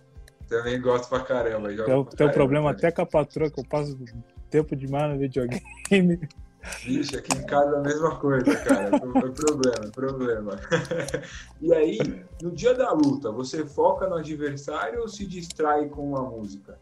Também 0.47 0.79
gosto 0.79 1.09
pra 1.09 1.19
caramba. 1.19 1.73
Jogo 1.73 2.09
tem, 2.09 2.17
tem 2.17 2.27
um 2.27 2.31
problema 2.31 2.71
até 2.71 2.91
com 2.91 3.01
a 3.01 3.05
patroa, 3.05 3.49
que 3.49 3.59
eu 3.59 3.65
passo 3.65 3.97
tempo 4.49 4.75
demais 4.75 5.13
no 5.13 5.19
videogame. 5.19 5.61
Vixe, 6.83 7.15
aqui 7.15 7.37
em 7.37 7.45
casa 7.45 7.75
é 7.75 7.79
a 7.79 7.81
mesma 7.81 8.15
coisa, 8.17 8.55
cara. 8.57 8.95
É 8.95 8.99
problema, 8.99 9.85
é 9.85 9.89
problema. 9.89 10.59
e 11.61 11.73
aí, 11.73 12.25
no 12.41 12.51
dia 12.51 12.73
da 12.73 12.91
luta, 12.91 13.31
você 13.31 13.65
foca 13.65 14.07
no 14.07 14.15
adversário 14.15 15.01
ou 15.01 15.07
se 15.07 15.25
distrai 15.25 15.87
com 15.87 16.17
a 16.17 16.23
música? 16.23 16.77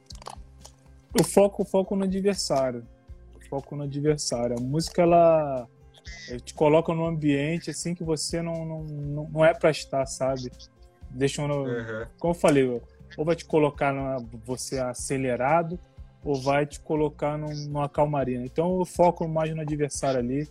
Eu 1.14 1.24
foco, 1.24 1.64
foco 1.64 1.96
no 1.96 2.04
adversário. 2.04 2.86
Eu 3.36 3.48
foco 3.48 3.76
no 3.76 3.84
adversário. 3.84 4.56
A 4.58 4.62
música, 4.62 5.02
ela 5.02 5.68
te 6.44 6.54
coloca 6.54 6.94
num 6.94 7.06
ambiente 7.06 7.70
assim 7.70 7.94
que 7.94 8.04
você 8.04 8.42
não, 8.42 8.66
não, 8.66 9.30
não 9.32 9.46
é 9.46 9.54
pra 9.54 9.72
estar, 9.72 10.06
sabe? 10.06 10.52
Deixa 11.10 11.42
um, 11.42 11.48
uhum. 11.48 12.06
Como 12.20 12.34
eu 12.34 12.38
falei, 12.38 12.82
ou 13.18 13.26
vai 13.26 13.36
te 13.36 13.46
colocar 13.46 13.94
na, 13.94 14.18
você 14.46 14.80
acelerado 14.80 15.80
ou 16.24 16.42
vai 16.42 16.66
te 16.66 16.80
colocar 16.80 17.38
num, 17.38 17.54
numa 17.68 17.88
calmaria. 17.88 18.42
Então 18.44 18.80
eu 18.80 18.86
foco 18.86 19.28
mais 19.28 19.56
no 19.56 19.62
adversário 19.62 20.20
ali, 20.20 20.50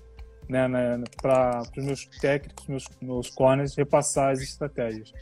né, 0.48 0.68
né 0.68 1.02
para 1.20 1.62
os 1.76 1.84
meus 1.84 2.06
técnicos, 2.06 2.66
meus, 2.68 2.88
meus 3.02 3.30
corners, 3.30 3.74
repassar 3.74 4.32
as 4.32 4.40
estratégias. 4.40 5.12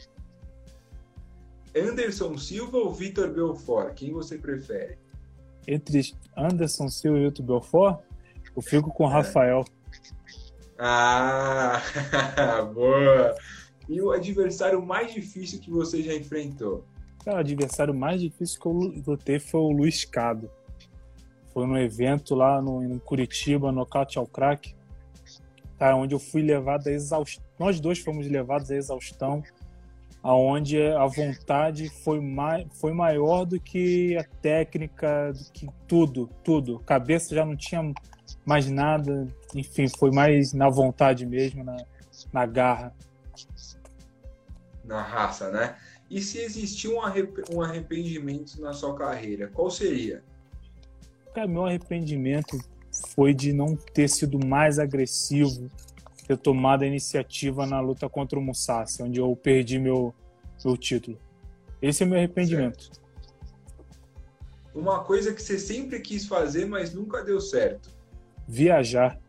Anderson 1.75 2.37
Silva 2.37 2.77
ou 2.77 2.93
Vitor 2.93 3.31
Belfort? 3.31 3.95
Quem 3.95 4.13
você 4.13 4.37
prefere? 4.37 4.97
Entre 5.67 6.01
Anderson 6.37 6.87
Silva 6.87 7.17
e 7.17 7.23
Vitor 7.25 7.45
Belfort, 7.45 7.99
eu 8.55 8.61
fico 8.61 8.91
com 8.91 9.05
o 9.05 9.09
é. 9.09 9.13
Rafael. 9.13 9.65
Ah, 10.77 11.81
boa! 12.73 13.35
E 13.89 13.99
o 14.01 14.11
adversário 14.11 14.85
mais 14.85 15.13
difícil 15.13 15.59
que 15.59 15.71
você 15.71 16.01
já 16.01 16.13
enfrentou? 16.13 16.85
Cara, 17.23 17.37
o 17.37 17.39
adversário 17.39 17.93
mais 17.93 18.19
difícil 18.19 18.59
que 18.59 18.65
eu 18.67 18.71
lutei 19.07 19.39
foi 19.39 19.61
o 19.61 19.71
Luiz 19.71 20.03
Cado. 20.03 20.51
Foi 21.53 21.65
no 21.65 21.77
evento 21.77 22.35
lá 22.35 22.61
no, 22.61 22.83
em 22.83 22.99
Curitiba, 22.99 23.71
no 23.71 23.79
Nocaute 23.79 24.17
ao 24.17 24.27
Crack, 24.27 24.75
tá, 25.77 25.95
onde 25.95 26.13
eu 26.13 26.19
fui 26.19 26.41
levado 26.41 26.87
a 26.87 26.91
exaustão. 26.91 27.43
Nós 27.57 27.79
dois 27.79 27.99
fomos 27.99 28.27
levados 28.27 28.71
a 28.71 28.75
exaustão, 28.75 29.41
aonde 30.21 30.81
a 30.81 31.05
vontade 31.05 31.89
foi, 32.03 32.19
mai, 32.19 32.67
foi 32.73 32.91
maior 32.91 33.45
do 33.45 33.59
que 33.59 34.17
a 34.17 34.23
técnica, 34.41 35.31
do 35.31 35.51
que 35.51 35.67
tudo, 35.87 36.29
tudo. 36.43 36.79
Cabeça 36.79 37.35
já 37.35 37.45
não 37.45 37.55
tinha 37.55 37.93
mais 38.45 38.69
nada, 38.69 39.27
enfim, 39.55 39.87
foi 39.87 40.11
mais 40.11 40.51
na 40.51 40.69
vontade 40.69 41.25
mesmo, 41.25 41.63
na, 41.63 41.77
na 42.33 42.45
garra. 42.45 42.93
Na 44.83 45.01
raça, 45.01 45.49
né? 45.51 45.77
E 46.09 46.21
se 46.21 46.39
existir 46.39 46.89
um, 46.89 47.61
arrependimento 47.61 48.61
na 48.61 48.73
sua 48.73 48.95
carreira, 48.95 49.47
qual 49.47 49.71
seria? 49.71 50.23
Cara, 51.33 51.47
meu 51.47 51.65
arrependimento 51.65 52.57
foi 53.15 53.33
de 53.33 53.51
não 53.51 53.75
ter 53.75 54.07
sido 54.07 54.39
mais 54.45 54.77
agressivo, 54.77 55.69
ter 56.27 56.37
tomado 56.37 56.83
a 56.83 56.87
iniciativa 56.87 57.65
na 57.65 57.79
luta 57.79 58.07
contra 58.07 58.37
o 58.37 58.41
Musashi, 58.41 59.01
onde 59.01 59.19
eu 59.19 59.35
perdi 59.35 59.79
meu, 59.79 60.13
meu 60.63 60.77
título. 60.77 61.17
Esse 61.81 62.03
é 62.03 62.05
meu 62.05 62.17
arrependimento. 62.17 62.83
Certo. 62.83 63.03
Uma 64.73 65.03
coisa 65.03 65.33
que 65.33 65.41
você 65.41 65.59
sempre 65.59 65.99
quis 65.99 66.25
fazer, 66.25 66.65
mas 66.65 66.93
nunca 66.93 67.23
deu 67.23 67.39
certo. 67.39 67.89
Viajar. 68.47 69.19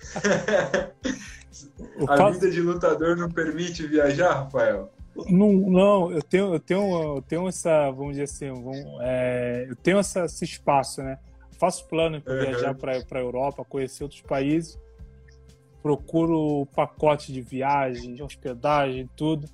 a 2.08 2.30
vida 2.30 2.50
de 2.50 2.60
lutador 2.60 3.16
não 3.16 3.30
permite 3.30 3.86
viajar, 3.86 4.44
Rafael? 4.44 4.90
Não, 5.28 5.52
não, 5.52 6.12
eu 6.12 6.22
tenho, 6.22 6.54
eu 6.54 6.60
tenho, 6.60 7.16
eu 7.16 7.22
tenho 7.22 7.48
essa, 7.48 7.90
vamos 7.90 8.12
dizer 8.12 8.24
assim, 8.24 8.48
vamos, 8.48 8.86
é, 9.00 9.66
eu 9.68 9.76
tenho 9.76 9.98
essa, 9.98 10.24
esse 10.24 10.44
espaço, 10.44 11.02
né? 11.02 11.18
Faço 11.58 11.86
plano 11.86 12.20
para 12.20 12.34
uhum. 12.34 12.40
viajar 12.40 12.74
para 12.74 13.18
a 13.18 13.20
Europa, 13.20 13.64
conhecer 13.64 14.02
outros 14.02 14.22
países, 14.22 14.78
procuro 15.82 16.66
pacote 16.74 17.32
de 17.32 17.42
viagem, 17.42 18.14
de 18.14 18.22
hospedagem, 18.22 19.08
tudo. 19.16 19.48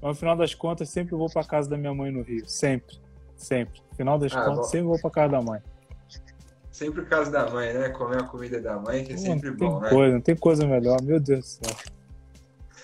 Mas 0.00 0.02
no 0.02 0.14
final 0.14 0.36
das 0.36 0.54
contas, 0.54 0.88
sempre 0.88 1.14
vou 1.14 1.28
para 1.30 1.44
casa 1.44 1.68
da 1.68 1.76
minha 1.76 1.92
mãe 1.92 2.10
no 2.10 2.22
Rio, 2.22 2.48
sempre, 2.48 2.98
sempre. 3.36 3.80
No 3.90 3.96
final 3.96 4.18
das 4.18 4.32
ah, 4.32 4.44
contas, 4.44 4.58
bom. 4.58 4.64
sempre 4.64 4.86
vou 4.86 5.00
para 5.00 5.10
casa 5.10 5.32
da 5.32 5.42
mãe. 5.42 5.60
Sempre 6.70 7.04
casa 7.04 7.30
da 7.30 7.50
mãe, 7.50 7.74
né? 7.74 7.88
Comer 7.90 8.20
a 8.20 8.24
comida 8.24 8.60
da 8.60 8.78
mãe, 8.78 9.04
que 9.04 9.12
é 9.12 9.16
sempre 9.16 9.50
bom, 9.50 9.80
né? 9.80 9.90
Coisa, 9.90 10.14
não 10.14 10.20
tem 10.20 10.36
coisa 10.36 10.66
melhor, 10.66 11.02
meu 11.02 11.20
Deus 11.20 11.58
do 11.60 11.66
céu. 11.66 11.76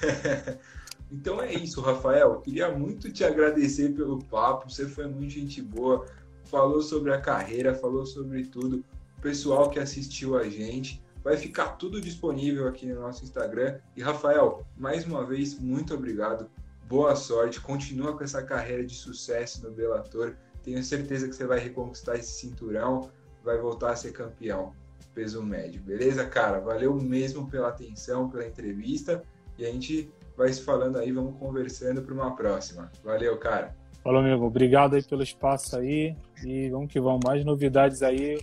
Então 1.10 1.40
é 1.40 1.52
isso, 1.54 1.80
Rafael. 1.80 2.40
Queria 2.40 2.70
muito 2.70 3.12
te 3.12 3.24
agradecer 3.24 3.94
pelo 3.94 4.22
papo. 4.24 4.70
Você 4.70 4.86
foi 4.86 5.06
muito 5.06 5.32
gente 5.32 5.62
boa. 5.62 6.06
Falou 6.44 6.82
sobre 6.82 7.12
a 7.12 7.20
carreira, 7.20 7.74
falou 7.74 8.06
sobre 8.06 8.44
tudo. 8.46 8.84
O 9.18 9.20
pessoal 9.20 9.70
que 9.70 9.78
assistiu 9.78 10.36
a 10.36 10.48
gente. 10.48 11.02
Vai 11.22 11.36
ficar 11.36 11.70
tudo 11.70 12.00
disponível 12.00 12.68
aqui 12.68 12.86
no 12.86 13.00
nosso 13.00 13.24
Instagram. 13.24 13.78
E 13.96 14.02
Rafael, 14.02 14.64
mais 14.76 15.04
uma 15.04 15.24
vez, 15.24 15.58
muito 15.58 15.92
obrigado. 15.94 16.48
Boa 16.88 17.16
sorte. 17.16 17.60
Continua 17.60 18.16
com 18.16 18.22
essa 18.22 18.42
carreira 18.42 18.84
de 18.84 18.94
sucesso 18.94 19.62
no 19.64 19.72
Bellator. 19.72 20.36
Tenho 20.62 20.82
certeza 20.84 21.28
que 21.28 21.34
você 21.34 21.44
vai 21.44 21.58
reconquistar 21.58 22.16
esse 22.16 22.32
cinturão, 22.32 23.10
vai 23.42 23.58
voltar 23.58 23.90
a 23.90 23.96
ser 23.96 24.12
campeão 24.12 24.72
peso 25.16 25.42
médio. 25.42 25.80
Beleza, 25.80 26.26
cara? 26.26 26.60
Valeu 26.60 26.94
mesmo 26.94 27.48
pela 27.50 27.68
atenção, 27.68 28.28
pela 28.28 28.46
entrevista. 28.46 29.24
E 29.58 29.64
a 29.64 29.72
gente 29.72 30.12
vai 30.36 30.52
se 30.52 30.62
falando 30.62 30.98
aí, 30.98 31.10
vamos 31.12 31.38
conversando 31.38 32.02
para 32.02 32.12
uma 32.14 32.34
próxima. 32.36 32.90
Valeu, 33.04 33.36
cara. 33.38 33.74
Falou, 34.02 34.20
amigo. 34.20 34.44
Obrigado 34.44 34.94
aí 34.94 35.02
pelo 35.02 35.22
espaço 35.22 35.76
aí 35.76 36.16
e 36.44 36.68
vamos 36.70 36.92
que 36.92 37.00
vamos. 37.00 37.20
Mais 37.24 37.44
novidades 37.44 38.02
aí, 38.02 38.38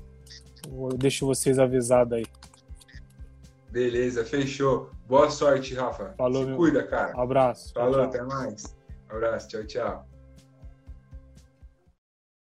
eu 0.68 0.90
deixo 0.98 1.26
vocês 1.26 1.58
avisados 1.60 2.14
aí. 2.14 2.26
Beleza, 3.72 4.24
fechou. 4.26 4.92
Boa 5.08 5.30
sorte, 5.30 5.74
Rafa. 5.74 6.14
Falou, 6.18 6.42
Se 6.44 6.48
meu. 6.50 6.58
cuida, 6.58 6.84
cara. 6.86 7.14
Abraço. 7.20 7.74
Falou, 7.74 7.94
tchau, 7.94 8.04
até 8.04 8.22
mais. 8.24 8.76
Abraço, 9.10 9.48
tchau, 9.48 9.64
tchau. 9.66 10.13